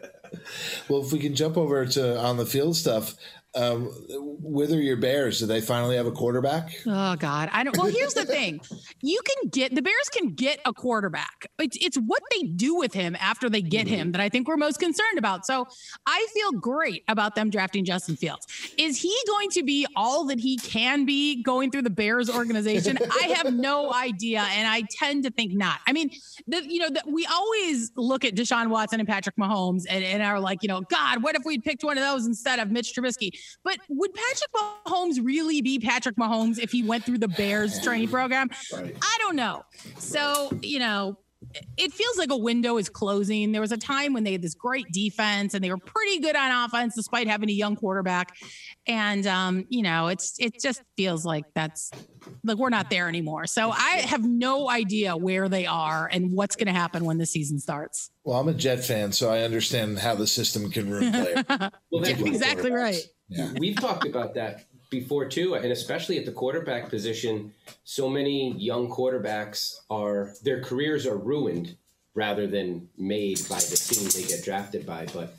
Well, 0.89 1.03
if 1.03 1.11
we 1.11 1.19
can 1.19 1.35
jump 1.35 1.57
over 1.57 1.85
to 1.85 2.17
on 2.19 2.37
the 2.37 2.45
field 2.45 2.75
stuff, 2.75 3.15
um, 3.55 3.85
whither 4.41 4.81
your 4.81 4.97
Bears? 4.97 5.39
Do 5.39 5.45
they 5.45 5.61
finally 5.61 5.95
have 5.95 6.07
a 6.07 6.11
quarterback? 6.11 6.75
Oh 6.87 7.15
God, 7.15 7.49
I 7.51 7.63
don't. 7.63 7.77
Well, 7.77 7.87
here's 7.87 8.13
the 8.13 8.25
thing: 8.25 8.61
you 9.01 9.19
can 9.25 9.49
get 9.49 9.75
the 9.75 9.81
Bears 9.81 10.09
can 10.11 10.29
get 10.29 10.59
a 10.65 10.73
quarterback. 10.73 11.47
It's 11.59 11.77
it's 11.79 11.97
what 11.97 12.21
they 12.31 12.43
do 12.43 12.75
with 12.75 12.93
him 12.93 13.15
after 13.19 13.49
they 13.49 13.61
get 13.61 13.87
him 13.87 14.11
that 14.13 14.21
I 14.21 14.29
think 14.29 14.47
we're 14.47 14.57
most 14.57 14.79
concerned 14.79 15.17
about. 15.17 15.45
So 15.45 15.67
I 16.05 16.27
feel 16.33 16.51
great 16.53 17.03
about 17.07 17.35
them 17.35 17.49
drafting 17.49 17.85
Justin 17.85 18.15
Fields. 18.15 18.47
Is 18.77 18.99
he 18.99 19.15
going 19.27 19.49
to 19.51 19.63
be 19.63 19.85
all 19.95 20.25
that 20.25 20.39
he 20.39 20.57
can 20.57 21.05
be 21.05 21.43
going 21.43 21.69
through 21.69 21.83
the 21.83 21.89
Bears 21.89 22.29
organization? 22.29 22.97
I 23.23 23.27
have 23.35 23.53
no 23.53 23.93
idea, 23.93 24.41
and 24.41 24.67
I 24.67 24.83
tend 24.89 25.23
to 25.25 25.31
think 25.31 25.53
not. 25.53 25.79
I 25.87 25.93
mean, 25.93 26.09
the, 26.47 26.63
you 26.67 26.79
know, 26.79 26.89
the, 26.89 27.01
we 27.05 27.25
always 27.25 27.91
look 27.95 28.25
at 28.25 28.35
Deshaun 28.35 28.69
Watson 28.69 28.99
and 28.99 29.07
Patrick 29.07 29.35
Mahomes 29.35 29.83
and, 29.89 30.03
and 30.03 30.23
are 30.23 30.39
like, 30.39 30.63
you 30.63 30.67
know, 30.67 30.81
God, 30.81 31.21
what 31.21 31.35
if 31.35 31.43
we'd 31.45 31.63
picked 31.63 31.83
one 31.83 31.97
of 31.97 32.03
those 32.03 32.25
instead 32.25 32.59
of 32.59 32.71
Mitch 32.71 32.93
Trubisky? 32.95 33.31
But 33.63 33.77
would 33.89 34.11
Patrick 34.13 34.51
Mahomes 34.55 35.23
really 35.23 35.61
be 35.61 35.79
Patrick 35.79 36.15
Mahomes 36.15 36.59
if 36.59 36.71
he 36.71 36.83
went 36.83 37.05
through 37.05 37.19
the 37.19 37.27
Bears 37.27 37.81
training 37.81 38.09
program? 38.09 38.49
I 38.73 39.17
don't 39.19 39.35
know. 39.35 39.63
So, 39.97 40.51
you 40.61 40.79
know, 40.79 41.17
it 41.77 41.93
feels 41.93 42.17
like 42.17 42.31
a 42.31 42.37
window 42.37 42.77
is 42.77 42.89
closing. 42.89 43.51
There 43.51 43.61
was 43.61 43.71
a 43.71 43.77
time 43.77 44.13
when 44.13 44.23
they 44.23 44.31
had 44.31 44.41
this 44.41 44.53
great 44.53 44.85
defense 44.91 45.53
and 45.53 45.63
they 45.63 45.69
were 45.69 45.77
pretty 45.77 46.19
good 46.19 46.35
on 46.35 46.65
offense 46.65 46.95
despite 46.95 47.27
having 47.27 47.49
a 47.49 47.53
young 47.53 47.75
quarterback. 47.75 48.35
And 48.87 49.25
um, 49.27 49.65
you 49.69 49.81
know, 49.81 50.07
it's 50.07 50.35
it 50.39 50.59
just 50.59 50.81
feels 50.97 51.25
like 51.25 51.45
that's 51.55 51.91
like 52.43 52.57
we're 52.57 52.69
not 52.69 52.89
there 52.89 53.07
anymore. 53.07 53.45
So 53.47 53.71
I 53.71 54.03
have 54.05 54.23
no 54.23 54.69
idea 54.69 55.15
where 55.15 55.49
they 55.49 55.65
are 55.65 56.09
and 56.11 56.31
what's 56.31 56.55
going 56.55 56.67
to 56.67 56.73
happen 56.73 57.05
when 57.05 57.17
the 57.17 57.25
season 57.25 57.59
starts. 57.59 58.11
Well, 58.23 58.39
I'm 58.39 58.47
a 58.47 58.53
Jet 58.53 58.83
fan, 58.83 59.11
so 59.11 59.29
I 59.31 59.41
understand 59.41 59.99
how 59.99 60.15
the 60.15 60.27
system 60.27 60.69
can 60.71 60.89
ruin 60.89 61.11
players. 61.11 61.43
Well, 61.91 62.01
that's 62.01 62.19
Yeah, 62.19 62.27
exactly 62.27 62.71
right. 62.71 63.01
Yeah. 63.29 63.51
We've 63.57 63.75
talked 63.75 64.05
about 64.05 64.35
that 64.35 64.65
before 64.93 65.25
too, 65.27 65.55
and 65.55 65.71
especially 65.71 66.17
at 66.17 66.25
the 66.25 66.31
quarterback 66.31 66.89
position. 66.89 67.53
So 67.83 68.07
many 68.07 68.53
young 68.57 68.89
quarterbacks 68.89 69.73
are 69.89 70.33
their 70.43 70.61
careers 70.61 71.05
are 71.05 71.17
ruined 71.17 71.75
rather 72.15 72.45
than 72.47 72.89
made 72.97 73.39
by 73.49 73.57
the 73.57 73.75
team 73.75 74.07
they 74.13 74.27
get 74.27 74.45
drafted 74.45 74.85
by. 74.85 75.07
But 75.13 75.35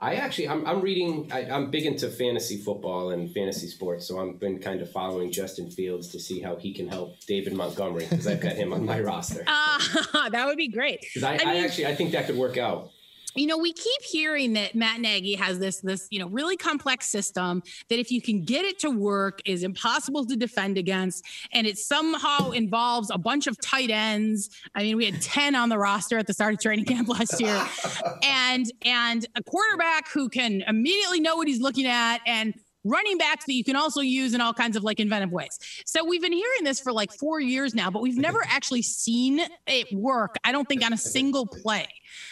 I 0.00 0.14
actually, 0.14 0.48
I'm, 0.48 0.64
I'm 0.66 0.80
reading. 0.80 1.28
I, 1.32 1.50
I'm 1.50 1.70
big 1.70 1.86
into 1.86 2.08
fantasy 2.08 2.58
football 2.58 3.10
and 3.10 3.32
fantasy 3.32 3.66
sports, 3.66 4.06
so 4.06 4.20
I've 4.20 4.38
been 4.38 4.60
kind 4.60 4.80
of 4.80 4.92
following 4.92 5.32
Justin 5.32 5.70
Fields 5.70 6.08
to 6.08 6.20
see 6.20 6.40
how 6.40 6.54
he 6.56 6.72
can 6.72 6.86
help 6.86 7.18
David 7.26 7.54
Montgomery 7.54 8.06
because 8.08 8.26
I've 8.28 8.40
got 8.40 8.52
him 8.52 8.72
on 8.72 8.84
my 8.84 9.00
roster. 9.10 9.42
Ah, 9.48 10.28
that 10.32 10.46
would 10.46 10.58
be 10.58 10.68
great. 10.68 11.04
I, 11.24 11.38
I 11.44 11.54
I 11.54 11.56
actually, 11.64 11.86
I 11.86 11.94
think 11.96 12.12
that 12.12 12.26
could 12.26 12.36
work 12.36 12.56
out. 12.58 12.90
You 13.38 13.46
know 13.46 13.58
we 13.58 13.72
keep 13.72 14.02
hearing 14.02 14.52
that 14.54 14.74
matt 14.74 15.00
nagy 15.00 15.34
has 15.34 15.58
this 15.58 15.80
this 15.80 16.06
you 16.10 16.18
know 16.18 16.28
really 16.28 16.56
complex 16.56 17.08
system 17.08 17.62
that 17.88 17.98
if 17.98 18.10
you 18.10 18.20
can 18.20 18.42
get 18.42 18.64
it 18.64 18.78
to 18.78 18.90
work 18.90 19.40
is 19.44 19.62
impossible 19.62 20.24
to 20.26 20.36
defend 20.36 20.78
against. 20.78 21.24
And 21.52 21.66
it 21.66 21.78
somehow 21.78 22.50
involves 22.50 23.10
a 23.10 23.18
bunch 23.18 23.46
of 23.46 23.60
tight 23.60 23.90
ends. 23.90 24.50
I 24.74 24.82
mean 24.82 24.96
we 24.96 25.06
had 25.06 25.20
10 25.20 25.54
on 25.54 25.68
the 25.68 25.78
roster 25.78 26.18
at 26.18 26.26
the 26.26 26.34
start 26.34 26.54
of 26.54 26.60
training 26.60 26.84
camp 26.84 27.08
last 27.08 27.40
year. 27.40 27.66
And 28.22 28.70
and 28.84 29.26
a 29.36 29.42
quarterback 29.42 30.08
who 30.08 30.28
can 30.28 30.62
immediately 30.66 31.20
know 31.20 31.36
what 31.36 31.48
he's 31.48 31.60
looking 31.60 31.86
at 31.86 32.20
and 32.26 32.54
running 32.88 33.18
backs 33.18 33.44
that 33.46 33.54
you 33.54 33.64
can 33.64 33.76
also 33.76 34.00
use 34.00 34.34
in 34.34 34.40
all 34.40 34.54
kinds 34.54 34.76
of 34.76 34.84
like 34.84 35.00
inventive 35.00 35.30
ways. 35.30 35.58
So 35.84 36.04
we've 36.04 36.22
been 36.22 36.32
hearing 36.32 36.64
this 36.64 36.80
for 36.80 36.92
like 36.92 37.12
4 37.12 37.40
years 37.40 37.74
now, 37.74 37.90
but 37.90 38.02
we've 38.02 38.16
never 38.16 38.42
actually 38.46 38.82
seen 38.82 39.40
it 39.66 39.92
work. 39.92 40.36
I 40.44 40.52
don't 40.52 40.68
think 40.68 40.84
on 40.84 40.92
a 40.92 40.98
single 40.98 41.46
play. 41.46 41.86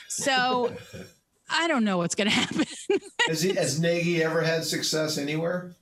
So 0.08 0.74
I 1.50 1.68
don't 1.68 1.84
know 1.84 1.98
what's 1.98 2.14
going 2.14 2.30
to 2.30 2.34
happen. 2.34 2.64
Has, 3.28 3.42
he, 3.42 3.54
has 3.54 3.80
Nagy 3.80 4.22
ever 4.22 4.42
had 4.42 4.64
success 4.64 5.18
anywhere? 5.18 5.76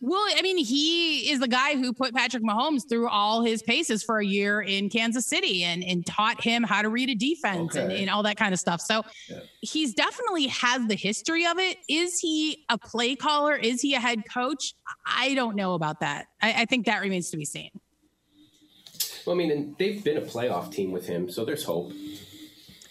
Well, 0.00 0.24
I 0.36 0.42
mean, 0.42 0.58
he 0.58 1.30
is 1.30 1.40
the 1.40 1.48
guy 1.48 1.74
who 1.76 1.92
put 1.92 2.14
Patrick 2.14 2.42
Mahomes 2.44 2.88
through 2.88 3.08
all 3.08 3.42
his 3.42 3.62
paces 3.62 4.02
for 4.02 4.18
a 4.20 4.24
year 4.24 4.60
in 4.60 4.88
Kansas 4.88 5.26
City 5.26 5.64
and, 5.64 5.82
and 5.82 6.06
taught 6.06 6.40
him 6.42 6.62
how 6.62 6.82
to 6.82 6.88
read 6.88 7.08
a 7.10 7.14
defense 7.16 7.74
and, 7.74 7.90
Okay. 7.90 8.00
and 8.02 8.08
all 8.10 8.22
that 8.22 8.36
kind 8.36 8.54
of 8.54 8.60
stuff. 8.60 8.80
So 8.80 9.02
Yeah. 9.28 9.40
he's 9.60 9.94
definitely 9.94 10.46
has 10.48 10.86
the 10.86 10.94
history 10.94 11.46
of 11.46 11.58
it. 11.58 11.78
Is 11.88 12.20
he 12.20 12.64
a 12.68 12.78
play 12.78 13.16
caller? 13.16 13.56
Is 13.56 13.80
he 13.80 13.94
a 13.94 14.00
head 14.00 14.22
coach? 14.32 14.74
I 15.04 15.34
don't 15.34 15.56
know 15.56 15.74
about 15.74 15.98
that. 16.00 16.26
I, 16.40 16.62
I 16.62 16.64
think 16.66 16.86
that 16.86 17.00
remains 17.02 17.30
to 17.30 17.36
be 17.36 17.44
seen. 17.44 17.70
Well, 19.26 19.34
I 19.34 19.38
mean, 19.38 19.50
and 19.50 19.76
they've 19.78 20.02
been 20.02 20.16
a 20.16 20.22
playoff 20.22 20.72
team 20.72 20.92
with 20.92 21.06
him, 21.06 21.28
so 21.28 21.44
there's 21.44 21.64
hope. 21.64 21.92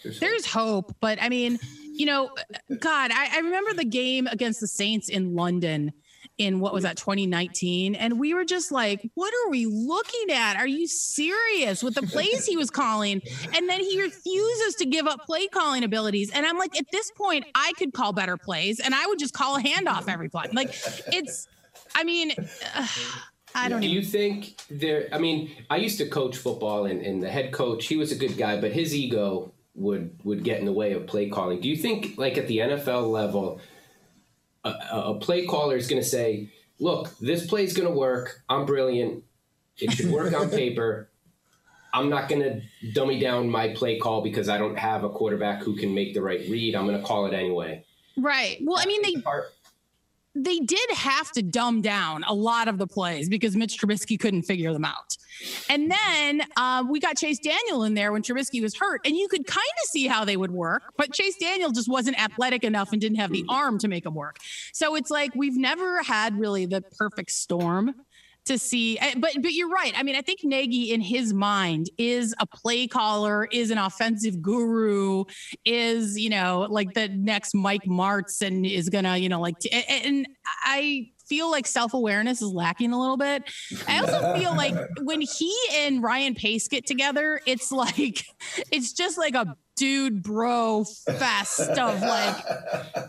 There's 0.04 0.46
hope. 0.46 0.88
Hope, 0.90 0.96
but 1.00 1.20
I 1.22 1.28
mean, 1.28 1.58
you 1.94 2.06
know, 2.06 2.30
God, 2.78 3.10
I, 3.12 3.36
I 3.36 3.38
remember 3.40 3.72
the 3.74 3.84
game 3.84 4.26
against 4.28 4.60
the 4.60 4.68
Saints 4.68 5.08
in 5.08 5.34
London 5.34 5.92
in 6.36 6.60
what 6.60 6.72
was 6.72 6.82
that 6.84 6.96
mm-hmm. 6.96 7.10
2019 7.10 7.94
and 7.94 8.18
we 8.18 8.34
were 8.34 8.44
just 8.44 8.70
like 8.70 9.08
what 9.14 9.32
are 9.32 9.50
we 9.50 9.66
looking 9.66 10.30
at 10.30 10.56
are 10.56 10.66
you 10.66 10.86
serious 10.86 11.82
with 11.82 11.94
the 11.94 12.02
plays 12.02 12.46
he 12.46 12.56
was 12.56 12.70
calling 12.70 13.20
and 13.54 13.68
then 13.68 13.80
he 13.80 14.00
refuses 14.00 14.74
to 14.74 14.84
give 14.84 15.06
up 15.06 15.24
play 15.26 15.46
calling 15.48 15.84
abilities 15.84 16.30
and 16.30 16.46
i'm 16.46 16.58
like 16.58 16.76
at 16.78 16.86
this 16.92 17.10
point 17.12 17.44
i 17.54 17.72
could 17.76 17.92
call 17.92 18.12
better 18.12 18.36
plays 18.36 18.80
and 18.80 18.94
i 18.94 19.06
would 19.06 19.18
just 19.18 19.34
call 19.34 19.56
a 19.56 19.60
handoff 19.60 20.08
every 20.08 20.28
play 20.28 20.44
like 20.52 20.68
it's 21.12 21.48
i 21.94 22.04
mean 22.04 22.32
I 23.54 23.68
don't 23.68 23.80
know. 23.80 23.86
Do 23.86 23.92
even. 23.92 24.02
you 24.02 24.02
think 24.06 24.60
there? 24.68 25.08
I 25.10 25.18
mean, 25.18 25.50
I 25.70 25.76
used 25.76 25.96
to 25.98 26.06
coach 26.06 26.36
football, 26.36 26.84
and, 26.84 27.00
and 27.00 27.22
the 27.22 27.30
head 27.30 27.50
coach, 27.50 27.86
he 27.86 27.96
was 27.96 28.12
a 28.12 28.14
good 28.14 28.36
guy, 28.36 28.60
but 28.60 28.72
his 28.72 28.94
ego 28.94 29.52
would 29.74 30.18
would 30.24 30.44
get 30.44 30.60
in 30.60 30.66
the 30.66 30.72
way 30.72 30.92
of 30.92 31.06
play 31.06 31.28
calling. 31.28 31.60
Do 31.60 31.68
you 31.68 31.76
think, 31.76 32.18
like 32.18 32.36
at 32.36 32.46
the 32.46 32.58
NFL 32.58 33.10
level, 33.10 33.60
a, 34.64 34.70
a 34.92 35.14
play 35.18 35.46
caller 35.46 35.76
is 35.76 35.88
going 35.88 36.02
to 36.02 36.08
say, 36.08 36.50
"Look, 36.78 37.16
this 37.18 37.46
play 37.46 37.64
is 37.64 37.72
going 37.72 37.88
to 37.88 37.94
work. 37.94 38.42
I'm 38.48 38.66
brilliant. 38.66 39.24
It 39.78 39.92
should 39.92 40.10
work 40.10 40.32
on 40.34 40.50
paper. 40.50 41.10
I'm 41.92 42.10
not 42.10 42.28
going 42.28 42.42
to 42.42 42.90
dummy 42.92 43.18
down 43.18 43.48
my 43.48 43.68
play 43.74 43.98
call 43.98 44.22
because 44.22 44.48
I 44.48 44.58
don't 44.58 44.78
have 44.78 45.04
a 45.04 45.08
quarterback 45.08 45.62
who 45.62 45.76
can 45.76 45.94
make 45.94 46.12
the 46.14 46.20
right 46.22 46.40
read. 46.48 46.74
I'm 46.74 46.86
going 46.86 47.00
to 47.00 47.06
call 47.06 47.26
it 47.26 47.34
anyway." 47.34 47.84
Right. 48.16 48.58
Well, 48.62 48.78
I 48.78 48.86
mean, 48.86 49.02
they 49.02 49.20
Part- 49.20 49.52
they 50.38 50.58
did 50.60 50.90
have 50.94 51.30
to 51.32 51.42
dumb 51.42 51.82
down 51.82 52.24
a 52.24 52.34
lot 52.34 52.68
of 52.68 52.78
the 52.78 52.86
plays 52.86 53.28
because 53.28 53.56
Mitch 53.56 53.78
Trubisky 53.78 54.18
couldn't 54.18 54.42
figure 54.42 54.72
them 54.72 54.84
out. 54.84 55.16
And 55.68 55.90
then 55.90 56.42
uh, 56.56 56.84
we 56.88 57.00
got 57.00 57.16
Chase 57.16 57.38
Daniel 57.38 57.84
in 57.84 57.94
there 57.94 58.12
when 58.12 58.22
Trubisky 58.22 58.60
was 58.60 58.76
hurt, 58.76 59.00
and 59.04 59.16
you 59.16 59.28
could 59.28 59.46
kind 59.46 59.58
of 59.82 59.88
see 59.88 60.06
how 60.06 60.24
they 60.24 60.36
would 60.36 60.50
work, 60.50 60.82
but 60.96 61.12
Chase 61.12 61.36
Daniel 61.38 61.70
just 61.70 61.88
wasn't 61.88 62.20
athletic 62.20 62.64
enough 62.64 62.92
and 62.92 63.00
didn't 63.00 63.18
have 63.18 63.30
the 63.30 63.44
arm 63.48 63.78
to 63.78 63.88
make 63.88 64.04
them 64.04 64.14
work. 64.14 64.38
So 64.72 64.96
it's 64.96 65.10
like 65.10 65.34
we've 65.34 65.56
never 65.56 66.02
had 66.02 66.38
really 66.38 66.66
the 66.66 66.82
perfect 66.98 67.30
storm 67.30 67.94
to 68.48 68.58
see. 68.58 68.98
eh, 68.98 69.14
But 69.16 69.32
but 69.40 69.52
you're 69.52 69.70
right. 69.70 69.92
I 69.96 70.02
mean, 70.02 70.16
I 70.16 70.22
think 70.22 70.40
Nagy 70.44 70.92
in 70.92 71.00
his 71.00 71.32
mind 71.32 71.90
is 71.96 72.34
a 72.40 72.46
play 72.46 72.86
caller, 72.86 73.46
is 73.52 73.70
an 73.70 73.78
offensive 73.78 74.42
guru, 74.42 75.24
is 75.64 76.18
you 76.18 76.30
know 76.30 76.66
like 76.68 76.92
the 76.94 77.08
next 77.08 77.54
Mike 77.54 77.84
Martz, 77.84 78.42
and 78.42 78.66
is 78.66 78.88
gonna 78.88 79.16
you 79.16 79.28
know 79.28 79.40
like. 79.40 79.56
And 80.04 80.26
I 80.62 81.10
feel 81.28 81.50
like 81.50 81.66
self 81.66 81.94
awareness 81.94 82.42
is 82.42 82.52
lacking 82.52 82.92
a 82.92 83.00
little 83.00 83.16
bit. 83.16 83.44
I 83.86 84.00
also 84.00 84.38
feel 84.38 84.54
like 84.56 84.74
when 85.02 85.20
he 85.20 85.54
and 85.74 86.02
Ryan 86.02 86.34
Pace 86.34 86.68
get 86.68 86.86
together, 86.86 87.40
it's 87.46 87.70
like 87.70 88.24
it's 88.72 88.92
just 88.92 89.18
like 89.18 89.34
a 89.34 89.56
dude 89.76 90.24
bro 90.24 90.82
fest 90.84 91.60
of 91.60 92.00
like 92.00 92.36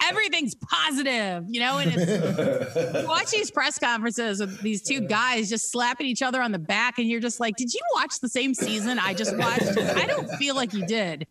everything's 0.03 0.55
positive, 0.55 1.43
you 1.47 1.59
know, 1.59 1.79
and 1.79 1.91
it's 1.95 3.07
watch 3.07 3.31
these 3.31 3.49
press 3.49 3.79
conferences 3.79 4.39
with 4.39 4.61
these 4.61 4.83
two 4.83 5.01
guys 5.01 5.49
just 5.49 5.71
slapping 5.71 6.05
each 6.05 6.21
other 6.21 6.41
on 6.41 6.51
the 6.51 6.59
back, 6.59 6.99
and 6.99 7.07
you're 7.07 7.19
just 7.19 7.39
like, 7.39 7.55
did 7.55 7.73
you 7.73 7.81
watch 7.95 8.19
the 8.21 8.29
same 8.29 8.53
season 8.53 8.99
I 8.99 9.13
just 9.13 9.35
watched? 9.35 9.77
I 9.77 10.05
don't 10.05 10.29
feel 10.33 10.55
like 10.55 10.73
you 10.73 10.85
did. 10.85 11.25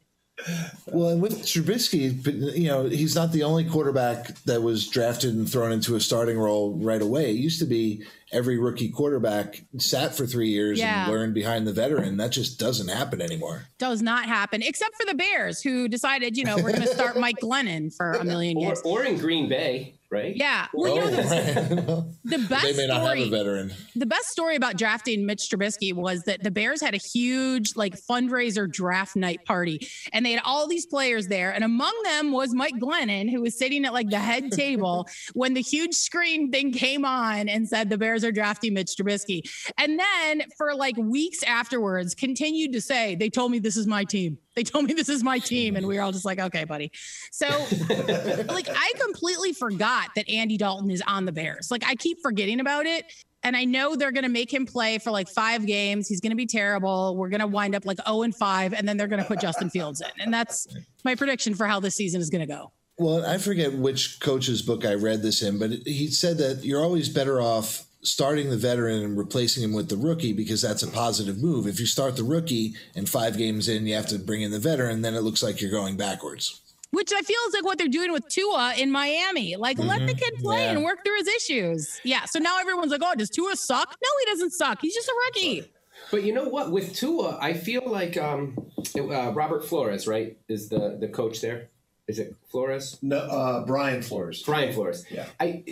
Well, 0.87 1.09
and 1.11 1.21
with 1.21 1.43
Trubisky, 1.43 2.57
you 2.57 2.69
know, 2.69 2.85
he's 2.89 3.15
not 3.15 3.33
the 3.33 3.43
only 3.43 3.65
quarterback 3.65 4.35
that 4.45 4.63
was 4.63 4.87
drafted 4.89 5.35
and 5.35 5.51
thrown 5.51 5.73
into 5.73 5.97
a 5.97 6.01
starting 6.01 6.39
role 6.39 6.75
right 6.79 7.03
away. 7.03 7.31
It 7.31 7.37
used 7.37 7.59
to 7.61 7.67
be 7.67 8.05
every 8.33 8.59
rookie 8.59 8.89
quarterback 8.91 9.63
sat 9.79 10.15
for 10.15 10.27
three 10.27 10.49
years 10.51 10.79
Yeah. 10.79 11.05
and 11.05 11.13
learned 11.13 11.35
behind 11.35 11.67
the 11.67 11.73
veteran. 11.73 12.17
That 12.19 12.31
just 12.31 12.59
doesn't 12.59 12.89
happen 12.89 13.21
anymore. 13.21 13.65
Does 13.79 14.01
not 14.01 14.27
happen, 14.27 14.63
except 14.63 14.95
for 14.97 15.07
the 15.07 15.15
Bears, 15.15 15.61
who 15.61 15.89
decided, 15.89 16.37
you 16.37 16.45
know, 16.45 16.57
we're 16.57 16.73
going 16.73 16.83
to 16.83 16.87
start 16.95 17.17
Mike 17.21 17.39
Glennon 17.43 17.95
for 17.95 18.13
a 18.13 18.25
million 18.25 18.59
years. 18.61 18.81
or, 18.85 19.03
games. 19.03 19.11
or 19.11 19.15
in 19.15 19.19
Green 19.21 19.49
Bay, 19.49 19.95
right? 20.11 20.35
Yeah, 20.37 20.67
well, 20.73 20.95
you 20.95 21.01
know, 21.01 21.11
the, 21.11 21.85
oh. 21.89 21.95
Oh. 21.99 22.11
the 22.25 22.39
best 22.49 22.65
they 22.65 22.73
may 22.75 22.87
not 22.87 23.01
have 23.01 23.05
story. 23.05 23.23
a 23.23 23.31
veteran. 23.31 23.73
the 23.95 24.07
best 24.07 24.29
story 24.29 24.57
about 24.57 24.77
drafting 24.77 25.27
Mitch 25.27 25.49
Trubisky 25.51 25.93
was 25.93 26.23
that 26.25 26.43
the 26.43 26.51
Bears 26.51 26.81
had 26.81 26.95
a 26.95 26.99
huge 26.99 27.77
like 27.77 27.97
fundraiser 27.99 28.71
draft 28.71 29.17
night 29.17 29.45
party 29.45 29.87
and 30.13 30.25
they 30.25 30.33
had 30.33 30.43
all 30.45 30.67
these 30.67 30.87
players 30.87 31.29
there 31.29 31.51
and 31.53 31.65
among 31.65 31.95
them 32.05 32.33
was 32.33 32.55
Mike 32.55 32.75
Glennon 32.75 33.31
who 33.31 33.43
was 33.43 33.59
sitting 33.59 33.85
at 33.85 33.93
like 33.93 34.11
the 34.11 34.19
head 34.19 34.51
table 34.53 35.07
when 35.35 35.55
the 35.55 35.63
huge 35.63 35.95
screen 35.95 36.51
thing 36.51 36.73
came 36.73 37.05
on 37.05 37.49
and 37.49 37.69
said 37.69 37.91
the 37.91 37.99
Bears 37.99 38.25
are 38.25 38.33
drafting 38.33 38.75
Mitch 38.75 38.95
Trubisky 38.97 39.43
and 39.77 39.99
then 39.99 40.43
for 40.57 40.75
like 40.75 40.97
weeks 40.97 41.43
afterwards 41.43 42.15
continued 42.15 42.73
to 42.73 42.81
say 42.81 43.15
they 43.15 43.31
told 43.31 43.51
me 43.53 43.59
this 43.59 43.77
is 43.77 43.87
my 43.87 44.05
team 44.05 44.39
they 44.59 44.65
told 44.65 44.87
me 44.87 44.93
this 44.93 45.09
is 45.09 45.23
my 45.23 45.39
team 45.39 45.77
and 45.77 45.87
we 45.87 45.95
were 45.97 46.03
all 46.03 46.13
just 46.13 46.25
like 46.25 46.41
okay 46.41 46.65
buddy 46.65 46.91
so 47.31 47.47
like 48.49 48.69
I 48.69 48.93
completely 49.01 49.53
forgot 49.53 50.11
that 50.17 50.29
Andy 50.29 50.57
Dalton 50.57 50.91
is 50.91 51.03
on 51.07 51.25
the 51.25 51.33
Bears. 51.33 51.71
Like 51.71 51.85
I 51.87 51.95
keep 51.95 52.21
forgetting 52.23 52.61
about 52.61 52.87
it. 52.87 53.05
And 53.45 53.57
I 53.57 53.65
know 53.65 53.95
they're 53.95 54.11
going 54.11 54.25
to 54.25 54.31
make 54.31 54.53
him 54.53 54.67
play 54.67 54.99
for 54.99 55.13
like 55.13 55.29
five 55.29 55.65
games. 55.65 56.09
He's 56.09 56.21
going 56.21 56.31
to 56.31 56.37
be 56.37 56.47
terrible. 56.47 57.17
We're 57.17 57.29
going 57.29 57.41
to 57.41 57.47
wind 57.47 57.77
up 57.77 57.87
like 57.87 57.99
0 58.05 58.23
and 58.23 58.35
5, 58.35 58.73
and 58.73 58.89
then 58.89 58.97
they're 58.97 59.07
going 59.07 59.23
to 59.23 59.29
put 59.29 59.41
Justin 59.41 59.71
Fields 59.71 60.01
in. 60.01 60.09
And 60.21 60.35
that's 60.35 60.67
my 61.05 61.15
prediction 61.15 61.55
for 61.55 61.69
how 61.69 61.79
this 61.79 61.95
season 61.95 62.21
is 62.21 62.31
going 62.31 62.41
to 62.41 62.53
go. 62.53 62.73
Well, 62.99 63.25
I 63.25 63.39
forget 63.39 63.73
which 63.73 64.19
coach's 64.19 64.61
book 64.61 64.85
I 64.85 64.95
read 64.95 65.23
this 65.23 65.43
in, 65.43 65.57
but 65.61 65.71
he 65.71 66.09
said 66.09 66.39
that 66.39 66.65
you're 66.65 66.83
always 66.83 67.09
better 67.09 67.41
off 67.41 67.85
starting 68.03 68.51
the 68.51 68.57
veteran 68.57 69.03
and 69.03 69.19
replacing 69.19 69.63
him 69.65 69.73
with 69.73 69.89
the 69.89 69.97
rookie 69.97 70.33
because 70.33 70.63
that's 70.63 70.83
a 70.83 70.89
positive 70.89 71.43
move. 71.43 71.67
If 71.67 71.81
you 71.81 71.87
start 71.87 72.17
the 72.17 72.25
rookie 72.25 72.75
and 72.95 73.09
five 73.09 73.37
games 73.37 73.69
in, 73.69 73.87
you 73.87 73.95
have 73.95 74.07
to 74.09 74.19
bring 74.19 74.43
in 74.43 74.51
the 74.51 74.59
veteran, 74.59 75.03
then 75.03 75.15
it 75.15 75.23
looks 75.23 75.43
like 75.43 75.61
you're 75.61 75.71
going 75.71 75.97
backwards. 75.97 76.61
Which 76.91 77.13
I 77.13 77.21
feel 77.21 77.37
is 77.49 77.55
like 77.55 77.65
what 77.65 77.77
they're 77.77 77.87
doing 77.89 78.13
with 78.13 78.27
Tua 78.29 78.73
in 78.79 78.91
Miami. 78.91 79.57
Like, 79.57 79.79
let 79.79 80.07
the 80.07 80.15
kid 80.15 80.37
play 80.39 80.63
Yeah. 80.65 80.71
and 80.73 80.85
work 80.85 81.05
through 81.05 81.17
his 81.19 81.29
issues. 81.29 82.01
Yeah. 82.03 82.25
So 82.25 82.39
now 82.39 82.59
everyone's 82.59 82.91
like, 82.91 83.03
oh, 83.05 83.15
does 83.15 83.29
Tua 83.29 83.57
suck? 83.57 83.89
No, 84.03 84.09
he 84.21 84.31
doesn't 84.33 84.53
suck. 84.53 84.79
He's 84.81 84.95
just 84.95 85.09
a 85.09 85.15
rookie. 85.27 85.71
But 86.11 86.23
you 86.23 86.33
know 86.33 86.49
what? 86.49 86.71
With 86.73 86.95
Tua, 86.95 87.37
I 87.43 87.53
feel 87.53 87.83
like 87.85 88.17
um, 88.17 88.57
uh, 88.97 89.33
Robert 89.33 89.67
Flores, 89.67 90.07
right, 90.07 90.39
is 90.49 90.69
the 90.71 90.97
the 90.99 91.09
coach 91.09 91.41
there. 91.43 91.69
Is 92.07 92.19
it 92.19 92.35
Flores? 92.51 92.97
No, 93.03 93.19
uh, 93.19 93.67
Brian 93.67 94.01
Flores. 94.01 94.43
Brian 94.43 94.73
Flores. 94.73 95.05
Yeah. 95.11 95.27
I 95.39 95.65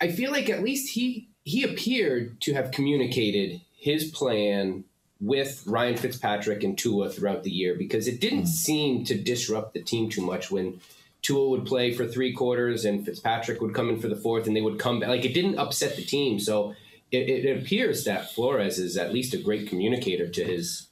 I 0.00 0.08
feel 0.08 0.30
like 0.32 0.50
at 0.50 0.62
least 0.62 0.92
he 0.92 1.30
he 1.46 1.62
appeared 1.62 2.40
to 2.40 2.54
have 2.54 2.72
communicated 2.72 3.60
his 3.78 4.10
plan 4.10 4.82
with 5.20 5.62
Ryan 5.64 5.96
Fitzpatrick 5.96 6.64
and 6.64 6.76
Tua 6.76 7.08
throughout 7.08 7.44
the 7.44 7.50
year 7.50 7.76
because 7.76 8.08
it 8.08 8.20
didn't 8.20 8.40
hmm. 8.40 8.46
seem 8.46 9.04
to 9.04 9.14
disrupt 9.14 9.72
the 9.72 9.80
team 9.80 10.10
too 10.10 10.22
much 10.22 10.50
when 10.50 10.80
Tua 11.22 11.48
would 11.48 11.64
play 11.64 11.92
for 11.92 12.04
three 12.04 12.32
quarters 12.32 12.84
and 12.84 13.04
Fitzpatrick 13.04 13.60
would 13.60 13.74
come 13.74 13.88
in 13.88 14.00
for 14.00 14.08
the 14.08 14.16
fourth 14.16 14.48
and 14.48 14.56
they 14.56 14.60
would 14.60 14.80
come 14.80 14.98
back. 14.98 15.08
Like 15.08 15.24
it 15.24 15.34
didn't 15.34 15.58
upset 15.58 15.94
the 15.94 16.04
team. 16.04 16.40
So 16.40 16.74
it, 17.12 17.30
it 17.30 17.62
appears 17.62 18.04
that 18.04 18.32
Flores 18.32 18.80
is 18.80 18.96
at 18.96 19.12
least 19.12 19.32
a 19.32 19.38
great 19.38 19.68
communicator 19.68 20.28
to 20.28 20.44
his. 20.44 20.88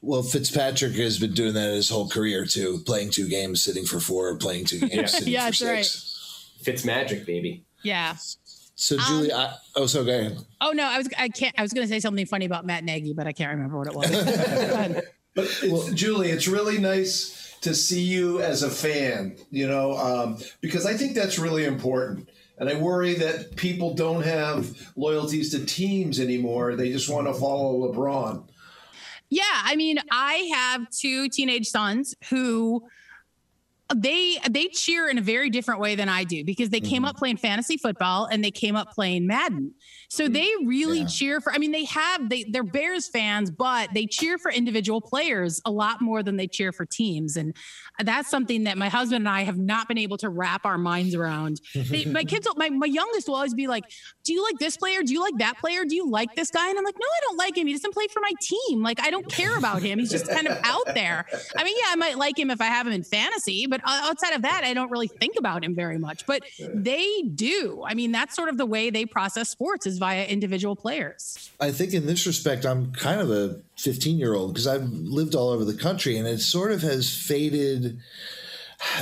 Well, 0.00 0.22
Fitzpatrick 0.22 0.94
has 0.94 1.18
been 1.18 1.34
doing 1.34 1.52
that 1.52 1.74
his 1.74 1.90
whole 1.90 2.08
career 2.08 2.46
too, 2.46 2.80
playing 2.86 3.10
two 3.10 3.28
games, 3.28 3.62
sitting 3.62 3.84
for 3.84 4.00
four, 4.00 4.34
playing 4.38 4.64
two 4.64 4.80
games, 4.88 5.12
sitting 5.12 5.34
Yeah, 5.34 5.50
for 5.50 5.64
that's 5.66 5.90
six. 5.90 6.50
Fitz 6.62 6.84
magic, 6.84 7.26
baby. 7.26 7.64
Yeah. 7.82 8.16
So, 8.74 8.96
Julie, 8.98 9.32
I, 9.32 9.54
oh, 9.76 9.86
so 9.86 10.04
go 10.04 10.18
ahead. 10.18 10.38
Oh 10.60 10.72
no, 10.72 10.84
I 10.84 10.98
was 10.98 11.08
I 11.18 11.28
can't 11.28 11.54
I 11.58 11.62
was 11.62 11.72
gonna 11.72 11.86
say 11.86 12.00
something 12.00 12.26
funny 12.26 12.46
about 12.46 12.66
Matt 12.66 12.84
Nagy, 12.84 13.12
but 13.12 13.26
I 13.26 13.32
can't 13.32 13.52
remember 13.52 13.78
what 13.78 13.86
it 13.86 13.94
was. 13.94 14.10
Go. 14.10 15.00
But 15.34 15.46
it's, 15.62 15.92
Julie, 15.94 16.28
it's 16.28 16.46
really 16.46 16.76
nice 16.76 17.56
to 17.62 17.74
see 17.74 18.02
you 18.02 18.42
as 18.42 18.62
a 18.62 18.68
fan, 18.68 19.36
you 19.50 19.66
know, 19.66 19.96
um, 19.96 20.36
because 20.60 20.84
I 20.84 20.94
think 20.94 21.14
that's 21.14 21.38
really 21.38 21.64
important. 21.64 22.28
And 22.58 22.68
I 22.68 22.74
worry 22.74 23.14
that 23.14 23.56
people 23.56 23.94
don't 23.94 24.22
have 24.22 24.76
loyalties 24.94 25.50
to 25.52 25.64
teams 25.64 26.20
anymore. 26.20 26.76
They 26.76 26.92
just 26.92 27.08
want 27.08 27.28
to 27.28 27.34
follow 27.34 27.90
LeBron. 27.90 28.46
Yeah, 29.30 29.42
I 29.46 29.74
mean, 29.76 29.98
I 30.10 30.50
have 30.54 30.90
two 30.90 31.30
teenage 31.30 31.68
sons 31.68 32.14
who 32.28 32.84
they 33.94 34.38
they 34.50 34.68
cheer 34.68 35.08
in 35.08 35.18
a 35.18 35.20
very 35.20 35.50
different 35.50 35.80
way 35.80 35.94
than 35.94 36.08
I 36.08 36.24
do 36.24 36.44
because 36.44 36.70
they 36.70 36.80
came 36.80 37.02
mm-hmm. 37.02 37.06
up 37.06 37.16
playing 37.16 37.36
fantasy 37.36 37.76
football 37.76 38.26
and 38.30 38.42
they 38.42 38.50
came 38.50 38.76
up 38.76 38.92
playing 38.92 39.26
Madden. 39.26 39.74
So 40.08 40.28
mm, 40.28 40.32
they 40.34 40.48
really 40.66 41.00
Yeah. 41.00 41.06
cheer 41.06 41.40
for 41.40 41.52
I 41.52 41.58
mean 41.58 41.72
they 41.72 41.84
have 41.84 42.28
they 42.28 42.44
they're 42.44 42.62
Bears 42.62 43.08
fans 43.08 43.50
but 43.50 43.90
they 43.94 44.06
cheer 44.06 44.38
for 44.38 44.50
individual 44.50 45.00
players 45.00 45.60
a 45.64 45.70
lot 45.70 46.00
more 46.00 46.22
than 46.22 46.36
they 46.36 46.46
cheer 46.46 46.72
for 46.72 46.86
teams 46.86 47.36
and 47.36 47.56
that's 48.02 48.30
something 48.30 48.64
that 48.64 48.78
my 48.78 48.88
husband 48.88 49.22
and 49.22 49.28
I 49.28 49.42
have 49.42 49.58
not 49.58 49.88
been 49.88 49.98
able 49.98 50.16
to 50.18 50.28
wrap 50.28 50.64
our 50.64 50.78
minds 50.78 51.14
around. 51.14 51.60
They, 51.74 52.04
my 52.06 52.24
kids 52.24 52.46
my 52.56 52.70
my 52.70 52.86
youngest 52.86 53.28
will 53.28 53.36
always 53.36 53.54
be 53.54 53.66
like, 53.66 53.84
"Do 54.24 54.32
you 54.32 54.42
like 54.42 54.58
this 54.58 54.76
player? 54.76 55.02
Do 55.02 55.12
you 55.12 55.20
like 55.20 55.38
that 55.38 55.58
player? 55.58 55.84
Do 55.84 55.94
you 55.94 56.08
like 56.08 56.34
this 56.34 56.50
guy?" 56.50 56.68
And 56.68 56.78
I'm 56.78 56.84
like, 56.84 56.96
"No, 56.98 57.06
I 57.06 57.20
don't 57.22 57.36
like 57.36 57.56
him. 57.56 57.66
He 57.66 57.72
doesn't 57.72 57.94
play 57.94 58.06
for 58.08 58.20
my 58.20 58.32
team. 58.40 58.82
Like 58.82 59.00
I 59.00 59.10
don't 59.10 59.28
care 59.28 59.56
about 59.56 59.82
him. 59.82 59.98
He's 59.98 60.10
just 60.10 60.28
kind 60.28 60.46
of 60.46 60.58
out 60.64 60.94
there." 60.94 61.26
I 61.56 61.64
mean, 61.64 61.76
yeah, 61.78 61.92
I 61.92 61.96
might 61.96 62.18
like 62.18 62.38
him 62.38 62.50
if 62.50 62.60
I 62.60 62.66
have 62.66 62.86
him 62.86 62.92
in 62.92 63.04
fantasy, 63.04 63.66
but 63.66 63.81
outside 63.86 64.34
of 64.34 64.42
that, 64.42 64.62
I 64.64 64.74
don't 64.74 64.90
really 64.90 65.08
think 65.08 65.36
about 65.38 65.64
him 65.64 65.74
very 65.74 65.98
much. 65.98 66.26
But 66.26 66.42
they 66.58 67.22
do. 67.22 67.82
I 67.86 67.94
mean, 67.94 68.12
that's 68.12 68.34
sort 68.34 68.48
of 68.48 68.56
the 68.56 68.66
way 68.66 68.90
they 68.90 69.06
process 69.06 69.48
sports 69.48 69.86
is 69.86 69.98
via 69.98 70.24
individual 70.24 70.76
players. 70.76 71.50
I 71.60 71.72
think 71.72 71.92
in 71.94 72.06
this 72.06 72.26
respect, 72.26 72.64
I'm 72.64 72.92
kind 72.92 73.20
of 73.20 73.30
a 73.30 73.60
15 73.78 74.18
year 74.18 74.34
old 74.34 74.52
because 74.52 74.66
I've 74.66 74.88
lived 74.88 75.34
all 75.34 75.48
over 75.50 75.64
the 75.64 75.76
country 75.76 76.16
and 76.16 76.26
it 76.26 76.40
sort 76.40 76.72
of 76.72 76.82
has 76.82 77.14
faded. 77.14 78.00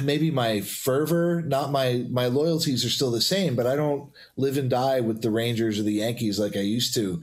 Maybe 0.02 0.30
my 0.30 0.60
fervor, 0.60 1.40
not 1.40 1.72
my 1.72 2.04
my 2.10 2.26
loyalties 2.26 2.84
are 2.84 2.90
still 2.90 3.10
the 3.10 3.22
same, 3.22 3.56
but 3.56 3.66
I 3.66 3.76
don't 3.76 4.10
live 4.36 4.58
and 4.58 4.68
die 4.68 5.00
with 5.00 5.22
the 5.22 5.30
Rangers 5.30 5.78
or 5.78 5.84
the 5.84 5.92
Yankees 5.92 6.38
like 6.38 6.54
I 6.54 6.60
used 6.60 6.92
to. 6.94 7.22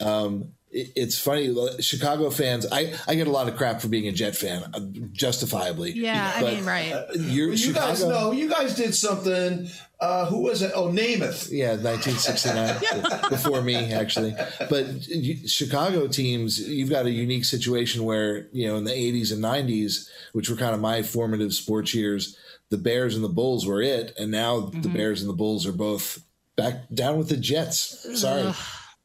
Um, 0.00 0.52
it's 0.76 1.18
funny. 1.18 1.54
Chicago 1.80 2.30
fans, 2.30 2.66
I, 2.70 2.94
I 3.06 3.14
get 3.14 3.28
a 3.28 3.30
lot 3.30 3.48
of 3.48 3.56
crap 3.56 3.80
for 3.80 3.88
being 3.88 4.08
a 4.08 4.12
Jet 4.12 4.34
fan, 4.34 4.64
uh, 4.74 4.80
justifiably. 5.12 5.92
Yeah, 5.92 6.32
I 6.34 6.42
mean, 6.42 6.64
right. 6.64 6.92
You're, 7.14 7.50
you 7.50 7.56
Chicago, 7.56 7.86
guys 7.86 8.04
know 8.04 8.32
you 8.32 8.48
guys 8.48 8.74
did 8.74 8.94
something. 8.94 9.68
Uh, 10.00 10.26
who 10.26 10.42
was 10.42 10.60
it? 10.60 10.72
Oh, 10.74 10.88
Namath. 10.88 11.48
Yeah, 11.50 11.76
1969, 11.76 13.20
before 13.30 13.62
me 13.62 13.92
actually. 13.92 14.34
But 14.68 15.06
you, 15.08 15.46
Chicago 15.48 16.08
teams, 16.08 16.58
you've 16.68 16.90
got 16.90 17.06
a 17.06 17.10
unique 17.10 17.44
situation 17.44 18.04
where 18.04 18.48
you 18.52 18.66
know 18.66 18.76
in 18.76 18.84
the 18.84 18.90
80s 18.90 19.32
and 19.32 19.42
90s, 19.42 20.08
which 20.32 20.50
were 20.50 20.56
kind 20.56 20.74
of 20.74 20.80
my 20.80 21.02
formative 21.02 21.54
sports 21.54 21.94
years, 21.94 22.36
the 22.70 22.76
Bears 22.78 23.14
and 23.14 23.24
the 23.24 23.28
Bulls 23.28 23.64
were 23.66 23.80
it, 23.80 24.12
and 24.18 24.30
now 24.30 24.56
Mm-hmm. 24.62 24.80
the 24.82 24.88
Bears 24.88 25.20
and 25.20 25.30
the 25.30 25.34
Bulls 25.34 25.66
are 25.66 25.72
both 25.72 26.22
back 26.56 26.88
down 26.92 27.16
with 27.18 27.28
the 27.28 27.36
Jets. 27.36 28.20
Sorry. 28.20 28.52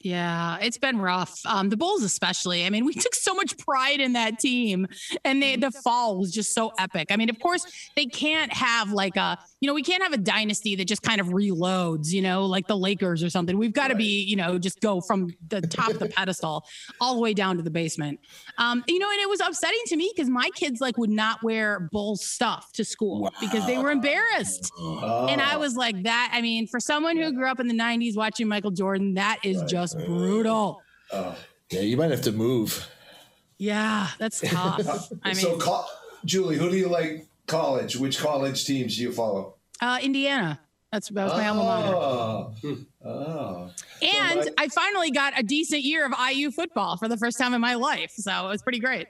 Yeah, 0.02 0.58
it's 0.62 0.78
been 0.78 1.00
rough. 1.00 1.42
Um, 1.46 1.70
the 1.70 1.76
Bulls, 1.76 2.04
especially. 2.04 2.66
I 2.66 2.70
mean, 2.70 2.86
we 2.86 2.94
took 3.06 3.14
so 3.14 3.34
much 3.34 3.58
pride 3.58 4.00
in 4.00 4.14
that 4.14 4.40
team, 4.40 4.88
and 5.26 5.44
they, 5.44 5.58
the 5.58 5.72
fall 5.72 6.18
was 6.18 6.32
just 6.32 6.54
so 6.54 6.72
epic. 6.80 7.08
I 7.12 7.18
mean, 7.18 7.30
of 7.30 7.40
course, 7.40 7.66
they 7.96 8.06
can't 8.06 8.54
have 8.54 8.92
like 8.92 9.18
a, 9.18 9.38
you 9.62 9.68
know, 9.68 9.74
we 9.74 9.84
can't 9.84 10.02
have 10.02 10.14
a 10.14 10.18
dynasty 10.18 10.76
that 10.76 10.86
just 10.86 11.02
kind 11.02 11.20
of 11.20 11.28
reloads, 11.28 12.12
you 12.12 12.22
know, 12.22 12.46
like 12.46 12.68
the 12.68 12.78
Lakers 12.78 13.22
or 13.24 13.30
something. 13.30 13.58
We've 13.58 13.74
got 13.74 13.90
to 13.90 13.96
be, 13.96 14.24
you 14.24 14.38
know, 14.38 14.58
just 14.58 14.80
go 14.80 15.02
from 15.02 15.32
the 15.50 15.62
top 15.62 15.90
of 15.90 16.00
the 16.00 16.08
pedestal 16.08 16.66
all 17.02 17.16
the 17.16 17.22
way 17.22 17.34
down 17.34 17.58
to 17.58 17.64
the 17.64 17.70
basement. 17.70 18.22
Um, 18.58 18.84
you 18.88 19.00
know, 19.00 19.10
and 19.10 19.20
it 19.20 19.28
was 19.28 19.42
upsetting 19.42 19.82
to 19.88 19.98
me 19.98 20.12
because 20.16 20.30
my 20.30 20.50
kids 20.56 20.80
like 20.80 20.98
would 20.98 21.10
not 21.10 21.44
wear 21.44 21.90
Bulls 21.92 22.26
stuff 22.26 22.72
to 22.74 22.86
school 22.86 23.34
because 23.42 23.66
they 23.66 23.78
were 23.78 23.92
embarrassed. 23.92 24.72
Oh. 24.78 25.28
And 25.28 25.42
I 25.42 25.58
was 25.58 25.76
like, 25.76 26.04
that, 26.04 26.32
I 26.34 26.42
mean, 26.42 26.66
for 26.66 26.80
someone 26.80 27.18
who 27.18 27.34
grew 27.34 27.48
up 27.48 27.60
in 27.60 27.68
the 27.68 27.74
90s 27.74 28.16
watching 28.16 28.48
Michael 28.48 28.72
Jordan, 28.72 29.16
that 29.16 29.40
is 29.44 29.62
just 29.64 29.98
brutal. 30.06 30.82
Oh. 31.12 31.36
Yeah, 31.70 31.82
you 31.82 31.98
might 31.98 32.12
have 32.12 32.22
to 32.24 32.32
move. 32.32 32.88
Yeah, 33.58 34.08
that's 34.18 34.40
tough. 34.40 35.12
I 35.24 35.34
so, 35.34 35.52
mean, 35.52 35.60
co- 35.60 35.86
Julie, 36.26 36.58
who 36.58 36.70
do 36.70 36.78
you 36.78 36.88
like? 36.88 37.29
College? 37.50 37.98
Which 37.98 38.20
college 38.20 38.64
teams 38.66 38.96
do 38.96 39.02
you 39.04 39.12
follow? 39.12 39.56
uh, 39.82 40.00
Indiana. 40.02 40.60
That's 40.92 41.10
that 41.10 41.26
was 41.26 41.34
my 41.34 41.48
alma 41.48 41.64
mater. 41.64 41.96
Oh. 41.96 42.54
Oh. 43.06 43.72
And 44.02 44.40
my- 44.40 44.48
I 44.58 44.68
finally 44.70 45.12
got 45.12 45.38
a 45.38 45.44
decent 45.44 45.84
year 45.84 46.06
of 46.06 46.14
IU 46.32 46.50
football 46.52 46.98
for 46.98 47.08
the 47.08 47.18
first 47.18 47.38
time 47.38 47.54
in 47.54 47.62
my 47.62 47.76
life. 47.76 48.12
So 48.16 48.32
it 48.48 48.50
was 48.50 48.62
pretty 48.64 48.80
great. 48.80 49.08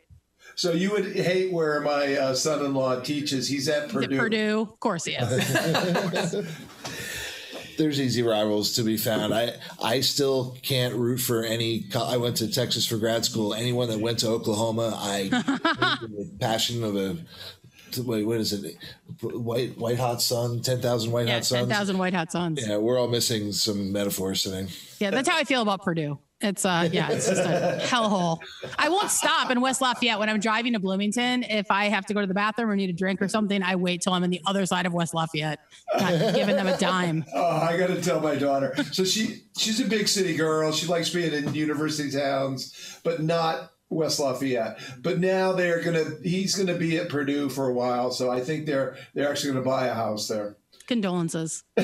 So 0.55 0.71
you 0.73 0.91
would 0.91 1.15
hate 1.15 1.53
where 1.53 1.79
my 1.79 2.17
uh, 2.17 2.33
son-in-law 2.33 3.01
teaches. 3.01 3.47
He's 3.47 3.69
at 3.69 3.89
Purdue. 3.89 4.15
it 4.15 4.19
Purdue? 4.19 4.61
Of 4.61 4.79
course 4.81 5.05
he 5.05 5.13
is. 5.13 6.35
There's 7.77 8.01
easy 8.01 8.23
rivals 8.23 8.73
to 8.75 8.83
be 8.83 8.97
found. 8.97 9.33
I 9.33 9.53
I 9.81 10.01
still 10.01 10.57
can't 10.61 10.95
root 10.95 11.19
for 11.19 11.45
any. 11.45 11.83
co- 11.83 12.03
I 12.05 12.17
went 12.17 12.35
to 12.37 12.51
Texas 12.51 12.85
for 12.85 12.97
grad 12.97 13.23
school. 13.23 13.53
Anyone 13.53 13.87
that 13.87 13.99
went 14.01 14.19
to 14.19 14.27
Oklahoma, 14.27 14.97
I 15.01 15.17
hate 15.31 15.31
the 15.31 16.29
passion 16.41 16.83
of 16.83 16.97
a. 16.97 17.17
Wait, 17.97 18.23
what 18.25 18.37
is 18.39 18.53
it? 18.53 18.75
White 19.21 19.77
White 19.77 19.97
Hot 19.99 20.21
Sun, 20.21 20.61
ten 20.61 20.81
thousand 20.81 21.11
White 21.11 21.27
Yeah, 21.27 21.35
Hot 21.35 21.45
Suns. 21.45 21.67
10,000 21.67 21.97
White 21.97 22.13
Hot 22.13 22.31
Suns. 22.31 22.65
Yeah, 22.67 22.77
we're 22.77 22.99
all 22.99 23.07
missing 23.07 23.51
some 23.51 23.91
metaphors 23.91 24.43
today. 24.43 24.67
Yeah, 24.99 25.09
that's 25.11 25.27
how 25.27 25.37
I 25.37 25.43
feel 25.43 25.61
about 25.61 25.83
Purdue. 25.83 26.19
It's 26.41 26.63
uh 26.63 26.87
yeah, 26.89 27.11
it's 27.11 27.27
just 27.27 27.41
a 27.41 27.79
hellhole. 27.83 28.39
I 28.77 28.87
won't 28.87 29.11
stop 29.11 29.51
in 29.51 29.59
West 29.59 29.81
Lafayette 29.81 30.19
when 30.19 30.29
I'm 30.29 30.39
driving 30.39 30.71
to 30.71 30.79
Bloomington. 30.79 31.43
If 31.43 31.69
I 31.69 31.85
have 31.89 32.05
to 32.05 32.13
go 32.13 32.21
to 32.21 32.27
the 32.27 32.33
bathroom 32.33 32.69
or 32.69 32.77
need 32.77 32.89
a 32.89 32.93
drink 32.93 33.21
or 33.21 33.27
something, 33.27 33.61
I 33.61 33.75
wait 33.75 34.01
till 34.01 34.13
I'm 34.13 34.23
on 34.23 34.29
the 34.29 34.39
other 34.45 34.65
side 34.65 34.85
of 34.85 34.93
West 34.93 35.13
Lafayette, 35.13 35.59
not 35.99 36.33
giving 36.33 36.55
them 36.55 36.67
a 36.67 36.77
dime. 36.77 37.25
Oh, 37.35 37.45
I 37.57 37.77
got 37.77 37.87
to 37.87 38.01
tell 38.01 38.21
my 38.21 38.35
daughter. 38.35 38.73
So 38.93 39.03
she 39.03 39.43
she's 39.57 39.81
a 39.81 39.85
big 39.85 40.07
city 40.07 40.35
girl. 40.35 40.71
She 40.71 40.87
likes 40.87 41.09
being 41.09 41.33
in 41.33 41.53
university 41.53 42.09
towns, 42.09 42.73
but 43.03 43.21
not 43.21 43.71
West 43.89 44.19
Lafayette. 44.19 44.79
But 45.01 45.19
now 45.19 45.51
they're 45.53 45.81
gonna. 45.83 46.05
He's 46.23 46.55
gonna 46.55 46.75
be 46.77 46.97
at 46.97 47.09
Purdue 47.09 47.49
for 47.49 47.67
a 47.69 47.73
while. 47.73 48.11
So 48.11 48.29
I 48.31 48.41
think 48.41 48.65
they're 48.65 48.95
they're 49.13 49.29
actually 49.29 49.53
gonna 49.53 49.65
buy 49.65 49.87
a 49.87 49.93
house 49.93 50.27
there. 50.27 50.55
Condolences. 50.87 51.63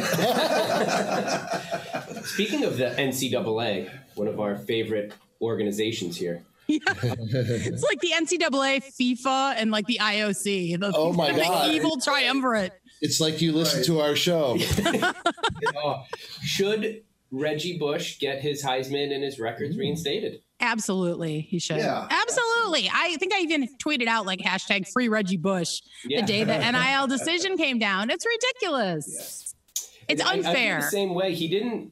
Speaking 2.25 2.63
of 2.63 2.77
the 2.77 2.93
NCAA, 2.97 3.89
one 4.15 4.27
of 4.27 4.39
our 4.39 4.55
favorite 4.57 5.13
organizations 5.41 6.17
here. 6.17 6.43
It's 6.67 7.83
like 7.83 7.99
the 8.01 8.11
NCAA, 8.15 8.81
FIFA, 8.83 9.55
and 9.57 9.69
like 9.69 9.85
the 9.85 9.99
IOC. 10.01 10.79
The, 10.79 10.91
Oh 10.95 11.13
my 11.13 11.31
the 11.31 11.41
God. 11.41 11.71
evil 11.71 11.97
triumvirate. 11.99 12.73
It's 13.01 13.19
like 13.19 13.41
you 13.41 13.51
listen 13.51 13.79
Right. 13.79 13.85
to 13.87 13.99
our 14.01 14.15
show. 14.15 14.57
Should 16.43 17.03
Reggie 17.35 17.77
Bush 17.77 18.19
get 18.19 18.41
his 18.41 18.63
Heisman 18.63 19.13
and 19.13 19.23
his 19.23 19.39
records 19.39 19.77
reinstated? 19.77 20.41
Absolutely, 20.61 21.41
he 21.41 21.59
should. 21.59 21.77
Yeah. 21.77 22.07
Absolutely. 22.09 22.89
I 22.93 23.15
think 23.17 23.33
I 23.33 23.39
even 23.41 23.67
tweeted 23.83 24.07
out 24.07 24.25
like 24.25 24.39
hashtag 24.39 24.87
free 24.91 25.09
Reggie 25.09 25.35
Bush 25.37 25.81
Yeah. 26.05 26.21
the 26.21 26.27
day 26.27 26.43
the 26.45 26.57
NIL 26.71 27.07
decision 27.07 27.57
came 27.57 27.77
down. 27.77 28.09
It's 28.09 28.25
ridiculous. 28.25 29.53
It's 30.07 30.21
I- 30.21 30.29
I 30.29 30.33
unfair. 30.37 30.77
the 30.81 30.87
same 30.87 31.13
way. 31.13 31.33
He 31.35 31.47
didn't. 31.47 31.91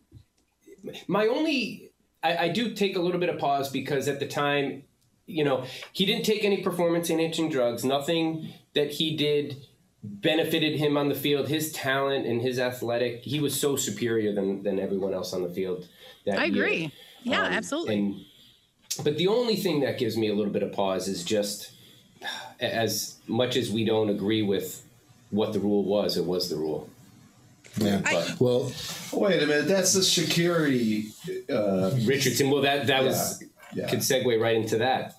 My 1.07 1.27
only, 1.27 1.91
I, 2.23 2.37
I 2.37 2.47
do 2.49 2.73
take 2.73 2.95
a 2.95 2.99
little 3.01 3.19
bit 3.19 3.29
of 3.29 3.37
pause 3.37 3.69
because 3.69 4.07
at 4.07 4.19
the 4.19 4.27
time, 4.27 4.83
you 5.25 5.43
know, 5.43 5.65
he 5.93 6.05
didn't 6.05 6.25
take 6.25 6.43
any 6.43 6.61
performance 6.61 7.09
enhancing 7.09 7.49
drugs. 7.49 7.83
Nothing 7.85 8.53
that 8.75 8.91
he 8.91 9.15
did 9.15 9.57
benefited 10.03 10.77
him 10.77 10.97
on 10.97 11.09
the 11.09 11.15
field. 11.15 11.47
His 11.47 11.71
talent 11.71 12.25
and 12.25 12.41
his 12.41 12.59
athletic, 12.59 13.21
he 13.23 13.39
was 13.39 13.59
so 13.59 13.75
superior 13.75 14.33
than 14.33 14.63
than 14.63 14.79
everyone 14.79 15.13
else 15.13 15.33
on 15.33 15.43
the 15.43 15.49
field. 15.49 15.87
That 16.25 16.39
I 16.39 16.45
year. 16.45 16.65
agree. 16.65 16.91
Yeah, 17.23 17.45
Um, 17.45 17.53
absolutely. 17.53 17.95
And 17.95 18.15
but 19.03 19.17
the 19.17 19.27
only 19.27 19.55
thing 19.55 19.79
that 19.81 19.97
gives 19.97 20.17
me 20.17 20.27
a 20.29 20.33
little 20.35 20.51
bit 20.51 20.61
of 20.63 20.71
pause 20.73 21.07
is 21.07 21.23
just 21.23 21.71
as 22.59 23.15
much 23.27 23.55
as 23.55 23.71
we 23.71 23.83
don't 23.85 24.09
agree 24.09 24.41
with 24.43 24.83
what 25.31 25.51
the 25.53 25.59
rule 25.59 25.83
was, 25.83 26.15
it 26.17 26.25
was 26.25 26.49
the 26.49 26.55
rule. 26.57 26.89
Yeah. 27.77 28.01
I- 28.05 28.35
well, 28.39 28.71
Wait 29.11 29.41
a 29.41 29.47
minute. 29.47 29.67
That's 29.67 29.93
the 29.93 30.01
Sha'Carri. 30.01 31.11
Uh, 31.49 31.95
Richardson, 32.05 32.49
well, 32.51 32.61
that 32.61 32.87
that 32.87 33.03
was 33.03 33.43
yeah. 33.73 33.89
could 33.89 33.99
segue 33.99 34.39
right 34.39 34.55
into 34.55 34.77
that. 34.79 35.15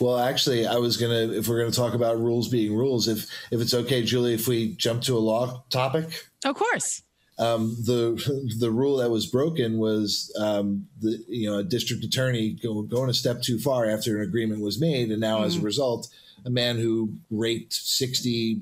Well, 0.00 0.18
actually, 0.18 0.66
I 0.66 0.76
was 0.76 0.96
gonna. 0.96 1.32
If 1.32 1.48
we're 1.48 1.58
gonna 1.60 1.72
talk 1.72 1.94
about 1.94 2.20
rules 2.20 2.48
being 2.48 2.74
rules, 2.74 3.08
if 3.08 3.26
if 3.50 3.60
it's 3.60 3.74
okay, 3.74 4.02
Julie, 4.02 4.34
if 4.34 4.46
we 4.48 4.74
jump 4.74 5.02
to 5.02 5.16
a 5.16 5.20
law 5.20 5.64
topic. 5.70 6.26
of 6.44 6.54
course. 6.54 7.02
um, 7.38 7.76
the 7.84 8.52
the 8.58 8.70
rule 8.70 8.96
that 8.98 9.10
was 9.10 9.26
broken 9.26 9.78
was 9.78 10.32
um, 10.38 10.86
the 11.00 11.22
you 11.28 11.50
know 11.50 11.58
a 11.58 11.64
district 11.64 12.04
attorney 12.04 12.50
go, 12.50 12.82
going 12.82 13.10
a 13.10 13.14
step 13.14 13.42
too 13.42 13.58
far 13.58 13.86
after 13.86 14.16
an 14.16 14.22
agreement 14.22 14.60
was 14.60 14.80
made, 14.80 15.10
and 15.10 15.20
now 15.20 15.42
as 15.44 15.56
a 15.56 15.60
result, 15.60 16.08
a 16.44 16.50
man 16.50 16.78
who 16.78 17.14
raped 17.30 17.72
sixty 17.72 18.60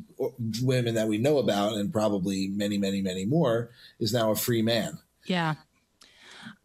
women 0.62 0.94
that 0.94 1.08
we 1.08 1.18
know 1.18 1.38
about, 1.38 1.74
and 1.74 1.92
probably 1.92 2.48
many, 2.48 2.78
many, 2.78 3.00
many 3.00 3.24
more, 3.24 3.70
is 3.98 4.12
now 4.12 4.30
a 4.30 4.36
free 4.36 4.62
man. 4.62 4.98
Yeah. 5.26 5.54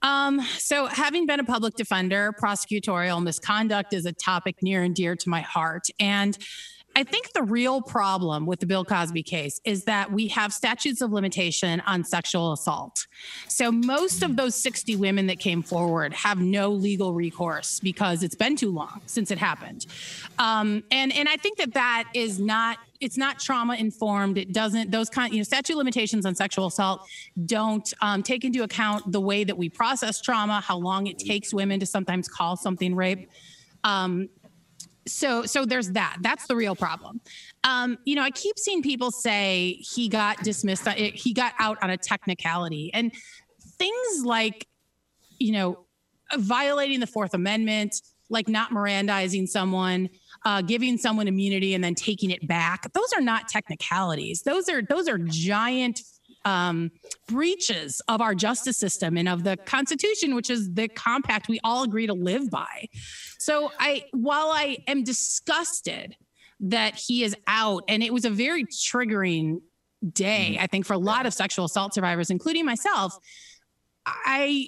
Um, 0.02 0.42
so 0.58 0.88
having 0.88 1.26
been 1.26 1.40
a 1.40 1.44
public 1.44 1.76
defender, 1.76 2.34
prosecutorial 2.42 3.22
misconduct 3.22 3.94
is 3.94 4.06
a 4.06 4.14
topic 4.14 4.58
near 4.62 4.84
and 4.84 4.96
dear 4.96 5.16
to 5.16 5.30
my 5.30 5.42
heart. 5.42 5.88
And 6.00 6.38
I 6.96 7.04
think 7.04 7.32
the 7.32 7.44
real 7.44 7.82
problem 7.82 8.46
with 8.46 8.60
the 8.60 8.66
Bill 8.66 8.84
Cosby 8.84 9.24
case 9.24 9.62
is 9.64 9.86
that 9.86 10.12
we 10.12 10.28
have 10.28 10.52
statutes 10.52 11.02
of 11.02 11.12
limitation 11.12 11.82
on 11.82 12.04
sexual 12.04 12.52
assault. 12.52 13.08
So 13.48 13.72
most 13.72 14.24
of 14.24 14.36
those 14.36 14.56
60 14.56 14.98
women 14.98 15.28
that 15.28 15.40
came 15.40 15.64
forward 15.64 16.14
have 16.14 16.40
no 16.40 16.70
legal 16.70 17.14
recourse 17.14 17.80
because 17.80 18.24
it's 18.24 18.36
been 18.36 18.58
too 18.58 18.72
long 18.72 19.02
since 19.06 19.32
it 19.32 19.38
happened. 19.38 19.86
Um, 20.38 20.84
and 20.92 21.14
and 21.14 21.30
I 21.30 21.38
think 21.38 21.58
that 21.60 21.74
that 21.76 22.06
is 22.14 22.40
not 22.40 22.78
it's 23.02 23.18
not 23.18 23.40
trauma 23.40 23.76
informed. 23.76 24.38
It 24.38 24.54
doesn't 24.54 24.92
those 24.92 25.10
kind 25.10 25.34
you 25.34 25.40
know 25.40 25.44
statute 25.44 25.76
limitations 25.76 26.26
on 26.26 26.36
sexual 26.36 26.68
assault 26.68 27.08
don't 27.46 27.92
um, 28.02 28.24
take 28.24 28.46
into 28.46 28.64
account 28.64 29.12
the 29.12 29.20
way 29.20 29.44
that 29.44 29.58
we 29.58 29.68
process 29.70 30.22
trauma, 30.22 30.62
how 30.62 30.78
long 30.78 31.08
it 31.08 31.18
takes 31.20 31.54
women 31.54 31.80
to 31.80 31.86
sometimes 31.86 32.28
call 32.28 32.56
something 32.56 32.96
rape. 32.96 33.30
Um, 33.84 34.30
so 35.08 35.46
so 35.46 35.66
there's 35.66 35.90
that 35.92 36.18
that's 36.22 36.46
the 36.46 36.56
real 36.56 36.76
problem 36.76 37.20
um 37.64 37.98
you 38.06 38.16
know 38.16 38.22
i 38.22 38.30
keep 38.30 38.58
seeing 38.60 38.84
people 38.84 39.10
say 39.10 39.80
he 39.80 40.08
got 40.08 40.38
dismissed 40.44 40.88
uh, 40.88 40.92
he 40.94 41.34
got 41.34 41.54
out 41.58 41.78
on 41.82 41.90
a 41.90 41.98
technicality 41.98 42.92
and 42.94 43.12
things 43.80 44.24
like 44.24 44.68
you 45.40 45.52
know 45.52 45.86
violating 46.38 47.00
the 47.00 47.08
fourth 47.08 47.34
amendment 47.34 48.00
like 48.30 48.48
not 48.48 48.70
mirandizing 48.72 49.48
someone 49.48 50.08
uh, 50.46 50.62
giving 50.62 50.98
someone 50.98 51.28
immunity 51.28 51.74
and 51.74 51.84
then 51.84 51.96
taking 51.96 52.32
it 52.32 52.48
back. 52.48 52.92
Those 52.94 53.14
are 53.16 53.22
not 53.22 53.48
technicalities. 53.48 54.42
Those 54.42 54.70
are 54.70 54.82
those 54.82 55.08
are 55.08 55.18
giant 55.18 56.02
um, 56.46 56.92
breaches 57.28 58.02
of 58.08 58.22
our 58.22 58.34
justice 58.34 58.78
system 58.78 59.18
and 59.18 59.30
of 59.30 59.44
the 59.44 59.58
constitution 59.58 60.34
which 60.34 60.50
is 60.50 60.74
the 60.74 60.88
compact 60.88 61.48
we 61.48 61.60
all 61.64 61.84
agree 61.84 62.08
to 62.08 62.14
live 62.14 62.50
by. 62.50 62.88
So 63.38 63.72
I, 63.80 64.06
while 64.12 64.52
I 64.52 64.78
am 64.88 65.04
disgusted 65.04 66.16
that 66.62 66.96
he 66.96 67.24
is 67.24 67.36
out, 67.48 67.84
and 67.88 68.04
it 68.04 68.14
was 68.14 68.26
a 68.26 68.30
very 68.30 68.66
triggering 68.66 69.62
day, 70.14 70.58
I 70.60 70.68
think, 70.68 70.86
for 70.86 70.94
a 70.94 71.00
lot 71.00 71.26
of 71.26 71.34
sexual 71.34 71.66
assault 71.66 71.94
survivors, 71.94 72.30
including 72.30 72.66
myself. 72.66 73.18
I, 74.06 74.68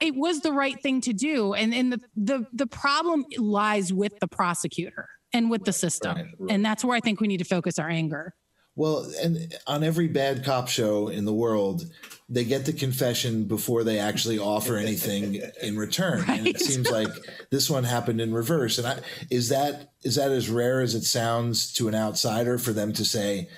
it 0.00 0.14
was 0.16 0.40
the 0.40 0.52
right 0.52 0.80
thing 0.82 1.00
to 1.02 1.12
do. 1.12 1.54
And 1.54 1.74
and 1.74 1.92
the 1.92 2.00
the 2.16 2.46
the 2.52 2.66
problem 2.66 3.24
lies 3.36 3.92
with 3.92 4.18
the 4.20 4.28
prosecutor 4.28 5.08
and 5.32 5.50
with 5.50 5.64
the 5.64 5.72
system. 5.72 6.16
Right, 6.16 6.26
right. 6.38 6.50
And 6.52 6.64
that's 6.64 6.84
where 6.84 6.96
I 6.96 7.00
think 7.00 7.20
we 7.20 7.28
need 7.28 7.38
to 7.38 7.44
focus 7.44 7.78
our 7.78 7.88
anger. 7.88 8.34
Well, 8.76 9.10
and 9.22 9.54
on 9.66 9.82
every 9.82 10.08
bad 10.08 10.44
cop 10.44 10.68
show 10.68 11.08
in 11.08 11.24
the 11.24 11.34
world, 11.34 11.82
they 12.28 12.44
get 12.44 12.64
the 12.64 12.72
confession 12.72 13.44
before 13.44 13.84
they 13.84 13.98
actually 13.98 14.38
offer 14.38 14.76
anything 14.76 15.42
in 15.60 15.76
return. 15.76 16.24
And 16.28 16.46
it 16.46 16.60
seems 16.60 16.90
like 16.90 17.10
this 17.50 17.68
one 17.68 17.84
happened 17.84 18.20
in 18.20 18.32
reverse. 18.32 18.78
And 18.78 18.86
I, 18.86 19.00
is 19.28 19.50
that 19.50 19.90
is 20.02 20.14
that 20.14 20.30
as 20.30 20.48
rare 20.48 20.80
as 20.80 20.94
it 20.94 21.02
sounds 21.02 21.72
to 21.74 21.88
an 21.88 21.94
outsider 21.94 22.58
for 22.58 22.72
them 22.72 22.92
to 22.94 23.04
say, 23.04 23.50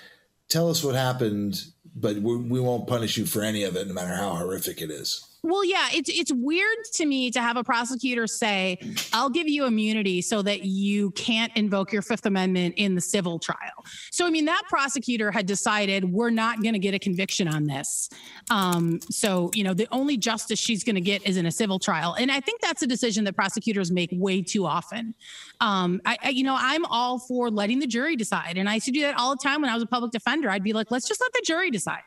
"Tell 0.49 0.69
us 0.71 0.83
what 0.83 0.95
happened, 0.95 1.63
but 1.95 2.17
we, 2.17 2.37
we 2.37 2.59
won't 2.61 2.89
punish 2.89 3.17
you 3.17 3.27
for 3.27 3.43
any 3.43 3.63
of 3.65 3.77
it, 3.77 3.87
no 3.87 3.95
matter 3.95 4.17
how 4.17 4.35
horrific 4.35 4.81
it 4.81 4.91
is." 4.91 5.32
Well, 5.45 5.65
yeah, 5.65 5.89
it's 5.93 6.09
it's 6.09 6.33
weird 6.33 6.79
to 6.95 7.05
me 7.05 7.31
to 7.33 7.41
have 7.41 7.57
a 7.57 7.65
prosecutor 7.65 8.29
say, 8.29 8.79
"I'll 9.13 9.29
give 9.29 9.49
you 9.49 9.65
immunity 9.65 10.23
so 10.23 10.41
that 10.43 10.65
you 10.65 11.11
can't 11.13 11.51
invoke 11.57 11.93
your 11.93 12.03
Fifth 12.03 12.27
Amendment 12.27 12.75
in 12.77 12.95
the 12.95 13.01
civil 13.01 13.41
trial." 13.41 13.85
So, 14.13 14.25
I 14.25 14.31
mean, 14.31 14.45
that 14.45 14.63
prosecutor 14.69 15.33
had 15.33 15.47
decided 15.47 16.05
we're 16.05 16.31
not 16.31 16.63
going 16.63 16.75
to 16.75 16.79
get 16.79 16.95
a 16.95 16.99
conviction 17.01 17.49
on 17.49 17.65
this. 17.65 18.09
Um, 18.51 19.01
so, 19.11 19.51
you 19.53 19.65
know, 19.65 19.75
the 19.75 19.89
only 19.91 20.17
justice 20.17 20.61
she's 20.61 20.85
going 20.85 20.95
to 20.95 21.01
get 21.01 21.27
is 21.27 21.37
in 21.37 21.47
a 21.47 21.53
civil 21.53 21.81
trial, 21.81 22.15
and 22.15 22.31
I 22.31 22.39
think 22.39 22.61
that's 22.61 22.83
a 22.83 22.87
decision 22.87 23.25
that 23.25 23.35
prosecutors 23.35 23.91
make 23.91 24.11
way 24.13 24.43
too 24.43 24.65
often. 24.65 25.13
Um, 25.61 26.01
I, 26.05 26.19
I, 26.23 26.29
you 26.29 26.45
know, 26.45 26.57
I'm 26.57 26.85
all 26.85 27.19
for 27.19 27.51
letting 27.51 27.81
the 27.81 27.89
jury 27.89 28.15
decide, 28.15 28.59
and 28.59 28.69
I 28.69 28.75
used 28.75 28.87
to 28.87 28.93
do 28.93 29.01
that 29.01 29.17
all 29.19 29.35
the 29.35 29.43
time 29.43 29.61
when 29.61 29.71
I 29.71 29.75
was 29.75 29.83
a 29.83 29.87
public 29.87 30.13
defender. 30.13 30.49
I'd 30.51 30.63
be 30.63 30.73
like, 30.73 30.93
"Let's 30.93 31.09
just 31.09 31.21
let 31.21 31.33
the 31.33 31.43
jury 31.45 31.73
decide." 31.73 32.03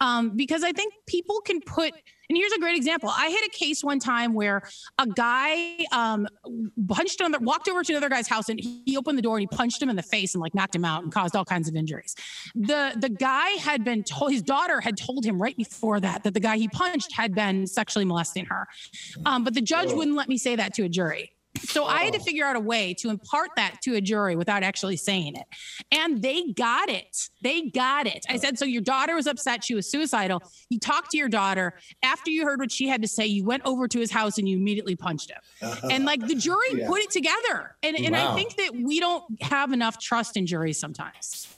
um, 0.00 0.36
because 0.36 0.62
I 0.62 0.72
think 0.72 0.94
people 1.06 1.40
can 1.40 1.60
put. 1.60 1.92
And 2.28 2.36
here's 2.36 2.52
a 2.52 2.58
great 2.58 2.76
example. 2.76 3.08
I 3.08 3.28
had 3.28 3.44
a 3.46 3.48
case 3.50 3.82
one 3.82 3.98
time 3.98 4.34
where 4.34 4.62
a 4.98 5.06
guy 5.06 5.86
um, 5.92 6.28
punched 6.88 7.20
another, 7.20 7.42
walked 7.42 7.68
over 7.68 7.82
to 7.82 7.92
another 7.92 8.10
guy's 8.10 8.28
house, 8.28 8.48
and 8.48 8.60
he 8.60 8.96
opened 8.96 9.16
the 9.16 9.22
door 9.22 9.38
and 9.38 9.48
he 9.50 9.56
punched 9.56 9.80
him 9.80 9.88
in 9.88 9.96
the 9.96 10.02
face 10.02 10.34
and 10.34 10.42
like 10.42 10.54
knocked 10.54 10.74
him 10.74 10.84
out 10.84 11.02
and 11.02 11.12
caused 11.12 11.34
all 11.34 11.44
kinds 11.44 11.68
of 11.68 11.74
injuries. 11.74 12.14
The 12.54 12.92
the 12.98 13.08
guy 13.08 13.48
had 13.50 13.84
been 13.84 14.04
told 14.04 14.32
his 14.32 14.42
daughter 14.42 14.80
had 14.80 14.96
told 14.96 15.24
him 15.24 15.40
right 15.40 15.56
before 15.56 16.00
that 16.00 16.24
that 16.24 16.34
the 16.34 16.40
guy 16.40 16.58
he 16.58 16.68
punched 16.68 17.12
had 17.12 17.34
been 17.34 17.66
sexually 17.66 18.04
molesting 18.04 18.44
her, 18.46 18.68
um, 19.24 19.44
but 19.44 19.54
the 19.54 19.62
judge 19.62 19.92
wouldn't 19.92 20.16
let 20.16 20.28
me 20.28 20.36
say 20.36 20.56
that 20.56 20.74
to 20.74 20.82
a 20.84 20.88
jury. 20.88 21.32
So 21.62 21.84
I 21.84 22.04
had 22.04 22.14
to 22.14 22.20
oh. 22.20 22.22
figure 22.22 22.44
out 22.44 22.56
a 22.56 22.60
way 22.60 22.94
to 22.94 23.10
impart 23.10 23.50
that 23.56 23.76
to 23.82 23.94
a 23.94 24.00
jury 24.00 24.36
without 24.36 24.62
actually 24.62 24.96
saying 24.96 25.36
it. 25.36 25.46
And 25.92 26.22
they 26.22 26.52
got 26.52 26.88
it. 26.88 27.28
They 27.42 27.68
got 27.68 28.06
it. 28.06 28.24
I 28.28 28.36
said, 28.36 28.58
So 28.58 28.64
your 28.64 28.82
daughter 28.82 29.14
was 29.14 29.26
upset. 29.26 29.64
She 29.64 29.74
was 29.74 29.90
suicidal. 29.90 30.42
You 30.70 30.78
talked 30.78 31.10
to 31.12 31.16
your 31.16 31.28
daughter. 31.28 31.74
After 32.02 32.30
you 32.30 32.44
heard 32.44 32.60
what 32.60 32.72
she 32.72 32.88
had 32.88 33.02
to 33.02 33.08
say, 33.08 33.26
you 33.26 33.44
went 33.44 33.62
over 33.64 33.88
to 33.88 33.98
his 33.98 34.10
house 34.10 34.38
and 34.38 34.48
you 34.48 34.56
immediately 34.56 34.96
punched 34.96 35.30
him. 35.30 35.38
Uh-huh. 35.62 35.88
And 35.90 36.04
like 36.04 36.26
the 36.26 36.34
jury 36.34 36.58
Yeah. 36.72 36.88
put 36.88 37.00
it 37.00 37.10
together. 37.10 37.76
And, 37.82 37.96
and 37.96 38.16
I 38.16 38.34
think 38.34 38.56
that 38.56 38.72
we 38.74 39.00
don't 39.00 39.24
have 39.42 39.72
enough 39.72 39.98
trust 39.98 40.36
in 40.36 40.46
juries 40.46 40.78
sometimes. 40.78 41.48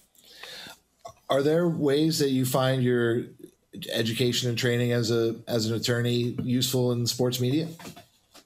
Are 1.28 1.42
there 1.42 1.68
ways 1.68 2.18
that 2.18 2.30
you 2.30 2.44
find 2.44 2.82
your 2.82 3.24
education 3.92 4.48
and 4.48 4.58
training 4.58 4.92
as 4.92 5.10
a 5.12 5.36
as 5.46 5.66
an 5.66 5.76
attorney 5.76 6.36
useful 6.42 6.92
in 6.92 7.06
sports 7.06 7.40
media? 7.40 7.68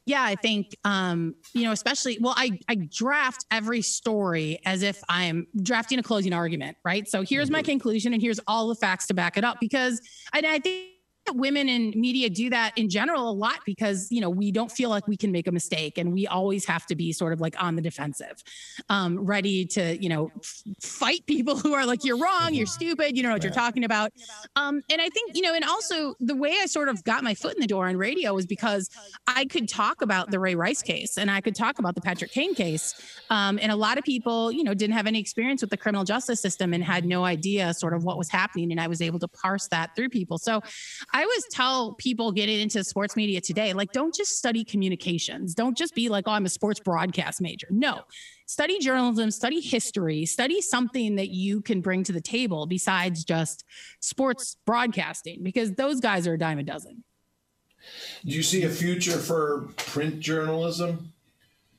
Yeah, 0.06 0.22
I 0.22 0.34
think 0.34 0.76
um, 0.84 1.34
you 1.54 1.64
know, 1.64 1.72
especially 1.72 2.18
well, 2.20 2.34
I 2.36 2.58
I 2.68 2.74
draft 2.74 3.46
every 3.50 3.80
story 3.80 4.60
as 4.66 4.82
if 4.82 5.02
I'm 5.08 5.46
drafting 5.62 5.98
a 5.98 6.02
closing 6.02 6.32
argument, 6.32 6.76
right? 6.84 7.08
So 7.08 7.22
here's 7.22 7.50
my 7.50 7.62
conclusion, 7.62 8.12
and 8.12 8.20
here's 8.20 8.40
all 8.46 8.68
the 8.68 8.74
facts 8.74 9.06
to 9.06 9.14
back 9.14 9.38
it 9.38 9.44
up. 9.44 9.58
Because 9.60 10.02
and 10.34 10.44
I 10.44 10.58
think 10.58 10.93
that 11.26 11.36
women 11.36 11.68
in 11.68 11.92
media 11.96 12.30
do 12.30 12.50
that 12.50 12.72
in 12.76 12.88
general 12.88 13.30
a 13.30 13.32
lot 13.32 13.60
because 13.64 14.08
you 14.10 14.20
know 14.20 14.30
we 14.30 14.50
don't 14.50 14.70
feel 14.70 14.90
like 14.90 15.08
we 15.08 15.16
can 15.16 15.32
make 15.32 15.46
a 15.46 15.52
mistake, 15.52 15.98
and 15.98 16.12
we 16.12 16.26
always 16.26 16.64
have 16.66 16.86
to 16.86 16.94
be 16.94 17.12
sort 17.12 17.32
of 17.32 17.40
like 17.40 17.60
on 17.62 17.76
the 17.76 17.82
defensive, 17.82 18.42
um, 18.88 19.18
ready 19.18 19.64
to 19.64 19.96
you 20.02 20.08
know 20.08 20.30
f- 20.36 20.62
fight 20.80 21.24
people 21.26 21.56
who 21.56 21.74
are 21.74 21.86
like 21.86 22.04
you're 22.04 22.18
wrong, 22.18 22.54
you're 22.54 22.66
stupid, 22.66 23.16
you 23.16 23.22
don't 23.22 23.30
know 23.30 23.34
what 23.34 23.42
you're 23.42 23.52
talking 23.52 23.84
about. 23.84 24.12
Um, 24.56 24.82
and 24.90 25.00
I 25.00 25.08
think, 25.08 25.34
you 25.34 25.42
know, 25.42 25.54
and 25.54 25.64
also 25.64 26.14
the 26.20 26.34
way 26.34 26.54
I 26.60 26.66
sort 26.66 26.88
of 26.88 27.02
got 27.04 27.24
my 27.24 27.34
foot 27.34 27.54
in 27.54 27.60
the 27.60 27.66
door 27.66 27.88
on 27.88 27.96
radio 27.96 28.34
was 28.34 28.46
because 28.46 28.90
I 29.26 29.44
could 29.46 29.68
talk 29.68 30.02
about 30.02 30.30
the 30.30 30.38
Ray 30.38 30.54
Rice 30.54 30.82
case 30.82 31.18
and 31.18 31.30
I 31.30 31.40
could 31.40 31.54
talk 31.54 31.78
about 31.78 31.94
the 31.94 32.00
Patrick 32.00 32.30
Kane 32.30 32.54
case. 32.54 32.94
Um, 33.30 33.58
and 33.60 33.72
a 33.72 33.76
lot 33.76 33.98
of 33.98 34.04
people, 34.04 34.52
you 34.52 34.64
know, 34.64 34.74
didn't 34.74 34.94
have 34.94 35.06
any 35.06 35.20
experience 35.20 35.60
with 35.60 35.70
the 35.70 35.76
criminal 35.76 36.04
justice 36.04 36.40
system 36.40 36.72
and 36.74 36.82
had 36.82 37.04
no 37.04 37.24
idea 37.24 37.72
sort 37.74 37.94
of 37.94 38.04
what 38.04 38.18
was 38.18 38.28
happening. 38.28 38.70
And 38.70 38.80
I 38.80 38.86
was 38.86 39.00
able 39.00 39.18
to 39.20 39.28
parse 39.28 39.68
that 39.68 39.96
through 39.96 40.10
people. 40.10 40.38
So 40.38 40.62
I 41.14 41.22
always 41.22 41.44
tell 41.52 41.94
people 41.94 42.32
getting 42.32 42.58
into 42.60 42.82
sports 42.82 43.14
media 43.14 43.40
today, 43.40 43.72
like, 43.72 43.92
don't 43.92 44.12
just 44.12 44.32
study 44.32 44.64
communications. 44.64 45.54
Don't 45.54 45.76
just 45.76 45.94
be 45.94 46.08
like, 46.08 46.24
oh, 46.26 46.32
I'm 46.32 46.44
a 46.44 46.48
sports 46.48 46.80
broadcast 46.80 47.40
major. 47.40 47.68
No, 47.70 48.00
study 48.46 48.80
journalism, 48.80 49.30
study 49.30 49.60
history, 49.60 50.26
study 50.26 50.60
something 50.60 51.14
that 51.14 51.28
you 51.28 51.60
can 51.60 51.80
bring 51.80 52.02
to 52.02 52.12
the 52.12 52.20
table 52.20 52.66
besides 52.66 53.24
just 53.24 53.62
sports 54.00 54.56
broadcasting, 54.66 55.44
because 55.44 55.72
those 55.74 56.00
guys 56.00 56.26
are 56.26 56.34
a 56.34 56.38
dime 56.38 56.58
a 56.58 56.64
dozen. 56.64 57.04
Do 58.24 58.32
you 58.32 58.42
see 58.42 58.64
a 58.64 58.70
future 58.70 59.18
for 59.18 59.68
print 59.76 60.18
journalism? 60.18 61.12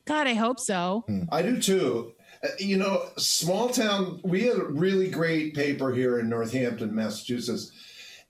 God, 0.06 0.28
I 0.28 0.34
hope 0.36 0.62
so. 0.62 1.04
I 1.30 1.42
do 1.42 1.60
too. 1.60 2.14
Uh, 2.42 2.48
You 2.58 2.78
know, 2.78 3.10
small 3.18 3.68
town, 3.68 4.22
we 4.24 4.44
had 4.44 4.56
a 4.58 4.64
really 4.64 5.10
great 5.10 5.56
paper 5.56 5.92
here 5.92 6.20
in 6.20 6.30
Northampton, 6.30 6.96
Massachusetts, 6.96 7.72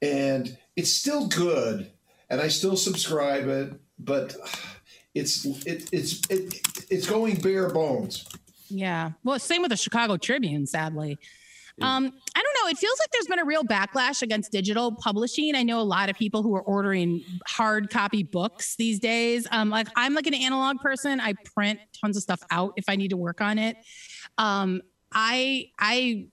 and 0.05 0.57
it's 0.75 0.91
still 0.91 1.27
good, 1.27 1.91
and 2.29 2.39
I 2.41 2.47
still 2.47 2.77
subscribe 2.77 3.47
it, 3.47 3.73
but 3.97 4.35
it's 5.13 5.45
it, 5.65 5.89
it's 5.91 6.21
it, 6.29 6.61
it's 6.89 7.09
going 7.09 7.35
bare 7.35 7.69
bones. 7.69 8.25
Yeah. 8.69 9.11
Well, 9.23 9.39
same 9.39 9.61
with 9.61 9.71
the 9.71 9.77
Chicago 9.77 10.17
Tribune, 10.17 10.65
sadly. 10.65 11.17
Um, 11.81 12.05
I 12.35 12.41
don't 12.41 12.63
know. 12.63 12.69
It 12.69 12.77
feels 12.77 12.97
like 12.99 13.09
there's 13.11 13.27
been 13.27 13.39
a 13.39 13.45
real 13.45 13.63
backlash 13.63 14.21
against 14.21 14.51
digital 14.51 14.95
publishing. 14.95 15.55
I 15.55 15.63
know 15.63 15.81
a 15.81 15.83
lot 15.83 16.09
of 16.09 16.15
people 16.15 16.41
who 16.41 16.55
are 16.55 16.61
ordering 16.61 17.21
hard 17.45 17.89
copy 17.89 18.23
books 18.23 18.77
these 18.77 18.97
days. 18.97 19.45
Um, 19.51 19.69
like 19.69 19.87
I'm 19.97 20.13
like 20.13 20.25
an 20.25 20.33
analog 20.33 20.79
person. 20.79 21.19
I 21.19 21.33
print 21.53 21.79
tons 21.99 22.15
of 22.15 22.23
stuff 22.23 22.41
out 22.49 22.73
if 22.77 22.85
I 22.87 22.95
need 22.95 23.09
to 23.09 23.17
work 23.17 23.41
on 23.41 23.59
it. 23.59 23.75
Um, 24.37 24.81
I 25.13 25.71
I 25.77 26.27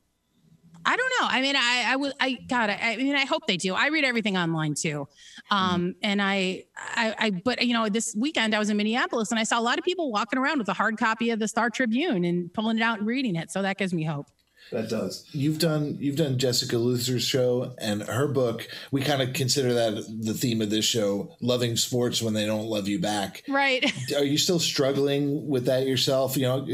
I 0.84 0.96
don't 0.96 1.12
know. 1.20 1.28
I 1.28 1.40
mean, 1.40 1.56
I 1.56 1.84
I 1.88 1.96
would 1.96 2.12
I 2.20 2.32
God. 2.48 2.70
I, 2.70 2.78
I 2.80 2.96
mean, 2.96 3.14
I 3.14 3.24
hope 3.24 3.46
they 3.46 3.56
do. 3.56 3.74
I 3.74 3.88
read 3.88 4.04
everything 4.04 4.36
online 4.36 4.74
too, 4.74 5.08
um, 5.50 5.94
and 6.02 6.20
I, 6.20 6.64
I 6.76 7.14
I 7.18 7.30
but 7.30 7.64
you 7.66 7.74
know, 7.74 7.88
this 7.88 8.14
weekend 8.16 8.54
I 8.54 8.58
was 8.58 8.70
in 8.70 8.76
Minneapolis 8.76 9.30
and 9.30 9.38
I 9.38 9.44
saw 9.44 9.58
a 9.58 9.62
lot 9.62 9.78
of 9.78 9.84
people 9.84 10.10
walking 10.10 10.38
around 10.38 10.58
with 10.58 10.68
a 10.68 10.72
hard 10.72 10.98
copy 10.98 11.30
of 11.30 11.38
the 11.38 11.48
Star 11.48 11.70
Tribune 11.70 12.24
and 12.24 12.52
pulling 12.52 12.78
it 12.78 12.82
out 12.82 12.98
and 12.98 13.06
reading 13.06 13.36
it. 13.36 13.50
So 13.50 13.62
that 13.62 13.78
gives 13.78 13.92
me 13.94 14.04
hope. 14.04 14.26
That 14.70 14.88
does. 14.88 15.26
You've 15.32 15.58
done 15.58 15.98
you've 16.00 16.16
done 16.16 16.38
Jessica 16.38 16.78
Luther's 16.78 17.22
show 17.22 17.74
and 17.78 18.02
her 18.04 18.26
book. 18.26 18.66
We 18.90 19.02
kind 19.02 19.20
of 19.20 19.34
consider 19.34 19.74
that 19.74 19.94
the 20.22 20.32
theme 20.32 20.62
of 20.62 20.70
this 20.70 20.86
show, 20.86 21.36
loving 21.42 21.76
sports 21.76 22.22
when 22.22 22.32
they 22.32 22.46
don't 22.46 22.64
love 22.66 22.88
you 22.88 22.98
back. 22.98 23.42
Right. 23.48 23.84
Are 24.16 24.24
you 24.24 24.38
still 24.38 24.58
struggling 24.58 25.46
with 25.48 25.66
that 25.66 25.86
yourself? 25.86 26.36
You 26.38 26.44
know, 26.44 26.66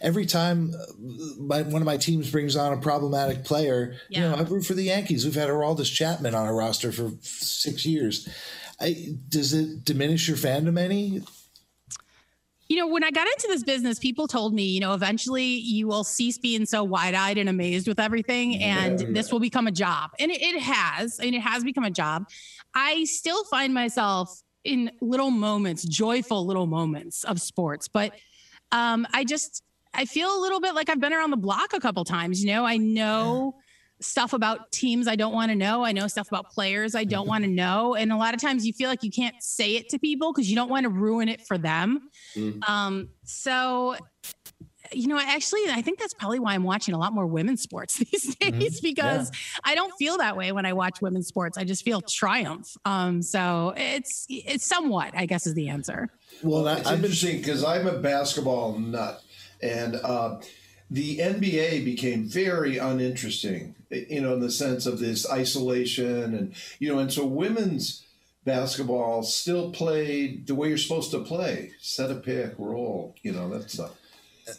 every 0.00 0.24
time 0.24 0.72
uh, 0.74 0.92
my, 1.38 1.60
one 1.62 1.82
of 1.82 1.86
my 1.86 1.98
teams 1.98 2.30
brings 2.30 2.56
on 2.56 2.72
a 2.72 2.80
problematic 2.80 3.44
player, 3.44 3.96
you 4.08 4.20
know, 4.20 4.30
Yeah. 4.30 4.40
I 4.40 4.42
root 4.44 4.64
for 4.64 4.74
the 4.74 4.84
Yankees. 4.84 5.24
We've 5.26 5.34
had 5.34 5.50
Aroldis 5.50 5.92
Chapman 5.92 6.34
on 6.34 6.46
our 6.46 6.54
roster 6.54 6.90
for 6.90 7.10
six 7.20 7.84
years. 7.84 8.28
I, 8.80 9.14
does 9.28 9.52
it 9.52 9.84
diminish 9.84 10.26
your 10.26 10.36
fandom 10.38 10.78
any? 10.78 11.22
You 12.72 12.78
know, 12.78 12.86
when 12.86 13.04
I 13.04 13.10
got 13.10 13.26
into 13.26 13.48
this 13.48 13.62
business, 13.62 13.98
people 13.98 14.26
told 14.26 14.54
me, 14.54 14.62
you 14.62 14.80
know, 14.80 14.94
eventually 14.94 15.44
you 15.44 15.86
will 15.86 16.04
cease 16.04 16.38
being 16.38 16.64
so 16.64 16.82
wide 16.82 17.12
eyed 17.12 17.36
and 17.36 17.46
amazed 17.46 17.86
with 17.86 18.00
everything, 18.00 18.56
and 18.62 18.98
Yeah. 18.98 19.06
this 19.10 19.30
will 19.30 19.40
become 19.40 19.66
a 19.66 19.70
job. 19.70 20.12
And 20.18 20.30
it, 20.30 20.40
it 20.40 20.58
has, 20.62 21.18
and 21.18 21.34
it 21.34 21.42
has 21.42 21.64
become 21.64 21.84
a 21.84 21.90
job. 21.90 22.24
I 22.74 23.04
still 23.04 23.44
find 23.44 23.74
myself 23.74 24.40
in 24.64 24.90
little 25.02 25.30
moments, 25.30 25.84
joyful 25.84 26.46
little 26.46 26.66
moments 26.66 27.24
of 27.24 27.42
sports, 27.42 27.88
but 27.88 28.14
um, 28.70 29.06
I 29.12 29.24
just, 29.24 29.62
I 29.92 30.06
feel 30.06 30.34
a 30.34 30.40
little 30.40 30.60
bit 30.60 30.74
like 30.74 30.88
I've 30.88 30.98
been 30.98 31.12
around 31.12 31.32
the 31.32 31.36
block 31.36 31.74
a 31.74 31.78
couple 31.78 32.06
times. 32.06 32.42
You 32.42 32.54
know, 32.54 32.64
I 32.64 32.78
know 32.78 33.56
stuff 34.02 34.32
about 34.32 34.70
teams 34.72 35.06
I 35.08 35.16
don't 35.16 35.32
want 35.32 35.50
to 35.50 35.56
know. 35.56 35.84
I 35.84 35.92
know 35.92 36.06
stuff 36.08 36.28
about 36.28 36.50
players 36.50 36.94
I 36.94 37.04
don't 37.04 37.26
want 37.26 37.44
to 37.44 37.50
know. 37.50 37.94
And 37.94 38.12
a 38.12 38.16
lot 38.16 38.34
of 38.34 38.40
times 38.40 38.66
you 38.66 38.72
feel 38.72 38.88
like 38.88 39.02
you 39.02 39.10
can't 39.10 39.34
say 39.40 39.76
it 39.76 39.88
to 39.90 39.98
people 39.98 40.32
because 40.32 40.48
you 40.50 40.56
don't 40.56 40.68
want 40.70 40.84
to 40.84 40.90
ruin 40.90 41.28
it 41.28 41.46
for 41.46 41.56
them. 41.58 42.08
Mhm. 42.36 42.68
Um, 42.68 43.08
so, 43.24 43.96
you 44.92 45.06
know, 45.08 45.18
actually, 45.18 45.60
I 45.70 45.80
think 45.80 45.98
that's 45.98 46.12
probably 46.12 46.38
why 46.40 46.54
I'm 46.54 46.64
watching 46.64 46.94
a 46.94 46.98
lot 46.98 47.12
more 47.12 47.26
women's 47.26 47.62
sports 47.62 47.94
these 48.12 48.34
days 48.36 48.80
because 48.80 49.30
I 49.64 49.74
don't 49.74 49.92
feel 49.98 50.18
that 50.18 50.36
way 50.36 50.52
when 50.52 50.66
I 50.66 50.72
watch 50.72 51.00
women's 51.00 51.28
sports. 51.28 51.56
I 51.56 51.64
just 51.64 51.84
feel 51.84 52.00
triumph. 52.00 52.76
Um, 52.84 53.22
so 53.22 53.72
it's 53.76 54.26
it's 54.28 54.66
somewhat, 54.66 55.14
I 55.16 55.26
guess, 55.26 55.46
is 55.46 55.54
the 55.54 55.68
answer. 55.68 56.10
Well, 56.42 56.68
I, 56.68 56.78
It's 56.78 56.86
I've 56.88 56.96
been 56.96 57.04
interesting 57.10 57.38
because 57.38 57.64
I'm 57.64 57.86
a 57.86 57.98
basketball 57.98 58.78
nut, 58.78 59.22
and 59.62 59.96
uh, 59.96 60.40
the 60.92 61.18
NBA 61.18 61.86
became 61.86 62.24
very 62.24 62.76
uninteresting. 62.76 63.74
You 63.90 64.20
know, 64.20 64.34
in 64.34 64.40
the 64.40 64.50
sense 64.50 64.84
of 64.84 64.98
this 64.98 65.28
isolation, 65.30 66.34
and 66.34 66.54
you 66.78 66.92
know, 66.92 66.98
and 66.98 67.10
so 67.10 67.24
women's 67.24 68.04
basketball 68.44 69.22
still 69.22 69.70
played 69.70 70.46
the 70.46 70.54
way 70.54 70.68
you're 70.68 70.76
supposed 70.76 71.10
to 71.12 71.20
play. 71.20 71.72
Set 71.80 72.10
a 72.10 72.16
pick, 72.16 72.54
roll. 72.58 73.14
You 73.22 73.32
know, 73.32 73.48
that's 73.48 73.78
uh, 73.80 73.88
That's 73.88 74.01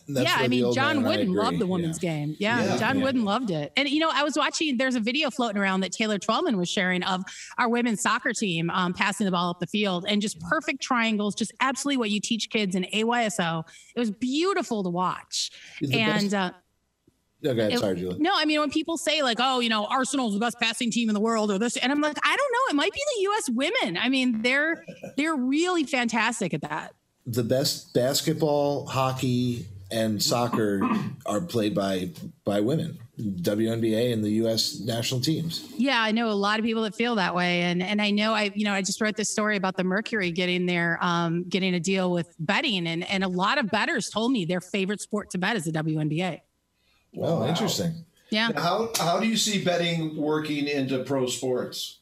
yeah, 0.07 0.35
I 0.37 0.47
mean, 0.47 0.73
John 0.73 0.97
and 0.97 1.05
Wooden 1.05 1.33
loved 1.33 1.59
the 1.59 1.65
Yeah. 1.65 1.71
women's 1.71 1.99
game. 1.99 2.35
Yeah, 2.39 2.63
Yeah. 2.63 2.77
John 2.77 2.97
Yeah. 2.99 3.03
Wooden 3.05 3.25
loved 3.25 3.51
it. 3.51 3.71
And, 3.75 3.89
you 3.89 3.99
know, 3.99 4.09
I 4.13 4.23
was 4.23 4.35
watching, 4.37 4.77
there's 4.77 4.95
a 4.95 4.99
video 4.99 5.29
floating 5.29 5.57
around 5.61 5.81
that 5.81 5.91
Taylor 5.91 6.17
Twellman 6.19 6.57
was 6.57 6.69
sharing 6.69 7.03
of 7.03 7.23
our 7.57 7.69
women's 7.69 8.01
soccer 8.01 8.33
team 8.33 8.69
um, 8.69 8.93
passing 8.93 9.25
the 9.25 9.31
ball 9.31 9.49
up 9.49 9.59
the 9.59 9.67
field 9.67 10.05
and 10.07 10.21
just 10.21 10.39
perfect 10.41 10.81
triangles, 10.81 11.35
just 11.35 11.51
absolutely 11.59 11.97
what 11.97 12.09
you 12.11 12.19
teach 12.19 12.49
kids 12.49 12.75
in 12.75 12.83
AYSO. 12.93 13.63
It 13.95 13.99
was 13.99 14.11
beautiful 14.11 14.83
to 14.83 14.89
watch. 14.89 15.51
The 15.81 15.87
best- 15.87 16.23
and, 16.23 16.33
uh, 16.33 16.51
Oh, 17.45 17.49
ahead. 17.49 17.73
it- 17.73 17.79
Sorry, 17.79 17.99
Julie. 17.99 18.19
no, 18.19 18.31
I 18.33 18.45
mean, 18.45 18.61
when 18.61 18.69
people 18.71 18.97
say 18.97 19.21
like, 19.21 19.37
oh, 19.41 19.59
you 19.59 19.67
know, 19.67 19.85
Arsenal's 19.87 20.33
the 20.33 20.39
best 20.39 20.57
passing 20.61 20.89
team 20.91 21.09
in 21.09 21.13
the 21.13 21.19
world 21.19 21.51
or 21.51 21.59
this, 21.59 21.75
and 21.75 21.91
I'm 21.91 21.99
like, 21.99 22.17
I 22.23 22.35
don't 22.37 22.51
know. 22.53 22.59
It 22.71 22.75
might 22.75 22.93
be 22.93 23.01
the 23.17 23.21
U.S. 23.23 23.49
women. 23.49 23.97
I 23.97 24.07
mean, 24.07 24.41
they're, 24.43 24.85
they're 25.17 25.35
really 25.35 25.83
fantastic 25.83 26.53
at 26.53 26.61
that. 26.61 26.93
the 27.25 27.43
best 27.43 27.93
basketball, 27.93 28.85
hockey, 28.85 29.65
and 29.93 30.21
soccer 30.21 30.81
are 31.25 31.41
played 31.41 31.75
by 31.75 32.09
by 32.43 32.59
women. 32.61 32.99
WNBA 33.19 34.11
and 34.11 34.23
the 34.23 34.31
U.S. 34.31 34.79
national 34.79 35.21
teams. 35.21 35.71
Yeah, 35.77 36.01
I 36.01 36.11
know 36.11 36.31
a 36.31 36.33
lot 36.33 36.57
of 36.57 36.65
people 36.65 36.81
that 36.81 36.95
feel 36.95 37.15
that 37.15 37.35
way, 37.35 37.61
and 37.61 37.83
and 37.83 38.01
I 38.01 38.09
know 38.09 38.33
I 38.33 38.51
you 38.55 38.65
know 38.65 38.73
I 38.73 38.81
just 38.81 38.99
wrote 38.99 39.15
this 39.15 39.29
story 39.29 39.55
about 39.55 39.77
the 39.77 39.83
Mercury 39.83 40.31
getting 40.31 40.65
their 40.65 40.97
um 40.99 41.43
getting 41.47 41.75
a 41.75 41.79
deal 41.79 42.11
with 42.11 42.35
betting, 42.39 42.87
and 42.87 43.07
and 43.07 43.23
a 43.23 43.27
lot 43.27 43.59
of 43.59 43.69
bettors 43.69 44.09
told 44.09 44.31
me 44.31 44.45
their 44.45 44.61
favorite 44.61 44.99
sport 44.99 45.29
to 45.31 45.37
bet 45.37 45.55
is 45.55 45.65
the 45.65 45.71
WNBA. 45.71 46.41
Oh, 47.17 47.41
wow. 47.41 47.47
interesting. 47.47 48.05
Yeah, 48.31 48.49
How 48.55 48.89
how 48.97 49.19
do 49.19 49.27
you 49.27 49.37
see 49.37 49.63
betting 49.63 50.17
working 50.17 50.67
into 50.67 51.03
pro 51.03 51.27
sports? 51.27 51.99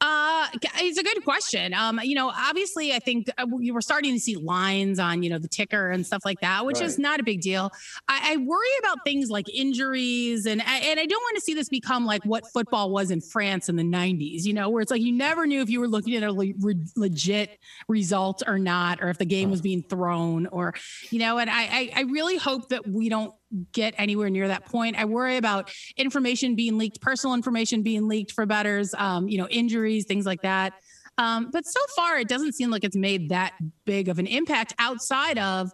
Uh, 0.00 0.48
it's 0.76 0.98
a 0.98 1.02
good 1.02 1.22
question. 1.24 1.74
Um, 1.74 2.00
you 2.02 2.14
know, 2.14 2.30
obviously, 2.34 2.92
I 2.92 2.98
think 3.00 3.28
uh, 3.38 3.46
you 3.58 3.74
were 3.74 3.82
starting 3.82 4.14
to 4.14 4.20
see 4.20 4.36
lines 4.36 4.98
on 4.98 5.22
you 5.22 5.30
know 5.30 5.38
the 5.38 5.48
ticker 5.48 5.90
and 5.90 6.06
stuff 6.06 6.22
like 6.24 6.40
that, 6.40 6.64
which 6.64 6.80
is 6.80 6.98
not 6.98 7.20
a 7.20 7.22
big 7.22 7.40
deal. 7.42 7.70
I, 8.08 8.32
I 8.32 8.36
worry 8.38 8.68
about 8.80 8.98
things 9.04 9.28
like 9.30 9.46
injuries, 9.52 10.46
and 10.46 10.62
I- 10.62 10.78
and 10.78 10.98
I 10.98 11.06
don't 11.06 11.20
want 11.22 11.36
to 11.36 11.42
see 11.42 11.54
this 11.54 11.68
become 11.68 12.06
like 12.06 12.24
what 12.24 12.44
football 12.52 12.90
was 12.90 13.10
in 13.10 13.20
France 13.20 13.68
in 13.68 13.76
the 13.76 13.82
'90s. 13.82 14.44
You 14.44 14.54
know, 14.54 14.68
where 14.70 14.80
it's 14.82 14.90
like 14.90 15.02
you 15.02 15.12
never 15.12 15.46
knew 15.46 15.60
if 15.60 15.68
you 15.70 15.80
were 15.80 15.88
looking 15.88 16.14
at 16.16 16.22
a 16.22 16.32
le- 16.32 16.54
re- 16.60 16.84
legit 16.96 17.58
result 17.88 18.42
or 18.46 18.58
not, 18.58 19.02
or 19.02 19.08
if 19.10 19.18
the 19.18 19.26
game 19.26 19.50
was 19.50 19.60
being 19.60 19.82
thrown, 19.82 20.46
or 20.46 20.74
you 21.10 21.18
know. 21.18 21.38
And 21.38 21.50
I, 21.50 21.62
I 21.62 21.90
I 21.96 22.00
really 22.02 22.36
hope 22.38 22.70
that 22.70 22.88
we 22.88 23.08
don't 23.08 23.34
get 23.72 23.94
anywhere 23.98 24.30
near 24.30 24.48
that 24.48 24.66
point. 24.66 24.96
I 24.96 25.04
worry 25.04 25.36
about 25.36 25.72
information 25.96 26.54
being 26.54 26.78
leaked, 26.78 27.00
personal 27.00 27.34
information 27.34 27.82
being 27.82 28.08
leaked 28.08 28.32
for 28.32 28.46
betters, 28.46 28.94
um, 28.96 29.28
you 29.28 29.38
know, 29.38 29.48
injuries, 29.48 30.04
things 30.06 30.26
like 30.26 30.42
that. 30.42 30.74
Um, 31.18 31.50
but 31.50 31.66
so 31.66 31.80
far, 31.96 32.18
it 32.18 32.28
doesn't 32.28 32.54
seem 32.54 32.70
like 32.70 32.84
it's 32.84 32.96
made 32.96 33.28
that 33.30 33.54
big 33.84 34.08
of 34.08 34.18
an 34.18 34.26
impact 34.26 34.74
outside 34.78 35.38
of 35.38 35.70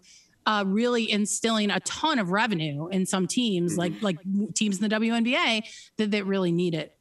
uh, 0.47 0.64
really 0.66 1.11
instilling 1.11 1.70
a 1.70 1.81
ton 1.81 2.18
of 2.18 2.31
revenue 2.31 2.89
in 2.89 3.05
some 3.05 3.27
teams, 3.27 3.77
like 3.77 3.93
like 4.01 4.16
teams 4.55 4.81
in 4.81 4.89
the 4.89 4.95
WNBA 4.95 5.62
that, 5.99 6.11
that 6.12 6.24
really 6.27 6.53
need 6.53 6.74
it. 6.74 6.97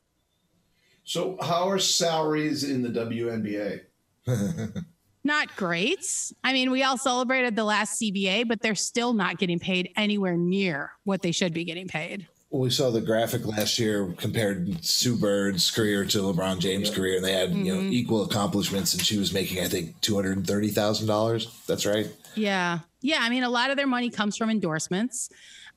So 1.04 1.38
how 1.42 1.70
are 1.70 1.80
salaries 1.80 2.64
in 2.64 2.82
the 2.82 2.90
WNBA? 2.90 3.82
Not 5.26 5.54
great. 5.56 6.06
I 6.44 6.54
mean, 6.54 6.70
we 6.70 6.84
all 6.84 6.98
celebrated 6.98 7.56
the 7.56 7.64
last 7.64 8.00
CBA, 8.00 8.48
but 8.48 8.62
they're 8.62 8.76
still 8.76 9.12
not 9.14 9.40
getting 9.40 9.58
paid 9.60 9.90
anywhere 9.98 10.38
near 10.38 10.92
what 11.04 11.24
they 11.24 11.32
should 11.32 11.52
be 11.52 11.66
getting 11.66 11.88
paid. 11.88 12.28
Well, 12.52 12.62
we 12.62 12.70
saw 12.70 12.92
the 12.92 13.02
graphic 13.02 13.44
last 13.46 13.80
year 13.80 14.14
compared 14.18 14.86
Sue 14.86 15.18
Bird's 15.18 15.72
career 15.72 16.06
to 16.06 16.18
LeBron 16.20 16.60
James' 16.60 16.92
career, 16.92 17.16
and 17.16 17.26
they 17.26 17.34
had 17.34 17.54
you 17.56 17.74
know 17.76 17.82
Mhm. 17.82 17.92
equal 17.92 18.24
accomplishments, 18.24 18.94
and 18.94 19.04
she 19.04 19.18
was 19.18 19.34
making 19.34 19.62
I 19.64 19.68
think 19.68 20.00
two 20.00 20.14
hundred 20.16 20.38
and 20.38 20.46
thirty 20.48 20.70
thousand 20.70 21.08
dollars. 21.08 21.48
That's 21.68 21.88
right. 21.88 22.08
Yeah. 22.36 22.80
Yeah. 23.02 23.18
I 23.22 23.30
mean, 23.30 23.44
a 23.44 23.50
lot 23.50 23.72
of 23.72 23.78
their 23.78 23.88
money 23.88 24.12
comes 24.12 24.38
from 24.38 24.52
endorsements. 24.52 25.30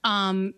Um, 0.05 0.53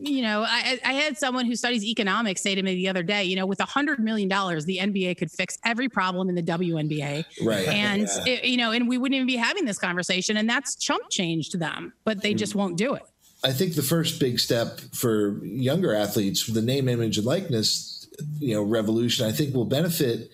you 0.00 0.22
know, 0.22 0.42
I, 0.46 0.80
I 0.84 0.92
had 0.94 1.18
someone 1.18 1.44
who 1.46 1.54
studies 1.54 1.84
economics 1.84 2.42
say 2.42 2.54
to 2.54 2.62
me 2.62 2.74
the 2.74 2.88
other 2.88 3.02
day, 3.02 3.24
you 3.24 3.36
know, 3.36 3.46
with 3.46 3.60
a 3.60 3.64
hundred 3.66 3.98
million 4.00 4.28
dollars, 4.28 4.64
the 4.64 4.78
NBA 4.78 5.18
could 5.18 5.30
fix 5.30 5.58
every 5.64 5.88
problem 5.88 6.28
in 6.28 6.34
the 6.34 6.42
WNBA. 6.42 7.24
Right. 7.44 7.68
And, 7.72 8.02
Yeah. 8.26 8.32
it- 8.34 8.44
you 8.44 8.56
know, 8.56 8.70
and 8.72 8.88
we 8.88 8.98
wouldn't 8.98 9.16
even 9.16 9.26
be 9.26 9.36
having 9.36 9.64
this 9.64 9.78
conversation. 9.78 10.36
And 10.36 10.48
that's 10.48 10.76
chump 10.76 11.02
change 11.10 11.50
to 11.50 11.58
them, 11.58 11.92
but 12.04 12.22
they 12.22 12.34
just 12.34 12.54
won't 12.54 12.76
do 12.78 12.94
it. 12.94 13.02
I 13.44 13.52
think 13.52 13.74
the 13.74 13.82
first 13.82 14.20
big 14.20 14.38
step 14.38 14.78
for 14.94 15.44
younger 15.44 15.94
athletes, 15.94 16.46
the 16.46 16.62
name, 16.62 16.88
image, 16.88 17.18
and 17.18 17.26
likeness, 17.26 18.08
you 18.38 18.54
know, 18.54 18.62
revolution, 18.62 19.26
I 19.26 19.32
think 19.32 19.54
will 19.54 19.64
benefit 19.64 20.30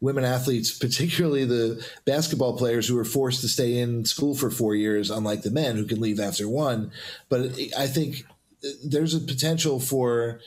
women 0.00 0.24
athletes, 0.24 0.76
particularly 0.76 1.44
the 1.44 1.84
basketball 2.04 2.56
players 2.56 2.86
who 2.88 2.98
are 2.98 3.04
forced 3.04 3.40
to 3.42 3.48
stay 3.48 3.78
in 3.78 4.04
school 4.04 4.34
for 4.34 4.50
four 4.50 4.74
years, 4.74 5.10
unlike 5.10 5.42
the 5.42 5.50
men 5.50 5.76
who 5.76 5.84
can 5.84 6.00
leave 6.00 6.20
after 6.20 6.48
one. 6.48 6.90
But 7.28 7.52
I 7.76 7.86
think 7.86 8.24
there's 8.84 9.14
a 9.14 9.20
potential 9.20 9.80
for 9.80 10.40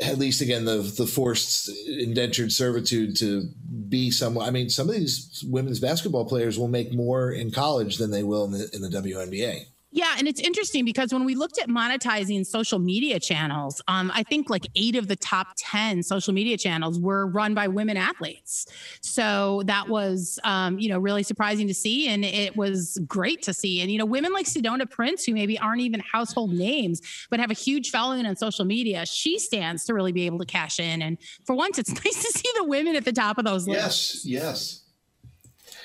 at 0.00 0.18
least 0.18 0.40
again 0.40 0.64
the 0.64 0.78
the 0.78 1.06
forced 1.06 1.70
indentured 1.86 2.52
servitude 2.52 3.16
to 3.18 3.48
be 3.88 4.10
some. 4.10 4.38
I 4.38 4.50
mean, 4.50 4.68
some 4.68 4.88
of 4.88 4.94
these 4.94 5.44
women's 5.46 5.80
basketball 5.80 6.24
players 6.26 6.58
will 6.58 6.68
make 6.68 6.92
more 6.92 7.30
in 7.30 7.50
college 7.50 7.98
than 7.98 8.10
they 8.10 8.22
will 8.22 8.44
in 8.44 8.52
the 8.52 8.70
in 8.72 8.82
the 8.82 8.88
WNBA. 8.88 9.66
Yeah, 9.94 10.14
and 10.18 10.26
it's 10.26 10.40
interesting 10.40 10.86
because 10.86 11.12
when 11.12 11.24
we 11.26 11.34
looked 11.34 11.58
at 11.58 11.68
monetizing 11.68 12.46
social 12.46 12.78
media 12.78 13.20
channels, 13.20 13.82
um, 13.88 14.10
I 14.14 14.22
think 14.22 14.48
like 14.48 14.66
eight 14.74 14.96
of 14.96 15.06
the 15.06 15.16
top 15.16 15.48
10 15.58 16.02
social 16.02 16.32
media 16.32 16.56
channels 16.56 16.98
were 16.98 17.26
run 17.26 17.52
by 17.52 17.68
women 17.68 17.98
athletes. 17.98 18.66
So 19.02 19.62
that 19.66 19.90
was, 19.90 20.38
um, 20.44 20.78
you 20.78 20.88
know, 20.88 20.98
really 20.98 21.22
surprising 21.22 21.68
to 21.68 21.74
see. 21.74 22.08
And 22.08 22.24
it 22.24 22.56
was 22.56 22.98
great 23.06 23.42
to 23.42 23.52
see. 23.52 23.82
And, 23.82 23.90
you 23.90 23.98
know, 23.98 24.06
women 24.06 24.32
like 24.32 24.46
Sedona 24.46 24.90
Prince, 24.90 25.24
who 25.24 25.34
maybe 25.34 25.58
aren't 25.58 25.82
even 25.82 26.00
household 26.00 26.54
names, 26.54 27.02
but 27.30 27.38
have 27.38 27.50
a 27.50 27.54
huge 27.54 27.90
following 27.90 28.24
on 28.24 28.34
social 28.34 28.64
media, 28.64 29.04
she 29.04 29.38
stands 29.38 29.84
to 29.84 29.94
really 29.94 30.12
be 30.12 30.24
able 30.24 30.38
to 30.38 30.46
cash 30.46 30.80
in. 30.80 31.02
And 31.02 31.18
for 31.44 31.54
once, 31.54 31.78
it's 31.78 31.90
nice 32.04 32.22
to 32.22 32.38
see 32.38 32.48
the 32.56 32.64
women 32.64 32.96
at 32.96 33.04
the 33.04 33.12
top 33.12 33.36
of 33.36 33.44
those 33.44 33.68
lists. 33.68 34.24
Yes, 34.24 34.42
yes. 34.42 34.81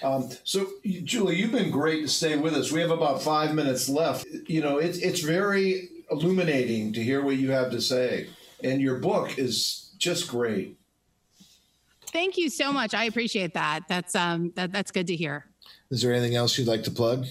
Um, 0.04 0.30
so, 0.44 0.68
Julie, 0.86 1.36
you've 1.36 1.52
been 1.52 1.72
great 1.72 2.02
to 2.02 2.08
stay 2.08 2.38
with 2.38 2.54
us. 2.54 2.72
We 2.72 2.82
have 2.82 2.92
about 2.92 3.22
five 3.22 3.54
minutes 3.54 3.90
left. 3.90 4.26
You 4.48 4.62
know, 4.62 4.78
it's 4.78 5.00
it's 5.00 5.22
very 5.22 5.90
illuminating 6.12 6.94
to 6.94 7.04
hear 7.04 7.24
what 7.24 7.38
you 7.38 7.52
have 7.52 7.72
to 7.72 7.82
say, 7.82 8.28
and 8.64 8.82
your 8.82 8.98
book 9.00 9.38
is 9.38 9.92
just 9.98 10.28
great. 10.28 10.78
Thank 12.08 12.38
you 12.38 12.50
so 12.50 12.72
much. 12.72 12.94
I 12.94 13.06
appreciate 13.06 13.54
that. 13.56 13.82
That's 13.88 14.16
um 14.16 14.52
that, 14.56 14.72
that's 14.72 14.92
good 14.92 15.08
to 15.08 15.16
hear. 15.16 15.46
Is 15.90 16.02
there 16.02 16.14
anything 16.14 16.36
else 16.36 16.58
you'd 16.58 16.68
like 16.68 16.84
to 16.84 16.92
plug? 16.92 17.26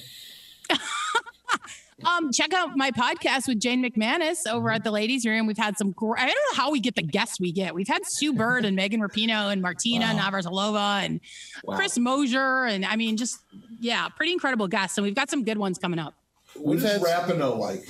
Um, 2.05 2.30
check 2.30 2.53
out 2.53 2.76
my 2.76 2.90
podcast 2.90 3.49
with 3.49 3.59
Jane 3.59 3.82
McManus 3.82 4.47
over 4.47 4.70
at 4.70 4.84
the 4.84 4.90
Ladies 4.90 5.24
Room. 5.24 5.47
We've 5.47 5.57
had 5.57 5.78
some. 5.78 5.92
Gr- 5.92 6.18
I 6.18 6.26
don't 6.26 6.34
know 6.53 6.57
how 6.62 6.70
we 6.70 6.78
get 6.78 6.94
the 6.94 7.03
guests 7.03 7.40
we 7.40 7.53
get. 7.53 7.74
We've 7.74 7.88
had 7.88 8.03
Sue 8.05 8.34
Bird 8.34 8.66
and 8.66 8.76
Megan 8.76 9.01
Rapinoe 9.01 9.51
and 9.51 9.62
Martina 9.62 10.12
Wow. 10.14 10.18
Navratilova 10.30 11.05
and 11.07 11.20
Wow. 11.64 11.76
Chris 11.76 11.97
Mosier 11.99 12.64
and 12.66 12.84
I 12.84 12.97
mean, 12.97 13.16
just 13.16 13.38
yeah, 13.80 14.09
pretty 14.09 14.32
incredible 14.32 14.68
guests. 14.68 14.99
And 14.99 15.07
we've 15.07 15.14
got 15.14 15.30
some 15.30 15.42
good 15.42 15.57
ones 15.57 15.78
coming 15.78 15.99
up. 15.99 16.14
What 16.55 16.66
We've 16.76 16.82
had- 16.82 17.01
Rapinoe 17.01 17.57
like? 17.59 17.88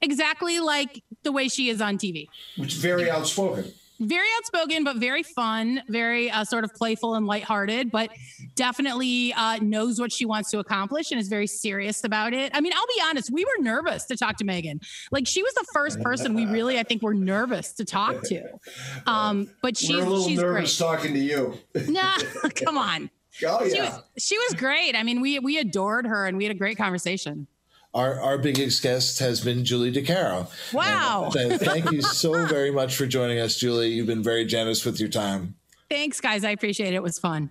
Exactly 0.00 0.58
like 0.58 1.02
the 1.22 1.30
way 1.32 1.46
she 1.48 1.68
is 1.70 1.80
on 1.80 1.98
TV. 1.98 2.26
Which 2.56 2.74
is 2.74 2.80
very 2.80 3.08
outspoken. 3.10 3.72
Very 4.00 4.26
outspoken, 4.38 4.82
but 4.84 4.96
very 4.96 5.22
fun, 5.22 5.82
very 5.88 6.30
uh, 6.30 6.44
sort 6.44 6.64
of 6.64 6.74
playful 6.74 7.14
and 7.14 7.26
lighthearted, 7.26 7.90
but 7.90 8.10
definitely 8.56 9.32
uh, 9.34 9.58
knows 9.62 10.00
what 10.00 10.10
she 10.12 10.24
wants 10.24 10.50
to 10.50 10.58
accomplish 10.58 11.10
and 11.12 11.20
is 11.20 11.28
very 11.28 11.46
serious 11.46 12.02
about 12.04 12.32
it. 12.32 12.50
I 12.54 12.60
mean, 12.60 12.72
I'll 12.74 12.86
be 12.86 13.02
honest, 13.08 13.30
we 13.32 13.44
were 13.44 13.62
nervous 13.62 14.04
to 14.06 14.16
talk 14.16 14.36
to 14.38 14.44
Megan. 14.44 14.80
Like 15.12 15.26
she 15.26 15.42
was 15.42 15.54
the 15.54 15.64
first 15.72 16.00
person 16.00 16.34
we 16.34 16.44
really, 16.46 16.78
I 16.78 16.82
think, 16.82 17.02
were 17.02 17.14
nervous 17.14 17.72
to 17.74 17.84
talk 17.84 18.22
to. 18.24 18.42
Um, 19.06 19.48
but 19.62 19.76
she's 19.76 19.90
We're 19.90 20.04
a 20.04 20.08
little 20.08 20.26
she's 20.28 20.38
nervous 20.40 20.76
talking 20.78 21.12
to 21.14 21.20
you. 21.20 21.54
great. 21.72 21.88
Nah, 21.90 22.16
come 22.64 22.78
on. 22.78 23.10
Oh 23.46 23.68
She 23.68 23.76
yeah. 23.76 23.84
was 23.84 24.02
she 24.24 24.38
was 24.38 24.54
great. 24.54 24.94
I 24.96 25.02
mean, 25.02 25.20
we 25.20 25.38
we 25.38 25.58
adored 25.58 26.06
her 26.06 26.26
and 26.26 26.36
we 26.36 26.44
had 26.44 26.54
a 26.54 26.58
great 26.58 26.76
conversation. 26.78 27.46
Our 27.94 28.20
our 28.20 28.38
biggest 28.38 28.82
guest 28.82 29.20
has 29.20 29.40
been 29.40 29.64
Julie 29.64 29.92
DiCaro. 29.92 30.50
Wow. 30.72 31.30
And 31.36 31.52
uh, 31.52 31.58
thank 31.58 31.92
you 31.92 32.02
so 32.02 32.44
very 32.46 32.72
much 32.72 32.96
for 32.96 33.06
joining 33.06 33.38
us, 33.38 33.56
Julie. 33.56 33.90
You've 33.90 34.08
been 34.08 34.22
very 34.22 34.44
generous 34.44 34.84
with 34.84 34.98
your 34.98 35.08
time. 35.08 35.54
Thanks, 35.88 36.20
guys. 36.20 36.44
I 36.44 36.50
appreciate 36.50 36.88
it. 36.88 36.94
It 36.96 37.02
was 37.02 37.18
fun. 37.18 37.50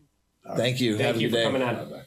Thank 0.58 0.82
you. 0.82 0.98
Thank 0.98 1.08
Have 1.08 1.16
a 1.16 1.20
you 1.22 1.30
good 1.30 1.36
for 1.36 1.38
day. 1.38 1.44
coming 1.46 1.62
on. 1.62 2.02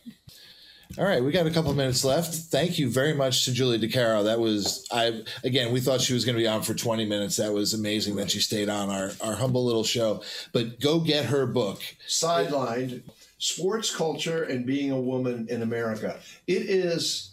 All 0.98 1.04
right, 1.04 1.22
we 1.22 1.30
got 1.32 1.46
a 1.46 1.50
couple 1.50 1.72
minutes 1.74 2.04
left. 2.04 2.32
Thank 2.34 2.78
you 2.78 2.88
very 2.88 3.12
much 3.12 3.44
to 3.44 3.52
Julie 3.52 3.78
DiCaro. 3.78 4.24
That 4.24 4.38
was 4.38 4.86
I 4.92 5.22
again. 5.42 5.72
We 5.72 5.80
thought 5.80 6.00
she 6.00 6.14
was 6.14 6.24
going 6.24 6.36
to 6.36 6.42
be 6.42 6.46
on 6.46 6.62
for 6.62 6.74
twenty 6.74 7.04
minutes. 7.06 7.36
That 7.36 7.52
was 7.52 7.74
amazing 7.74 8.16
that 8.16 8.30
she 8.30 8.40
stayed 8.40 8.68
on 8.68 8.90
our 8.90 9.10
our 9.22 9.34
humble 9.34 9.64
little 9.64 9.84
show. 9.84 10.22
But 10.52 10.78
go 10.80 11.00
get 11.00 11.26
her 11.26 11.46
book. 11.46 11.80
sidelined 12.08 13.02
sports 13.38 13.94
culture 13.94 14.42
and 14.42 14.64
being 14.64 14.90
a 14.90 15.00
woman 15.00 15.46
in 15.50 15.60
America. 15.62 16.18
It 16.46 16.62
is 16.62 17.32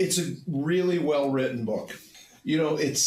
it's 0.00 0.18
a 0.18 0.34
really 0.48 0.98
well 0.98 1.30
written 1.30 1.64
book. 1.64 1.96
You 2.42 2.56
know, 2.56 2.76
it's 2.76 3.00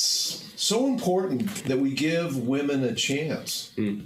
so 0.56 0.86
important 0.88 1.50
that 1.66 1.80
we 1.80 1.94
give 1.94 2.38
women 2.38 2.84
a 2.84 2.94
chance. 2.94 3.72
to 3.76 4.04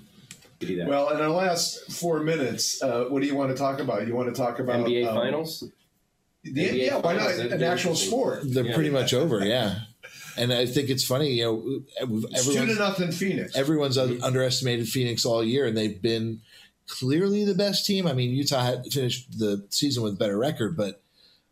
do 0.59 0.77
that. 0.77 0.87
Well, 0.87 1.09
in 1.09 1.21
our 1.21 1.29
last 1.29 1.91
four 1.91 2.21
minutes, 2.21 2.81
uh, 2.81 3.05
what 3.09 3.21
do 3.21 3.27
you 3.27 3.35
want 3.35 3.51
to 3.51 3.57
talk 3.57 3.79
about? 3.79 4.07
You 4.07 4.15
want 4.15 4.33
to 4.33 4.41
talk 4.41 4.59
about 4.59 4.87
NBA 4.87 5.07
um, 5.07 5.15
finals. 5.15 5.63
the- 6.43 6.51
NBA 6.69 6.85
yeah, 6.87 6.97
why 6.97 7.15
not 7.15 7.29
an 7.31 7.61
actual 7.61 7.93
sport? 7.95 8.39
They're 8.43 8.65
Yeah. 8.65 8.73
pretty 8.73 8.89
much 8.89 9.13
over, 9.13 9.45
yeah. 9.45 9.79
And 10.37 10.53
I 10.53 10.65
think 10.65 10.89
it's 10.89 11.03
funny, 11.03 11.33
you 11.33 11.43
know, 11.43 11.81
It's 12.31 12.45
two 12.45 12.53
to 12.53 12.59
everyone's, 12.59 12.79
nothing 12.79 13.11
Phoenix. 13.11 13.55
everyone's 13.55 13.97
un- 13.97 14.19
underestimated 14.23 14.87
Phoenix 14.87 15.25
all 15.25 15.43
year, 15.43 15.65
and 15.65 15.75
they've 15.75 16.01
been 16.01 16.41
clearly 16.87 17.43
the 17.43 17.55
best 17.55 17.85
team. 17.85 18.07
I 18.07 18.13
mean, 18.13 18.31
Utah 18.33 18.63
had 18.63 18.85
finished 18.93 19.37
the 19.37 19.65
season 19.71 20.03
with 20.03 20.13
a 20.13 20.15
better 20.15 20.37
record, 20.37 20.77
but 20.77 21.01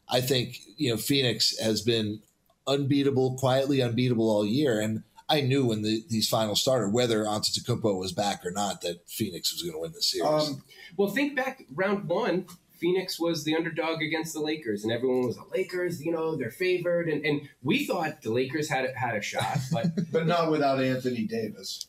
I 0.09 0.21
think 0.21 0.59
you 0.77 0.91
know 0.91 0.97
Phoenix 0.97 1.57
has 1.59 1.81
been 1.81 2.21
unbeatable, 2.67 3.35
quietly 3.37 3.81
unbeatable 3.81 4.29
all 4.29 4.45
year. 4.45 4.79
And 4.79 5.03
I 5.29 5.41
knew 5.41 5.65
when 5.65 5.81
the, 5.81 6.03
these 6.09 6.27
finals 6.27 6.61
started, 6.61 6.93
whether 6.93 7.23
Antetokounmpo 7.23 7.99
was 7.99 8.11
back 8.11 8.45
or 8.45 8.51
not, 8.51 8.81
that 8.81 9.07
Phoenix 9.09 9.51
was 9.53 9.61
going 9.61 9.73
to 9.73 9.79
win 9.79 9.91
the 9.91 10.01
series. 10.01 10.27
um, 10.49 10.63
Well, 10.97 11.09
think 11.09 11.35
back 11.35 11.65
round 11.73 12.07
one. 12.07 12.45
Phoenix 12.77 13.17
was 13.19 13.45
the 13.45 13.55
underdog 13.55 14.01
against 14.01 14.33
the 14.33 14.41
Lakers, 14.41 14.83
and 14.83 14.91
everyone 14.91 15.25
was 15.25 15.37
the 15.37 15.45
Lakers. 15.51 16.03
You 16.03 16.11
know, 16.11 16.35
they're 16.35 16.51
favored, 16.51 17.07
and, 17.07 17.25
and 17.25 17.47
we 17.63 17.85
thought 17.85 18.21
the 18.21 18.31
Lakers 18.33 18.69
had 18.69 18.83
a, 18.85 18.93
had 18.99 19.15
a 19.15 19.21
shot, 19.21 19.59
but 19.71 19.85
but 20.11 20.27
not 20.27 20.51
without 20.51 20.83
Anthony 20.83 21.23
Davis. 21.23 21.87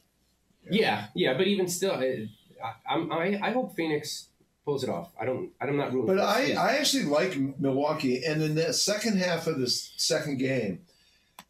yeah, 0.71 1.09
yeah. 1.15 1.35
But 1.37 1.49
even 1.49 1.69
still, 1.69 1.93
I, 1.95 2.29
I, 2.65 2.95
I'm- 2.95 3.13
I, 3.13 3.39
I 3.43 3.51
hope 3.51 3.75
Phoenix 3.75 4.29
pulls 4.67 4.85
it 4.85 4.91
off. 4.91 5.13
I 5.19 5.25
don't. 5.25 5.51
I'm 5.61 5.79
not 5.79 5.95
rooting. 5.95 6.15
But 6.15 6.21
I, 6.21 6.53
I 6.53 6.77
actually 6.77 7.05
like 7.05 7.39
Milwaukee, 7.59 8.23
and 8.23 8.43
in 8.43 8.57
the 8.57 8.75
second 8.75 9.17
half 9.17 9.47
of 9.47 9.59
this 9.59 9.93
second 9.97 10.39
game, 10.39 10.81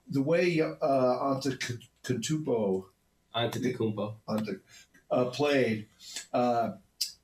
the 0.08 0.22
way 0.22 0.60
uh, 0.60 0.76
Antetokounmpo 0.82 2.84
Antetokounmpo. 3.34 4.14
Ante, 4.28 4.52
uh, 5.10 5.24
played 5.26 5.86
uh, 6.32 6.72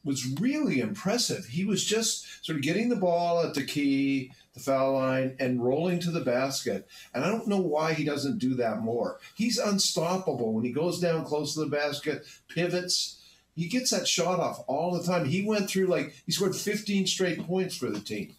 was 0.05 0.27
really 0.41 0.81
impressive. 0.81 1.47
He 1.47 1.65
was 1.65 1.85
just 1.85 2.45
sort 2.45 2.57
of 2.57 2.63
getting 2.63 2.89
the 2.89 2.97
ball 2.97 3.41
at 3.41 3.55
the 3.55 3.65
key, 3.65 4.33
the 4.55 4.61
foul 4.61 4.95
line, 4.95 5.37
and 5.39 5.65
rolling 5.65 5.99
to 6.01 6.11
the 6.11 6.21
basket. 6.21 6.89
And 7.13 7.25
I 7.25 7.29
don't 7.29 7.49
know 7.49 7.61
why 7.61 7.95
he 7.95 8.05
doesn't 8.05 8.39
do 8.39 8.55
that 8.55 8.81
more. 8.81 9.19
He's 9.35 9.59
unstoppable 9.59 10.53
when 10.53 10.65
he 10.65 10.73
goes 10.73 11.01
down 11.01 11.25
close 11.25 11.55
to 11.55 11.61
the 11.61 11.67
basket, 11.67 12.25
pivots. 12.49 13.19
He 13.55 13.69
gets 13.69 13.91
that 13.91 14.09
shot 14.09 14.41
off 14.41 14.65
all 14.67 14.97
the 14.97 15.05
time. 15.05 15.27
He 15.27 15.45
went 15.45 15.69
through 15.69 15.87
like 15.87 16.15
he 16.25 16.33
scored 16.33 16.57
15 16.57 17.07
straight 17.07 17.47
points 17.47 17.77
for 17.77 17.91
the 17.91 18.01
team. 18.01 18.35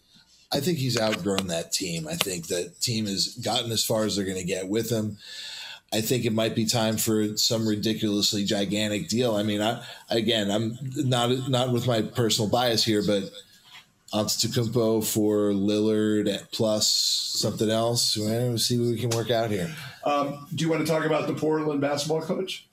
I 0.52 0.60
think 0.60 0.78
he's 0.78 1.00
outgrown 1.00 1.48
that 1.48 1.72
team. 1.72 2.08
I 2.08 2.16
think 2.16 2.48
that 2.48 2.80
team 2.80 3.08
has 3.08 3.36
gotten 3.44 3.72
as 3.72 3.84
far 3.84 4.06
as 4.06 4.16
they're 4.16 4.26
going 4.26 4.38
to 4.38 4.44
get 4.44 4.68
with 4.68 4.90
him. 4.90 5.18
I 5.92 6.02
think 6.02 6.26
it 6.26 6.34
might 6.34 6.56
be 6.56 6.66
time 6.66 6.98
for 6.98 7.38
some 7.38 7.68
ridiculously 7.68 8.46
gigantic 8.46 9.08
deal. 9.08 9.36
I 9.36 9.44
mean, 9.44 9.62
I 9.62 9.84
again, 10.10 10.50
I'm 10.50 10.78
not 10.96 11.50
not 11.50 11.72
with 11.72 11.86
my 11.86 12.02
personal 12.02 12.50
bias 12.50 12.84
here, 12.84 13.04
but 13.06 13.32
Antetokounmpo 14.14 15.06
for 15.06 15.52
Lillard 15.52 16.32
at 16.34 16.52
plus 16.52 16.88
something 16.88 17.70
else. 17.70 18.18
Well, 18.18 18.50
We'll 18.50 18.58
see 18.58 18.80
what 18.80 18.90
we 18.90 19.00
can 19.00 19.10
work 19.10 19.32
out 19.32 19.50
here. 19.50 19.74
Um, 20.04 20.48
do 20.54 20.64
you 20.64 20.70
want 20.70 20.86
to 20.86 20.92
talk 20.92 21.06
about 21.06 21.28
the 21.28 21.34
Portland 21.34 21.82
basketball 21.82 22.22
coach? 22.22 22.68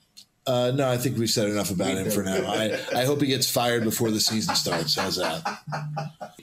Uh, 0.47 0.71
no, 0.73 0.89
I 0.89 0.97
think 0.97 1.17
we've 1.17 1.29
said 1.29 1.49
enough 1.49 1.69
about 1.69 1.91
We 1.91 1.97
him 1.97 2.03
did. 2.05 2.13
for 2.13 2.23
now. 2.23 2.45
I, 2.51 2.79
I 2.95 3.05
hope 3.05 3.21
he 3.21 3.27
gets 3.27 3.49
fired 3.49 3.83
before 3.83 4.09
the 4.09 4.19
season 4.19 4.55
starts. 4.55 4.95
How's 4.95 5.17
that? 5.17 5.59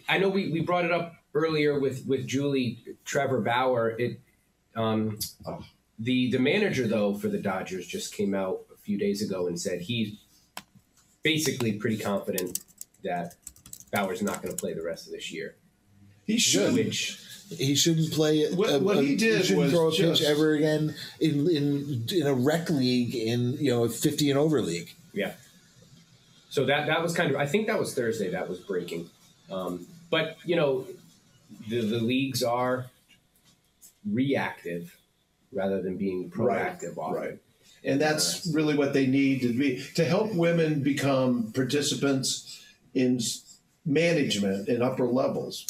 I 0.08 0.18
know 0.18 0.28
we, 0.28 0.50
we 0.52 0.60
brought 0.60 0.84
it 0.84 0.92
up 0.92 1.14
earlier 1.34 1.78
with 1.80 2.06
with 2.06 2.26
Julie 2.26 2.78
Trevor 3.04 3.40
Bauer. 3.40 3.90
It 3.98 4.20
um, 4.76 5.18
Oh. 5.46 5.64
the 5.98 6.30
the 6.30 6.38
manager 6.38 6.86
though 6.86 7.14
for 7.14 7.28
the 7.28 7.38
Dodgers 7.38 7.86
just 7.86 8.14
came 8.14 8.34
out 8.34 8.60
a 8.72 8.78
few 8.78 8.96
days 8.98 9.20
ago 9.20 9.48
and 9.48 9.60
said 9.60 9.80
he's 9.82 10.16
basically 11.24 11.72
pretty 11.72 11.98
confident 11.98 12.60
that 13.02 13.34
Bauer's 13.92 14.22
not 14.22 14.40
going 14.42 14.54
to 14.54 14.60
play 14.60 14.74
the 14.74 14.82
rest 14.82 15.06
of 15.06 15.12
this 15.12 15.32
year. 15.32 15.56
He 16.28 16.38
should. 16.38 16.74
Which 16.74 17.18
He 17.50 17.74
shouldn't 17.74 18.12
play. 18.12 18.46
What- 18.52 18.82
what 18.82 19.02
he 19.02 19.16
did 19.16 19.42
shouldn't 19.46 19.64
was 19.64 19.72
throw 19.72 19.88
a 19.88 19.90
pitch 19.90 20.18
just- 20.18 20.22
ever 20.22 20.52
again 20.54 20.94
in 21.18 21.48
in 21.50 22.04
in 22.12 22.26
a 22.26 22.34
rec 22.34 22.68
league 22.70 23.14
in 23.16 23.54
you 23.54 23.70
know 23.70 23.84
a 23.84 23.88
fifty 23.88 24.30
and 24.30 24.38
over 24.38 24.60
league. 24.60 24.94
yeah. 25.14 25.32
So 26.50 26.64
that 26.66 26.86
that 26.86 27.02
was 27.02 27.14
kind 27.14 27.30
of 27.30 27.36
I 27.36 27.46
think 27.46 27.66
that 27.66 27.78
was 27.78 27.94
Thursday 27.94 28.28
that 28.30 28.48
was 28.48 28.58
breaking, 28.58 29.08
um, 29.50 29.86
but 30.10 30.36
you 30.44 30.56
know 30.56 30.86
the 31.70 31.80
the 31.80 32.00
leagues 32.00 32.42
are 32.42 32.86
reactive 34.04 34.96
rather 35.52 35.80
than 35.82 35.96
being 35.96 36.30
proactive. 36.30 36.96
often. 36.98 37.14
right. 37.22 37.38
And 37.84 38.00
that's 38.00 38.46
really 38.52 38.74
what 38.76 38.92
they 38.92 39.06
need 39.06 39.40
to 39.42 39.52
be 39.52 39.82
to 39.94 40.04
help 40.04 40.34
women 40.34 40.82
become 40.82 41.52
participants 41.52 42.60
in 42.92 43.20
management 43.86 44.68
in 44.68 44.82
upper 44.82 45.06
levels. 45.06 45.64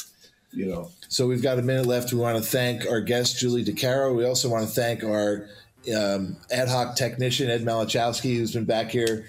You 0.53 0.67
know, 0.67 0.91
So 1.09 1.27
we've 1.27 1.43
got 1.43 1.59
a 1.59 1.63
minute 1.63 1.87
left. 1.87 2.13
We 2.13 2.19
want 2.19 2.37
to 2.37 2.43
thank 2.43 2.87
our 2.87 3.01
guest 3.01 3.39
Julie 3.39 3.65
DiCaro. 3.65 4.15
We 4.17 4.25
also 4.25 4.49
want 4.49 4.67
to 4.67 4.71
thank 4.75 5.05
our 5.05 5.47
um, 5.95 6.37
ad 6.51 6.69
hoc 6.69 6.97
technician 6.97 7.51
Ed 7.51 7.63
Malachowski, 7.63 8.37
who's 8.37 8.53
been 8.53 8.65
back 8.65 8.91
here 8.91 9.27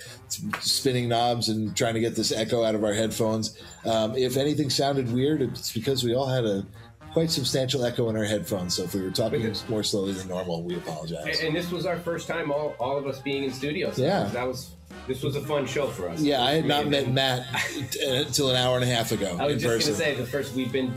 spinning 0.61 1.09
knobs 1.09 1.49
and 1.49 1.75
trying 1.75 1.93
to 1.93 1.99
get 1.99 2.15
this 2.15 2.31
echo 2.31 2.63
out 2.63 2.75
of 2.75 2.83
our 2.83 2.93
headphones. 2.93 3.57
Um, 3.85 4.15
if 4.15 4.37
anything 4.37 4.69
sounded 4.69 5.11
weird, 5.11 5.41
it's 5.41 5.73
because 5.73 6.03
we 6.03 6.15
all 6.15 6.27
had 6.27 6.45
a 6.45 6.65
quite 7.11 7.31
substantial 7.31 7.83
echo 7.83 8.09
in 8.09 8.15
our 8.15 8.23
headphones. 8.23 8.75
So 8.75 8.83
if 8.83 8.93
we 8.93 9.01
were 9.01 9.11
talking 9.11 9.53
more 9.67 9.83
slowly 9.83 10.13
than 10.13 10.27
normal, 10.27 10.63
we 10.63 10.75
apologize. 10.75 11.39
And, 11.41 11.55
this 11.55 11.71
was 11.71 11.85
our 11.85 11.97
first 11.97 12.27
time, 12.27 12.51
all, 12.51 12.75
all 12.79 12.97
of 12.97 13.07
us 13.07 13.19
being 13.19 13.43
in 13.43 13.51
studio. 13.51 13.91
So 13.91 14.03
Yeah. 14.03 14.25
that 14.25 14.47
was 14.47 14.71
this 15.07 15.23
was 15.23 15.35
a 15.35 15.41
fun 15.41 15.65
show 15.65 15.87
for 15.87 16.07
us. 16.07 16.21
Yeah, 16.21 16.43
I 16.43 16.51
had 16.51 16.65
not 16.65 16.87
met 16.87 17.11
Matt 17.11 17.47
until 18.07 18.51
an 18.51 18.55
hour 18.55 18.75
and 18.75 18.83
a 18.83 18.87
half 18.93 19.11
ago 19.11 19.37
I 19.39 19.47
was 19.47 19.61
just 19.61 19.87
gonna 19.87 19.97
say 19.97 20.13
the 20.13 20.25
first 20.25 20.53
we've 20.53 20.71
been 20.71 20.93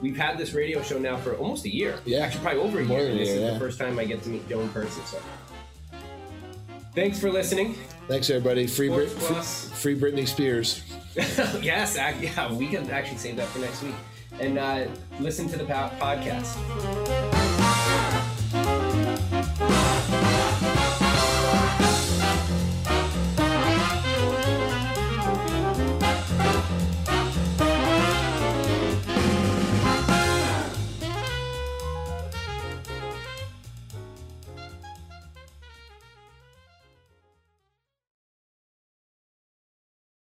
we've 0.00 0.16
had 0.16 0.38
this 0.38 0.52
radio 0.52 0.82
show 0.82 0.98
now 0.98 1.16
for 1.16 1.34
almost 1.36 1.64
a 1.64 1.74
year. 1.74 1.98
Yeah. 2.04 2.20
actually 2.20 2.42
probably 2.42 2.60
over 2.60 2.80
a 2.80 2.84
More 2.84 2.98
year. 3.00 3.10
a 3.10 3.12
this 3.14 3.28
year, 3.28 3.36
is 3.36 3.42
yeah. 3.42 3.50
the 3.52 3.58
first 3.58 3.78
time 3.78 3.98
I 3.98 4.04
get 4.04 4.22
to 4.24 4.28
meet 4.28 4.48
Joe 4.48 4.60
in 4.60 4.68
person. 4.70 5.04
So 5.06 5.18
thanks 6.94 7.18
for 7.20 7.30
listening. 7.30 7.74
Thanks, 8.08 8.30
everybody. 8.30 8.66
Free, 8.66 8.88
Brit- 8.88 9.10
free 9.10 9.98
Britney 9.98 10.26
Spears. 10.28 10.82
yes, 11.16 11.96
ac- 11.96 12.18
yeah, 12.24 12.52
we 12.52 12.68
can 12.68 12.88
actually 12.90 13.18
save 13.18 13.36
that 13.36 13.48
for 13.48 13.58
next 13.58 13.82
week. 13.82 13.94
And 14.38 14.58
uh, 14.58 14.86
listen 15.18 15.48
to 15.48 15.56
the 15.56 15.64
po- 15.64 15.90
podcast. 15.98 16.56